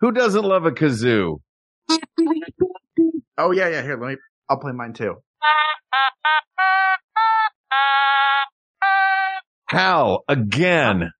Who 0.00 0.12
doesn't 0.12 0.44
love 0.44 0.64
a 0.66 0.70
kazoo? 0.72 1.38
Oh 3.38 3.50
yeah, 3.50 3.68
yeah. 3.68 3.82
Here, 3.82 3.98
let 4.00 4.08
me, 4.10 4.16
I'll 4.48 4.58
play 4.58 4.72
mine 4.72 4.92
too. 4.94 5.14
How 9.66 10.20
again? 10.28 11.10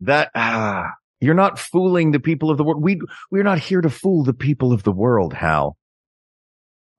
That, 0.00 0.30
ah, 0.34 0.90
you're 1.20 1.34
not 1.34 1.58
fooling 1.58 2.10
the 2.10 2.20
people 2.20 2.50
of 2.50 2.58
the 2.58 2.64
world. 2.64 2.82
We, 2.82 3.00
we're 3.30 3.44
not 3.44 3.58
here 3.58 3.80
to 3.80 3.88
fool 3.88 4.24
the 4.24 4.34
people 4.34 4.72
of 4.72 4.82
the 4.82 4.92
world, 4.92 5.32
Hal. 5.32 5.76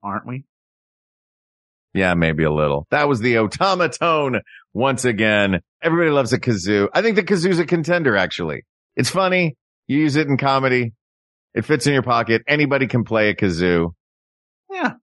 Aren't 0.02 0.26
we? 0.26 0.44
Yeah, 1.94 2.14
maybe 2.14 2.44
a 2.44 2.50
little. 2.52 2.86
That 2.90 3.08
was 3.08 3.20
the 3.20 3.34
Otamatone 3.34 4.40
once 4.74 5.04
again. 5.04 5.60
Everybody 5.82 6.10
loves 6.10 6.32
a 6.32 6.40
kazoo. 6.40 6.88
I 6.92 7.02
think 7.02 7.16
the 7.16 7.22
kazoo's 7.22 7.58
a 7.58 7.66
contender, 7.66 8.16
actually. 8.16 8.64
It's 8.96 9.10
funny. 9.10 9.56
You 9.86 9.98
use 9.98 10.16
it 10.16 10.26
in 10.26 10.36
comedy. 10.36 10.92
It 11.54 11.64
fits 11.64 11.86
in 11.86 11.92
your 11.92 12.02
pocket. 12.02 12.42
Anybody 12.48 12.86
can 12.86 13.04
play 13.04 13.28
a 13.30 13.34
kazoo. 13.34 13.90
Yeah, 14.70 14.94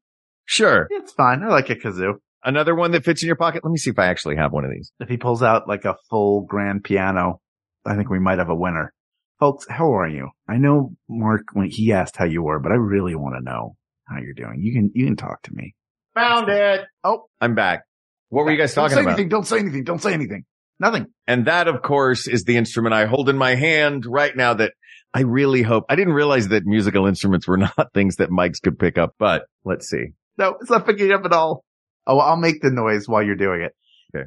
Sure. 0.46 0.88
it's 0.92 1.14
fine. 1.14 1.42
I 1.44 1.48
like 1.48 1.70
a 1.70 1.76
kazoo. 1.76 2.16
Another 2.46 2.76
one 2.76 2.92
that 2.92 3.06
fits 3.06 3.24
in 3.24 3.28
your 3.28 3.36
pocket. 3.36 3.64
Let 3.64 3.72
me 3.72 3.78
see 3.78 3.90
if 3.90 4.00
I 4.00 4.08
actually 4.08 4.36
have 4.36 4.52
one 4.52 4.66
of 4.66 4.72
these. 4.72 4.92
If 5.00 5.10
he 5.10 5.18
pulls 5.18 5.42
out 5.42 5.68
like 5.68 5.86
a 5.86 5.96
full 6.10 6.42
grand 6.42 6.84
piano, 6.84 7.40
I 7.86 7.96
think 7.96 8.10
we 8.10 8.20
might 8.20 8.40
have 8.40 8.50
a 8.50 8.56
winner. 8.56 8.94
Folks, 9.40 9.66
how 9.70 9.94
are 9.94 10.08
you? 10.08 10.30
I 10.48 10.58
know 10.58 10.94
Mark 11.10 11.44
when 11.54 11.70
he 11.70 11.92
asked 11.92 12.18
how 12.18 12.26
you 12.26 12.44
were, 12.44 12.60
but 12.60 12.72
I 12.72 12.76
really 12.76 13.16
want 13.16 13.36
to 13.38 13.44
know 13.44 13.76
how 14.08 14.18
you're 14.20 14.34
doing. 14.34 14.62
You 14.62 14.74
can 14.74 14.92
you 14.94 15.06
can 15.06 15.16
talk 15.16 15.42
to 15.44 15.52
me. 15.54 15.74
Found 16.16 16.50
it. 16.50 16.82
Oh, 17.04 17.26
I'm 17.42 17.56
back. 17.56 17.84
What 18.30 18.46
were 18.46 18.52
you 18.52 18.58
guys 18.58 18.74
talking 18.74 18.90
don't 18.90 18.90
talking 18.90 18.98
say 18.98 19.02
about? 19.02 19.14
anything. 19.14 19.30
Don't 19.30 19.48
say 19.48 19.60
anything. 19.60 19.84
Don't 19.84 20.02
say 20.02 20.14
anything. 20.14 20.46
Nothing. 20.80 21.08
And 21.28 21.46
that, 21.46 21.68
of 21.68 21.82
course, 21.82 22.28
is 22.28 22.44
the 22.44 22.58
instrument 22.58 22.94
I 22.94 23.06
hold 23.06 23.30
in 23.30 23.38
my 23.38 23.56
hand 23.56 24.06
right 24.06 24.36
now 24.36 24.54
that 24.56 24.74
I 25.14 25.22
really 25.22 25.62
hope 25.62 25.86
I 25.90 25.96
didn't 25.96 26.14
realize 26.14 26.50
that 26.50 26.66
musical 26.66 27.06
instruments 27.06 27.48
were 27.48 27.58
not 27.78 27.94
things 27.94 28.18
that 28.18 28.30
mics 28.30 28.62
could 28.62 28.78
pick 28.78 28.98
up, 28.98 29.14
but 29.18 29.44
let's 29.64 29.90
see. 29.90 30.08
No, 30.38 30.56
it's 30.60 30.70
not 30.70 30.86
picking 30.86 31.12
up 31.12 31.26
at 31.26 31.32
all. 31.32 31.64
Oh, 32.06 32.20
I'll 32.20 32.38
make 32.38 32.62
the 32.62 32.72
noise 32.72 33.08
while 33.08 33.24
you're 33.24 33.36
doing 33.36 33.62
it. 33.62 33.76
Okay. 34.16 34.26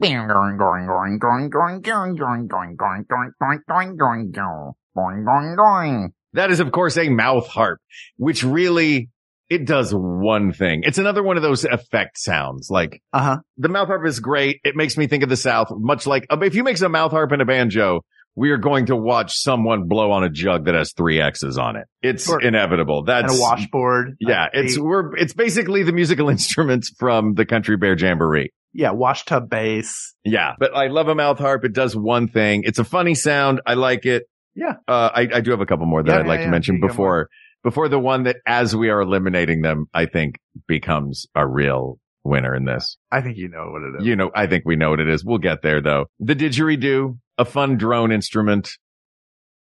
That 6.33 6.51
is, 6.51 6.61
of 6.61 6.72
course, 6.72 6.97
a 6.99 7.09
mouth 7.09 7.47
harp, 7.47 7.81
which 8.16 8.43
really 8.43 9.11
it 9.49 9.64
does 9.64 9.93
one 9.95 10.53
thing. 10.53 10.83
It's 10.85 10.99
another 10.99 11.22
one 11.22 11.37
of 11.37 11.43
those 11.43 11.64
effect 11.64 12.18
sounds. 12.18 12.68
Like 12.70 13.01
uh-huh. 13.12 13.39
the 13.57 13.68
mouth 13.68 13.87
harp 13.87 14.07
is 14.07 14.20
great. 14.20 14.61
It 14.64 14.74
makes 14.74 14.97
me 14.97 15.07
think 15.07 15.22
of 15.22 15.29
the 15.29 15.37
South, 15.37 15.68
much 15.70 16.07
like 16.07 16.27
if 16.31 16.55
you 16.55 16.64
mix 16.64 16.83
a 16.83 16.89
mouth 16.89 17.12
harp 17.12 17.33
and 17.33 17.43
a 17.43 17.45
banjo, 17.47 18.01
we 18.37 18.51
are 18.51 18.59
going 18.59 18.87
to 18.87 18.97
watch 18.97 19.32
someone 19.34 19.89
blow 19.89 20.12
on 20.12 20.22
a 20.22 20.28
jug 20.30 20.66
that 20.66 20.74
has 20.74 20.93
three 20.93 21.20
X's 21.20 21.57
on 21.59 21.74
it. 21.76 21.87
It's 22.03 22.26
Sure. 22.26 22.41
inevitable. 22.41 23.03
That's 23.05 23.32
And 23.32 23.41
a 23.41 23.43
washboard. 23.43 24.16
Yeah, 24.20 24.47
it's 24.53 24.78
we're 24.78 25.16
it's 25.16 25.32
basically 25.34 25.82
the 25.82 25.93
musical 25.93 26.28
instruments 26.37 26.93
from 26.99 27.34
the 27.34 27.47
Country 27.47 27.76
Bear 27.76 27.97
Jamboree. 27.97 28.53
yeah, 28.72 28.91
wash 28.91 29.24
tub 29.24 29.49
bass. 29.49 30.14
Yeah, 30.24 30.53
but 30.59 30.76
I 30.76 30.89
love 30.89 31.09
a 31.09 31.14
mouth 31.14 31.39
harp. 31.39 31.64
It 31.64 31.72
does 31.72 31.97
one 31.97 32.28
thing. 32.28 32.62
It's 32.64 32.78
a 32.78 32.84
funny 32.84 33.14
sound. 33.14 33.61
I 33.66 33.74
like 33.74 34.05
it. 34.07 34.24
Yeah. 34.55 34.74
Uh, 34.87 35.11
I, 35.14 35.28
I 35.34 35.41
do 35.41 35.51
have 35.51 35.61
a 35.61 35.66
couple 35.66 35.87
more 35.87 36.03
that 36.03 36.11
Yeah, 36.12 36.18
I'd 36.20 36.26
like 36.26 36.41
yeah, 36.41 36.47
to 36.47 36.51
mention 36.51 36.80
before 36.80 37.28
before 37.64 37.89
the 37.89 37.99
one 37.99 38.22
that, 38.24 38.37
as 38.47 38.76
we 38.76 38.91
are 38.91 39.01
eliminating 39.01 39.62
them, 39.62 39.87
I 39.93 40.07
think 40.07 40.39
becomes 40.68 41.26
a 41.34 41.47
real 41.47 41.99
winner 42.27 42.55
in 42.55 42.64
this. 42.64 42.97
I 43.11 43.20
think 43.22 43.37
you 43.37 43.49
know 43.49 43.70
what 43.70 43.83
it 43.83 44.01
is. 44.01 44.07
You 44.07 44.16
know, 44.16 44.31
I 44.35 44.47
think 44.47 44.64
we 44.66 44.77
know 44.77 44.91
what 44.91 45.01
it 45.01 45.09
is. 45.09 45.24
We'll 45.24 45.39
get 45.39 45.62
there 45.62 45.81
though. 45.81 46.07
The 46.20 46.35
didgeridoo, 46.35 47.18
a 47.39 47.45
fun 47.45 47.77
drone 47.79 48.12
instrument, 48.12 48.70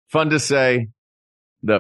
fun 0.09 0.30
to 0.32 0.39
say. 0.39 0.88
The 1.66 1.80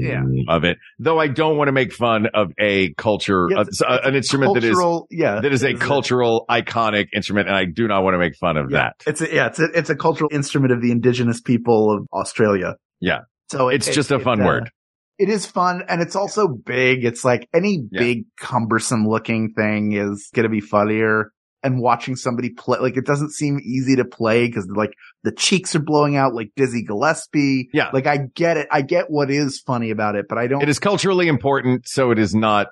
Yeah. 0.00 0.22
of 0.48 0.64
it, 0.64 0.78
though 0.98 1.18
I 1.18 1.28
don't 1.28 1.58
want 1.58 1.68
to 1.68 1.72
make 1.72 1.92
fun 1.92 2.26
of 2.32 2.50
a 2.58 2.94
culture, 2.94 3.48
Yeah, 3.50 3.58
uh, 3.58 3.60
it's- 3.62 3.82
uh, 3.82 3.98
an 4.04 4.14
instrument 4.14 4.54
that 4.54 4.64
is 4.64 4.70
Cultural, 4.74 5.06
yeah, 5.10 5.40
that 5.40 5.52
is 5.52 5.62
a 5.62 5.70
it's 5.72 5.80
cultural 5.82 6.46
iconic 6.50 7.08
instrument, 7.14 7.48
and 7.48 7.56
I 7.56 7.66
do 7.66 7.86
not 7.86 8.02
want 8.02 8.14
to 8.14 8.18
make 8.18 8.36
fun 8.36 8.56
of 8.56 8.70
yeah, 8.70 8.78
that. 8.78 8.94
It's 9.06 9.20
a, 9.20 9.34
yeah, 9.34 9.46
it's 9.48 9.60
a, 9.60 9.64
it's 9.74 9.90
a 9.90 9.96
cultural 9.96 10.30
instrument 10.32 10.72
of 10.72 10.80
the 10.80 10.92
indigenous 10.92 11.42
people 11.42 11.94
of 11.94 12.06
Australia. 12.12 12.76
Yeah. 13.00 13.20
So 13.50 13.68
it- 13.68 13.74
It's 13.76 13.88
it- 13.88 13.92
just 13.92 14.10
a 14.10 14.18
fun 14.18 14.40
uh, 14.40 14.46
word. 14.46 14.70
It 15.18 15.28
is 15.28 15.46
fun 15.46 15.82
and 15.88 16.02
it's 16.02 16.16
also 16.16 16.48
big. 16.48 17.04
It's 17.04 17.24
like 17.24 17.48
any 17.54 17.84
Yeah. 17.90 18.00
big 18.00 18.24
cumbersome 18.36 19.06
looking 19.06 19.52
thing 19.54 19.92
is 19.92 20.28
going 20.34 20.44
to 20.44 20.48
be 20.50 20.60
funnier. 20.60 21.30
And 21.62 21.80
watching 21.80 22.14
somebody 22.14 22.50
play, 22.50 22.78
like 22.78 22.98
it 22.98 23.06
doesn't 23.06 23.30
seem 23.30 23.58
easy 23.64 23.96
to 23.96 24.04
play 24.04 24.46
because 24.46 24.68
like 24.74 24.90
the 25.22 25.32
cheeks 25.32 25.74
are 25.74 25.78
blowing 25.82 26.14
out 26.14 26.34
like 26.34 26.50
Dizzy 26.56 26.84
Gillespie. 26.84 27.70
Yeah. 27.72 27.88
Like 27.90 28.06
I 28.06 28.18
get 28.34 28.58
it. 28.58 28.68
I 28.70 28.82
get 28.82 29.06
what 29.08 29.30
is 29.30 29.60
funny 29.60 29.90
about 29.90 30.14
it, 30.14 30.26
but 30.28 30.36
I 30.36 30.46
don't. 30.46 30.62
It 30.62 30.68
is 30.68 30.78
culturally 30.78 31.26
important, 31.26 31.88
so 31.88 32.10
it 32.10 32.18
is 32.18 32.34
not. 32.34 32.66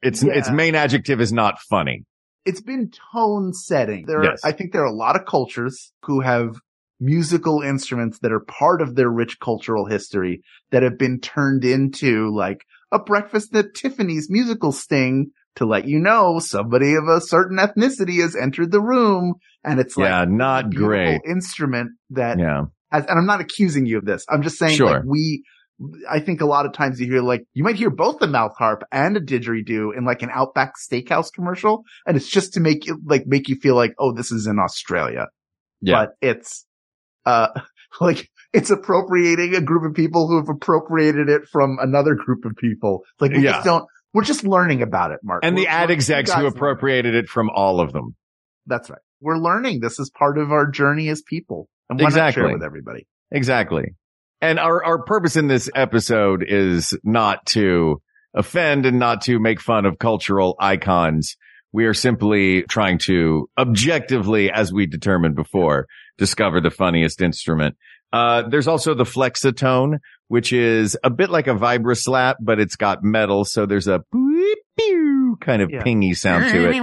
Its 0.00 0.22
Yeah. 0.22 0.32
its 0.32 0.50
main 0.50 0.74
adjective 0.74 1.20
is 1.20 1.32
not 1.32 1.60
funny. 1.60 2.04
it's 2.44 2.60
been 2.62 2.90
tone 3.12 3.52
setting. 3.52 4.04
There, 4.06 4.24
Yes. 4.24 4.42
are, 4.42 4.48
I 4.48 4.52
think 4.52 4.72
there 4.72 4.82
are 4.82 4.86
a 4.86 4.92
lot 4.94 5.14
of 5.14 5.26
cultures 5.26 5.92
who 6.06 6.20
have 6.22 6.56
musical 7.00 7.62
instruments 7.62 8.18
that 8.20 8.32
are 8.32 8.40
part 8.40 8.80
of 8.80 8.94
their 8.94 9.10
rich 9.10 9.38
cultural 9.40 9.86
history 9.86 10.42
that 10.70 10.82
have 10.82 10.98
been 10.98 11.18
turned 11.20 11.64
into 11.64 12.32
like 12.34 12.64
a 12.92 12.98
breakfast 12.98 13.54
at 13.56 13.74
Tiffany's 13.74 14.28
musical 14.30 14.70
sting 14.72 15.30
to 15.56 15.66
let 15.66 15.86
you 15.86 15.98
know 15.98 16.38
somebody 16.38 16.94
of 16.94 17.04
a 17.08 17.20
certain 17.20 17.58
ethnicity 17.58 18.20
has 18.20 18.36
entered 18.36 18.70
the 18.70 18.80
room. 18.80 19.34
And 19.64 19.80
it's 19.80 19.96
like 19.96 20.08
yeah, 20.08 20.24
not 20.28 20.66
a 20.66 20.68
great. 20.70 21.20
instrument 21.28 21.90
that, 22.10 22.38
Yeah, 22.38 22.64
as, 22.90 23.06
and 23.06 23.18
I'm 23.18 23.26
not 23.26 23.40
accusing 23.40 23.86
you 23.86 23.98
of 23.98 24.04
this. 24.04 24.24
I'm 24.28 24.42
just 24.42 24.58
saying 24.58 24.76
Sure. 24.76 24.86
like 24.86 25.02
we, 25.04 25.44
I 26.08 26.20
think 26.20 26.40
a 26.40 26.46
lot 26.46 26.66
of 26.66 26.72
times 26.72 27.00
you 27.00 27.06
hear 27.06 27.22
like, 27.22 27.44
you 27.54 27.64
might 27.64 27.76
hear 27.76 27.90
both 27.90 28.18
the 28.20 28.26
mouth 28.28 28.52
harp 28.56 28.82
and 28.92 29.16
a 29.16 29.20
didgeridoo 29.20 29.96
in 29.96 30.04
like 30.04 30.22
an 30.22 30.30
Outback 30.32 30.74
Steakhouse 30.76 31.32
commercial. 31.32 31.82
And 32.06 32.16
it's 32.16 32.28
just 32.28 32.52
to 32.54 32.60
make 32.60 32.86
you 32.86 33.00
like, 33.04 33.26
make 33.26 33.48
you 33.48 33.56
feel 33.56 33.74
like, 33.74 33.94
oh, 33.98 34.12
this 34.12 34.30
is 34.30 34.46
in 34.46 34.58
Australia. 34.58 35.26
Yeah. 35.80 35.94
But 36.06 36.10
it's, 36.20 36.66
uh, 37.26 37.48
like 38.00 38.28
it's 38.52 38.70
appropriating 38.70 39.54
a 39.54 39.60
group 39.60 39.84
of 39.88 39.94
people 39.94 40.28
who 40.28 40.36
have 40.36 40.48
appropriated 40.48 41.28
it 41.28 41.42
from 41.50 41.78
another 41.80 42.14
group 42.14 42.44
of 42.44 42.52
people. 42.56 43.02
Like 43.20 43.32
we 43.32 43.44
Yeah. 43.44 43.52
just 43.52 43.64
don't, 43.64 43.84
we're 44.14 44.24
just 44.24 44.44
learning 44.44 44.82
about 44.82 45.10
it, 45.12 45.20
Mark. 45.22 45.40
and 45.44 45.56
the 45.56 45.62
We're- 45.62 45.72
ad 45.72 45.90
execs 45.90 46.32
who 46.32 46.46
appropriated 46.46 47.14
it 47.14 47.28
from 47.28 47.48
all 47.50 47.80
of 47.80 47.92
them. 47.92 48.14
That's 48.66 48.90
right. 48.90 49.00
We're 49.20 49.38
learning. 49.38 49.80
This 49.80 49.98
is 49.98 50.10
part 50.10 50.36
of 50.38 50.52
our 50.52 50.70
journey 50.70 51.08
as 51.08 51.22
people. 51.22 51.68
And 51.88 51.98
why 51.98 52.04
not 52.04 52.08
Exactly. 52.08 52.40
share 52.42 52.50
it 52.50 52.52
with 52.54 52.62
everybody? 52.62 53.06
Exactly. 53.30 53.94
And 54.40 54.58
our, 54.58 54.84
our 54.84 55.02
purpose 55.04 55.36
in 55.36 55.46
this 55.46 55.70
episode 55.74 56.44
is 56.46 56.98
not 57.04 57.46
to 57.46 58.02
offend 58.34 58.84
and 58.86 58.98
not 58.98 59.22
to 59.22 59.38
make 59.38 59.60
fun 59.60 59.86
of 59.86 59.98
cultural 59.98 60.56
icons. 60.58 61.36
We 61.72 61.86
are 61.86 61.94
simply 61.94 62.62
trying 62.64 62.98
to 63.06 63.48
objectively, 63.56 64.50
as 64.50 64.72
we 64.72 64.86
determined 64.86 65.36
before, 65.36 65.86
discover 66.22 66.60
the 66.60 66.70
funniest 66.70 67.20
instrument. 67.20 67.76
Uh, 68.12 68.42
there's 68.48 68.68
also 68.68 68.94
the 68.94 69.02
flexatone, 69.04 69.98
which 70.28 70.52
is 70.52 70.96
a 71.02 71.10
bit 71.10 71.30
like 71.30 71.48
a 71.48 71.54
vibra 71.54 71.96
slap, 71.98 72.36
but 72.40 72.60
it's 72.60 72.76
got 72.76 73.02
metal. 73.02 73.44
So 73.44 73.66
there's 73.66 73.88
a 73.88 74.04
kind 75.40 75.62
of 75.62 75.70
Yeah. 75.70 75.82
pingy 75.82 76.16
sound 76.16 76.44
to 76.52 76.68
it. 76.68 76.82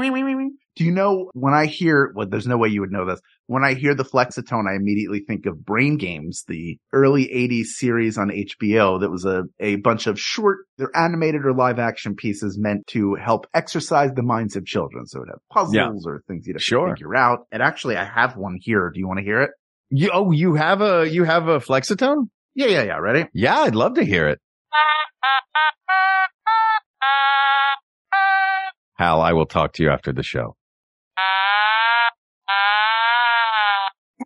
Do 0.80 0.86
you 0.86 0.91
know 0.91 1.30
when 1.34 1.53
I 1.53 1.65
hear, 1.65 2.13
well, 2.15 2.25
there's 2.25 2.47
no 2.47 2.57
way 2.57 2.69
you 2.69 2.80
would 2.80 2.91
know 2.91 3.05
this. 3.05 3.19
When 3.47 3.65
I 3.65 3.73
hear 3.73 3.93
the 3.93 4.05
flexatone, 4.05 4.63
I 4.65 4.75
immediately 4.77 5.19
think 5.27 5.45
of 5.45 5.65
Brain 5.65 5.97
Games, 5.97 6.45
the 6.47 6.77
early 6.93 7.25
80s 7.27 7.65
series 7.65 8.17
on 8.17 8.30
HBO 8.30 9.01
that 9.01 9.11
was 9.11 9.25
a, 9.25 9.43
a 9.59 9.75
bunch 9.75 10.07
of 10.07 10.17
short, 10.17 10.59
they're 10.77 10.95
animated 10.95 11.45
or 11.45 11.53
live 11.53 11.80
action 11.80 12.15
pieces 12.15 12.57
meant 12.57 12.88
to 12.88 13.15
help 13.15 13.45
exercise 13.53 14.11
the 14.15 14.23
minds 14.23 14.55
of 14.55 14.65
children. 14.65 15.05
So 15.05 15.21
it 15.21 15.27
had 15.27 15.39
puzzles 15.51 16.07
or 16.07 16.23
things 16.30 16.47
you'd 16.47 16.55
have 16.55 16.63
Sure. 16.63 16.88
to 16.88 16.93
figure 16.93 17.13
out. 17.13 17.39
And 17.51 17.61
actually, 17.61 17.97
I 17.97 18.05
have 18.05 18.38
one 18.38 18.55
here. 18.57 18.89
Do 18.89 19.01
you 19.01 19.07
want 19.07 19.19
to 19.19 19.25
hear 19.25 19.41
it? 19.41 19.51
You, 19.89 20.11
oh, 20.13 20.32
you 20.32 20.55
have 20.55 20.80
a, 20.80 21.05
you 21.11 21.25
have 21.25 21.49
a 21.49 21.59
flexatone? 21.59 22.30
Yeah, 22.55 22.67
yeah, 22.67 22.84
yeah. 22.84 22.97
Ready? 22.99 23.25
Yeah, 23.34 23.59
I'd 23.59 23.75
love 23.75 23.95
to 23.95 24.05
hear 24.05 24.30
it. 24.30 24.39
Hal, 28.97 29.19
I 29.21 29.34
will 29.34 29.45
talk 29.45 29.73
to 29.73 29.84
you 29.84 29.89
after 29.89 30.13
the 30.13 30.23
show. 30.23 30.55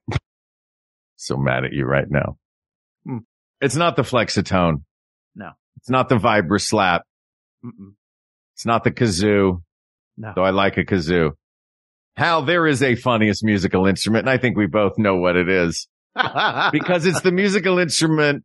so 1.15 1.37
mad 1.37 1.65
at 1.65 1.73
you 1.73 1.85
right 1.85 2.09
now. 2.09 2.37
Hmm. 3.05 3.17
It's 3.61 3.75
not 3.75 3.95
the 3.95 4.01
flexatone. 4.03 4.83
No. 5.35 5.51
It's 5.77 5.89
not 5.89 6.09
the 6.09 6.15
vibra 6.15 6.59
slap. 6.61 7.03
Mm-mm. 7.63 7.93
It's 8.55 8.65
not 8.65 8.83
the 8.83 8.91
kazoo, 8.91 9.61
No. 10.17 10.33
though 10.35 10.43
I 10.43 10.51
like 10.51 10.77
a 10.77 10.85
kazoo. 10.85 11.31
Hal, 12.15 12.43
there 12.43 12.67
is 12.67 12.83
a 12.83 12.95
funniest 12.95 13.43
musical 13.43 13.87
instrument, 13.87 14.23
and 14.27 14.29
I 14.29 14.37
think 14.37 14.55
we 14.55 14.67
both 14.67 14.97
know 14.99 15.15
what 15.15 15.35
it 15.35 15.49
is 15.49 15.87
because 16.71 17.05
it's 17.07 17.21
the 17.21 17.31
musical 17.31 17.79
instrument 17.79 18.43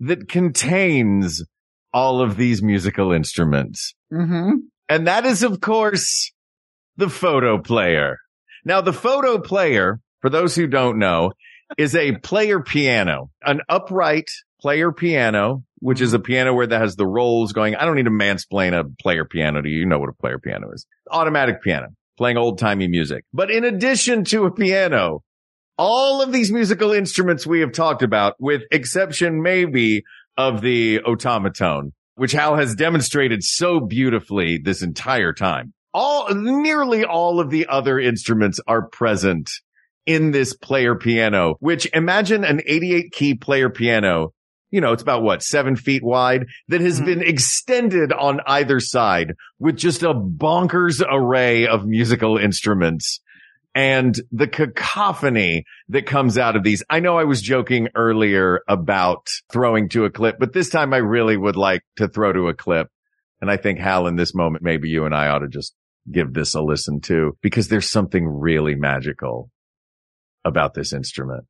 that 0.00 0.28
contains 0.28 1.44
all 1.92 2.22
of 2.22 2.36
these 2.36 2.62
musical 2.62 3.12
instruments. 3.12 3.94
mm-hmm. 4.12 4.52
And 4.88 5.06
that 5.06 5.24
is, 5.24 5.42
of 5.42 5.60
course, 5.60 6.32
the 6.96 7.06
Fotoplayer. 7.06 8.16
Now, 8.64 8.80
the 8.80 8.92
Fotoplayer, 8.92 9.98
for 10.20 10.30
those 10.30 10.54
who 10.54 10.66
don't 10.66 10.98
know, 10.98 11.32
is 11.76 11.94
a 11.94 12.16
player 12.18 12.60
piano, 12.60 13.30
an 13.42 13.60
upright 13.68 14.30
player 14.60 14.92
piano, 14.92 15.62
which 15.80 16.00
is 16.00 16.12
a 16.14 16.18
piano 16.18 16.54
where 16.54 16.66
that 16.66 16.80
has 16.80 16.96
the 16.96 17.06
rolls 17.06 17.52
going. 17.52 17.76
I 17.76 17.84
don't 17.84 17.96
need 17.96 18.04
to 18.04 18.10
mansplain 18.10 18.78
a 18.78 18.84
player 19.02 19.24
piano 19.24 19.60
to 19.60 19.68
you. 19.68 19.80
You 19.80 19.86
know 19.86 19.98
what 19.98 20.08
a 20.08 20.14
player 20.14 20.38
piano 20.38 20.70
is. 20.72 20.86
Automatic 21.10 21.62
piano, 21.62 21.88
playing 22.16 22.38
old 22.38 22.58
timey 22.58 22.88
music. 22.88 23.24
But 23.32 23.50
in 23.50 23.64
addition 23.64 24.24
to 24.24 24.44
a 24.44 24.50
piano, 24.52 25.22
all 25.76 26.22
of 26.22 26.32
these 26.32 26.52
musical 26.52 26.92
instruments 26.92 27.46
we 27.46 27.60
have 27.60 27.72
talked 27.72 28.02
about, 28.02 28.34
with 28.38 28.62
exception 28.70 29.42
maybe 29.42 30.04
of 30.36 30.62
the 30.62 31.00
Otamatone, 31.00 31.90
which 32.14 32.32
Hal 32.32 32.56
has 32.56 32.74
demonstrated 32.74 33.42
so 33.42 33.80
beautifully 33.80 34.58
this 34.58 34.82
entire 34.82 35.32
time. 35.32 35.74
All, 35.94 36.34
nearly 36.34 37.04
all 37.04 37.38
of 37.38 37.50
the 37.50 37.66
other 37.68 38.00
instruments 38.00 38.58
are 38.66 38.88
present 38.88 39.50
in 40.06 40.32
this 40.32 40.54
player 40.54 40.96
piano, 40.96 41.54
which 41.60 41.88
imagine 41.94 42.44
an 42.44 42.60
88 42.66 43.12
key 43.12 43.34
player 43.36 43.70
piano. 43.70 44.34
You 44.70 44.80
know, 44.80 44.92
it's 44.92 45.02
about 45.02 45.22
what, 45.22 45.42
seven 45.42 45.76
feet 45.76 46.02
wide 46.02 46.46
that 46.68 46.80
has 46.80 47.00
Mhm. 47.00 47.04
been 47.06 47.22
extended 47.22 48.12
on 48.12 48.40
either 48.44 48.80
side 48.80 49.34
with 49.60 49.76
just 49.76 50.02
a 50.02 50.12
bonkers 50.12 51.00
array 51.08 51.68
of 51.68 51.86
musical 51.86 52.36
instruments 52.38 53.20
and 53.72 54.20
the 54.32 54.48
cacophony 54.48 55.64
that 55.88 56.06
comes 56.06 56.36
out 56.36 56.56
of 56.56 56.64
these. 56.64 56.82
I 56.90 56.98
know 57.00 57.18
I 57.18 57.24
was 57.24 57.40
joking 57.40 57.88
earlier 57.94 58.62
about 58.68 59.28
throwing 59.52 59.88
to 59.90 60.04
a 60.06 60.10
clip, 60.10 60.38
but 60.40 60.52
this 60.52 60.70
time 60.70 60.92
I 60.92 60.98
really 60.98 61.36
would 61.36 61.56
like 61.56 61.82
to 61.96 62.08
throw 62.08 62.32
to 62.32 62.48
a 62.48 62.54
clip. 62.54 62.88
And 63.40 63.50
I 63.50 63.56
think 63.56 63.78
Hal, 63.78 64.06
in 64.08 64.16
this 64.16 64.34
moment, 64.34 64.64
maybe 64.64 64.88
you 64.88 65.04
and 65.04 65.14
I 65.14 65.28
ought 65.28 65.40
to 65.40 65.48
just 65.48 65.74
give 66.10 66.32
this 66.32 66.54
a 66.54 66.60
listen 66.60 67.00
too, 67.00 67.36
because 67.42 67.68
there's 67.68 67.88
something 67.88 68.26
really 68.26 68.74
magical 68.74 69.50
about 70.44 70.74
this 70.74 70.92
instrument. 70.92 71.44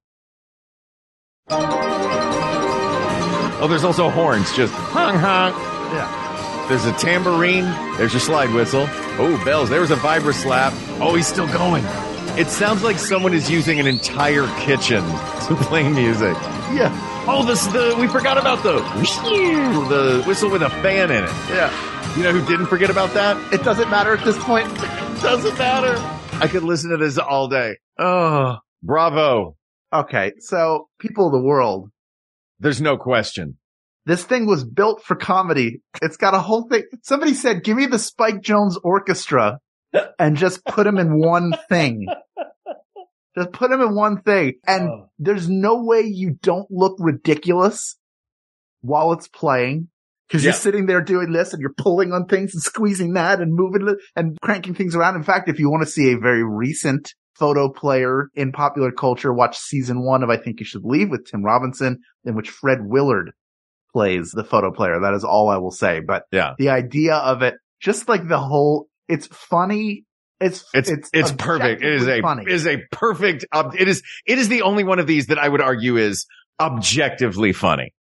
Oh, 3.57 3.67
there's 3.69 3.85
also 3.85 4.11
horns, 4.11 4.55
just 4.55 4.73
honk 4.75 5.17
honk. 5.19 5.55
Yeah. 5.93 6.67
There's 6.69 6.85
a 6.87 6.93
tambourine. 6.95 7.65
There's 7.99 8.13
your 8.13 8.21
slide 8.21 8.51
whistle. 8.55 8.87
Oh, 9.19 9.41
bells. 9.45 9.69
There 9.69 9.81
was 9.81 9.91
a 9.91 9.97
vibra 9.97 10.33
slap. 10.33 10.73
Oh, 11.01 11.15
he's 11.15 11.27
still 11.27 11.47
going. 11.53 11.85
It 12.39 12.49
sounds 12.49 12.83
like 12.83 12.99
someone 12.99 13.35
is 13.35 13.51
using 13.51 13.79
an 13.79 13.87
entire 13.87 14.47
kitchen 14.61 15.05
to 15.47 15.57
play 15.61 15.89
music. 15.89 16.35
Yeah. 16.73 16.91
Oh, 17.29 17.45
this 17.45 17.67
the 17.67 17.95
we 18.01 18.09
forgot 18.09 18.39
about 18.39 18.63
the 18.63 18.79
the 19.89 20.25
whistle 20.27 20.51
with 20.51 20.63
a 20.63 20.71
fan 20.71 21.11
in 21.11 21.25
it. 21.25 21.31
Yeah. 21.51 21.71
You 22.17 22.23
know 22.23 22.33
who 22.33 22.47
didn't 22.47 22.67
forget 22.67 22.91
about 22.91 23.13
that? 23.15 23.53
It 23.53 23.65
doesn't 23.65 23.91
matter 23.91 24.17
at 24.17 24.25
this 24.25 24.39
point. 24.45 24.73
Doesn't 25.21 25.59
matter. 25.59 25.95
I 26.41 26.47
could 26.47 26.63
listen 26.63 26.91
to 26.91 26.97
this 26.97 27.19
all 27.19 27.49
day. 27.49 27.77
Oh, 27.99 28.59
bravo. 28.85 29.57
Okay. 29.93 30.33
So 30.39 30.89
people 31.01 31.27
of 31.27 31.33
the 31.33 31.41
world, 31.41 31.91
There's 32.61 32.81
no 32.81 32.97
question. 32.97 33.59
this 34.07 34.23
thing 34.23 34.47
was 34.47 34.63
built 34.65 35.03
for 35.03 35.17
comedy. 35.17 35.81
It's 36.03 36.17
got 36.17 36.35
a 36.35 36.39
whole 36.39 36.69
thing. 36.69 36.85
Somebody 37.03 37.35
said, 37.35 37.65
give 37.65 37.77
me 37.77 37.87
the 37.87 37.99
Spike 37.99 38.43
Jones 38.43 38.79
orchestra 38.85 39.59
and 40.19 40.37
just 40.37 40.65
put 40.65 40.87
him 40.87 40.99
in 40.99 41.19
one 41.19 41.53
thing. 41.69 42.07
Just 43.37 43.51
put 43.53 43.73
him 43.73 43.81
in 43.81 43.93
one 43.97 44.23
thing. 44.23 44.55
And 44.69 44.89
Oh. 44.89 45.11
there's 45.19 45.49
no 45.49 45.83
way 45.83 46.03
you 46.03 46.39
don't 46.43 46.71
look 46.71 46.95
ridiculous 47.01 47.97
while 48.83 49.13
it's 49.15 49.27
playing. 49.27 49.89
Cause 50.31 50.43
Yeah. 50.43 50.49
you're 50.49 50.55
sitting 50.55 50.87
there 50.87 51.03
doing 51.03 51.33
this 51.33 51.53
and 51.53 51.61
you're 51.61 51.75
pulling 51.77 52.13
on 52.13 52.27
things 52.27 52.55
and 52.55 52.63
squeezing 52.63 53.13
that 53.13 53.41
and 53.41 53.53
moving 53.55 53.87
it 53.89 53.99
and 54.17 54.39
cranking 54.41 54.75
things 54.75 54.97
around. 54.97 55.17
In 55.17 55.23
fact, 55.23 55.49
if 55.49 55.59
you 55.59 55.71
want 55.71 55.85
to 55.85 55.91
see 55.91 56.13
a 56.13 56.19
very 56.19 56.43
recent 56.43 57.13
Fotoplayer 57.39 58.27
in 58.35 58.53
popular 58.53 58.91
culture, 58.93 59.33
watch 59.33 59.59
season 59.59 60.05
one 60.05 60.23
of 60.23 60.31
I 60.31 60.37
Think 60.37 60.61
You 60.61 60.67
Should 60.67 60.85
Leave 60.85 61.11
with 61.11 61.27
Tim 61.31 61.43
Robinson, 61.45 61.99
in 62.25 62.35
which 62.37 62.49
Fred 62.51 62.79
Willard 62.83 63.33
plays 63.93 64.31
the 64.31 64.45
Fotoplayer. 64.45 65.03
That 65.03 65.15
is 65.15 65.25
all 65.25 65.49
I 65.51 65.59
will 65.59 65.71
say. 65.71 66.01
But 66.01 66.23
Yeah. 66.33 66.55
the 66.59 66.71
idea 66.71 67.15
of 67.17 67.43
it, 67.43 67.55
just 67.81 68.09
like 68.09 68.27
the 68.29 68.39
whole, 68.39 68.87
it's 69.09 69.27
funny. 69.27 70.05
It's, 70.41 70.65
It's 70.75 70.91
it's, 71.13 71.33
perfect. 71.33 71.83
It 71.83 71.93
is 71.93 72.09
a 72.09 72.21
funny. 72.21 72.43
it 72.43 72.53
is 72.53 72.67
a 72.67 72.79
perfect. 72.93 73.45
It 73.79 73.89
is 73.89 74.03
it 74.27 74.39
is 74.39 74.49
the 74.49 74.63
only 74.63 74.85
one 74.85 74.99
of 74.99 75.07
these 75.07 75.27
that 75.27 75.39
I 75.39 75.49
would 75.49 75.61
argue 75.61 75.97
is 75.97 76.27
objectively 76.61 77.53
funny. 77.53 77.93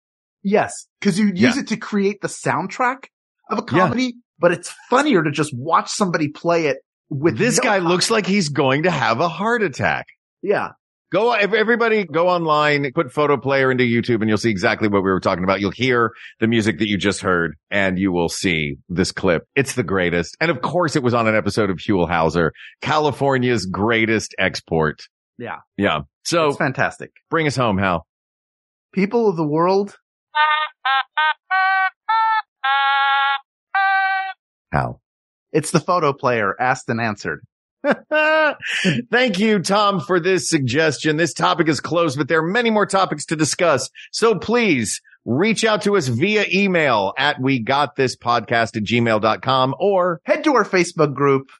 Yes, 0.45 0.87
because 1.01 1.19
you 1.19 1.27
use 1.35 1.57
Yeah. 1.57 1.61
it 1.63 1.69
to 1.69 1.77
create 1.77 2.21
the 2.21 2.29
soundtrack 2.29 3.07
of 3.51 3.59
a 3.59 3.63
comedy, 3.63 4.15
but 4.39 4.53
it's 4.53 4.73
funnier 4.91 5.23
to 5.25 5.31
just 5.33 5.53
watch 5.57 5.91
somebody 5.91 6.29
play 6.29 6.67
it 6.67 6.79
with 7.11 7.37
This 7.39 7.57
no 7.59 7.63
guy 7.65 7.79
com- 7.79 7.89
looks 7.89 8.11
like 8.11 8.27
he's 8.27 8.51
going 8.51 8.83
to 8.85 8.91
have 8.91 9.21
a 9.21 9.29
heart 9.29 9.63
attack. 9.63 10.07
Yeah, 10.43 10.71
Go, 11.13 11.31
ev- 11.33 11.55
everybody 11.55 12.05
go 12.05 12.29
online, 12.29 12.91
put 12.93 13.07
Fotoplayer 13.13 13.71
into 13.71 13.85
YouTube 13.85 14.21
and 14.21 14.29
you'll 14.29 14.37
see 14.37 14.51
exactly 14.51 14.89
what 14.89 15.05
we 15.05 15.11
were 15.13 15.21
talking 15.21 15.45
about. 15.45 15.61
You'll 15.61 15.71
hear 15.71 16.11
the 16.41 16.49
music 16.49 16.79
that 16.81 16.89
you 16.89 16.99
just 16.99 17.21
heard 17.21 17.55
and 17.71 17.99
you 18.01 18.11
will 18.11 18.29
see 18.29 18.79
this 18.89 19.13
clip. 19.13 19.45
It's 19.55 19.75
the 19.77 19.85
greatest. 19.85 20.37
And 20.41 20.51
of 20.51 20.61
course 20.61 20.97
it 20.97 21.05
was 21.05 21.15
on 21.15 21.29
an 21.29 21.37
episode 21.37 21.71
of 21.71 21.77
Huell 21.77 22.09
Howser, 22.11 22.51
California's 22.83 23.65
greatest 23.67 24.35
export. 24.39 25.03
yeah, 25.39 25.59
Yeah. 25.77 26.01
So 26.25 26.49
it's 26.49 26.57
fantastic. 26.59 27.13
bring 27.31 27.47
us 27.47 27.55
home, 27.55 27.79
Hal. 27.79 28.07
People 28.93 29.29
of 29.29 29.37
the 29.37 29.47
world, 29.47 29.97
Hal. 34.73 35.01
it's 35.53 35.71
the 35.71 35.79
Fotoplayer 35.79 36.53
asked 36.59 36.89
and 36.89 37.01
answered. 37.01 37.43
Thank 39.11 39.39
you, 39.39 39.59
Tom, 39.61 40.01
for 40.01 40.19
this 40.19 40.49
suggestion. 40.49 41.17
This 41.17 41.35
topic 41.35 41.69
is 41.69 41.81
closed, 41.81 42.17
but 42.19 42.29
there 42.29 42.41
are 42.41 42.47
many 42.49 42.71
more 42.71 42.87
topics 42.87 43.27
to 43.27 43.37
discuss. 43.37 43.91
So 44.11 44.39
please 44.39 45.01
reach 45.25 45.65
out 45.65 45.83
to 45.83 45.97
us 45.97 46.09
via 46.09 46.45
email 46.53 47.13
at 47.19 47.41
we 47.41 47.61
got 47.61 47.95
this 47.97 48.17
podcast 48.17 48.77
at 48.77 48.83
gmail.com 48.85 49.75
or 49.79 50.21
Head 50.25 50.45
to 50.45 50.55
our 50.55 50.65
Facebook 50.65 51.15
group. 51.15 51.51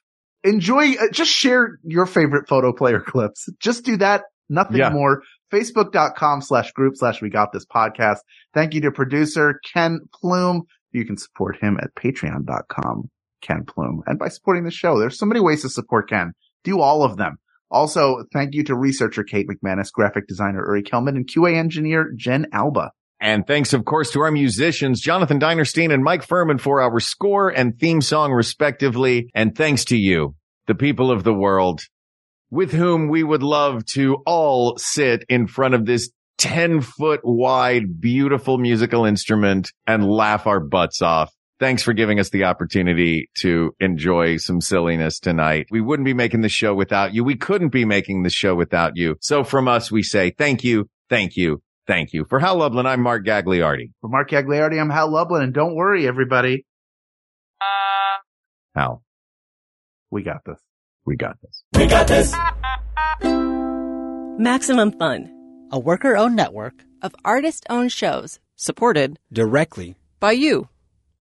Enjoy, 0.43 0.93
uh, 0.93 1.07
just 1.11 1.31
share 1.31 1.79
your 1.83 2.05
favorite 2.05 2.47
Fotoplayer 2.47 3.03
clips. 3.03 3.47
Just 3.59 3.83
do 3.85 3.97
that. 3.97 4.23
Nothing 4.49 4.77
Yeah. 4.77 4.89
more. 4.89 5.21
Facebook.com 5.51 6.41
slash 6.41 6.71
group 6.71 6.95
slash 6.95 7.21
we 7.21 7.29
got 7.29 7.51
this 7.51 7.65
podcast. 7.65 8.19
Thank 8.53 8.73
you 8.73 8.81
to 8.81 8.91
producer 8.91 9.59
Ken 9.73 9.99
Plume. 10.13 10.63
You 10.91 11.05
can 11.05 11.17
support 11.17 11.57
him 11.61 11.77
at 11.81 11.93
patreon.com, 11.95 13.09
Ken 13.41 13.65
Plume. 13.65 14.01
And 14.05 14.17
by 14.17 14.29
supporting 14.29 14.63
the 14.63 14.71
show, 14.71 14.99
there's 14.99 15.19
so 15.19 15.25
many 15.25 15.41
ways 15.41 15.61
to 15.61 15.69
support 15.69 16.09
Ken. 16.09 16.31
Do 16.63 16.79
all 16.79 17.03
of 17.03 17.17
them. 17.17 17.37
Also, 17.69 18.23
thank 18.31 18.53
you 18.53 18.63
to 18.63 18.75
researcher 18.75 19.23
Kate 19.23 19.47
McManus, 19.47 19.91
graphic 19.91 20.27
designer 20.27 20.63
Uri 20.65 20.83
Kelman, 20.83 21.17
and 21.17 21.27
QA 21.27 21.55
engineer 21.57 22.11
Jen 22.15 22.47
Alba. 22.53 22.91
And 23.19 23.47
thanks, 23.47 23.73
of 23.73 23.85
course, 23.85 24.11
to 24.11 24.21
our 24.21 24.31
musicians, 24.31 25.01
Jonathan 25.01 25.39
Dinerstein 25.39 25.93
and 25.93 26.03
Mike 26.03 26.23
Furman 26.23 26.57
for 26.57 26.81
our 26.81 26.99
score 26.99 27.49
and 27.49 27.77
theme 27.79 28.01
song, 28.01 28.31
respectively. 28.31 29.29
And 29.33 29.55
thanks 29.55 29.85
to 29.85 29.97
you, 29.97 30.35
the 30.67 30.75
people 30.75 31.11
of 31.11 31.23
the 31.23 31.33
world, 31.33 31.81
with 32.49 32.71
whom 32.71 33.09
we 33.09 33.23
would 33.23 33.43
love 33.43 33.85
to 33.93 34.17
all 34.25 34.77
sit 34.77 35.23
in 35.29 35.47
front 35.47 35.73
of 35.73 35.85
this 35.85 36.09
10 36.37 36.81
foot 36.81 37.21
wide, 37.23 37.99
beautiful 37.99 38.57
musical 38.57 39.05
instrument 39.05 39.71
and 39.87 40.07
laugh 40.07 40.47
our 40.47 40.59
butts 40.59 41.01
off. 41.01 41.31
Thanks 41.59 41.83
for 41.83 41.93
giving 41.93 42.19
us 42.19 42.29
the 42.29 42.43
opportunity 42.43 43.29
to 43.39 43.73
enjoy 43.79 44.37
some 44.37 44.59
silliness 44.59 45.19
tonight. 45.19 45.67
We 45.71 45.79
wouldn't 45.79 46.05
be 46.05 46.13
making 46.13 46.41
the 46.41 46.49
show 46.49 46.75
without 46.75 47.13
you. 47.13 47.23
We 47.23 47.37
couldn't 47.37 47.69
be 47.69 47.85
making 47.85 48.23
the 48.23 48.29
show 48.29 48.55
without 48.55 48.97
you. 48.97 49.15
So 49.21 49.45
from 49.45 49.69
us, 49.69 49.89
we 49.89 50.03
say 50.03 50.31
thank 50.31 50.65
you, 50.65 50.89
thank 51.09 51.37
you, 51.37 51.61
thank 51.87 52.11
you. 52.11 52.25
For 52.25 52.39
Hal 52.39 52.57
Lublin, 52.57 52.85
I'm 52.85 53.01
Mark 53.01 53.25
Gagliardi. 53.25 53.91
For 54.01 54.09
Mark 54.09 54.29
Gagliardi, 54.29 54.79
I'm 54.79 54.89
Hal 54.89 55.09
Lublin, 55.09 55.43
and 55.43 55.53
don't 55.53 55.75
worry, 55.75 56.05
everybody. 56.05 56.65
Uh, 57.61 58.19
Hal, 58.77 59.03
We 60.11 60.23
got 60.23 60.43
this. 60.45 60.59
We 61.05 61.15
got 61.15 61.37
this. 61.41 61.63
We 61.75 61.87
got 61.87 62.07
this. 62.07 62.33
Maximum 64.39 64.91
Fun 64.93 65.31
a 65.71 65.79
worker 65.79 66.15
owned 66.15 66.35
network 66.35 66.85
of 67.01 67.15
artist 67.25 67.65
owned 67.69 67.91
shows 67.91 68.39
supported 68.55 69.19
directly 69.33 69.95
by 70.19 70.31
you. 70.31 70.69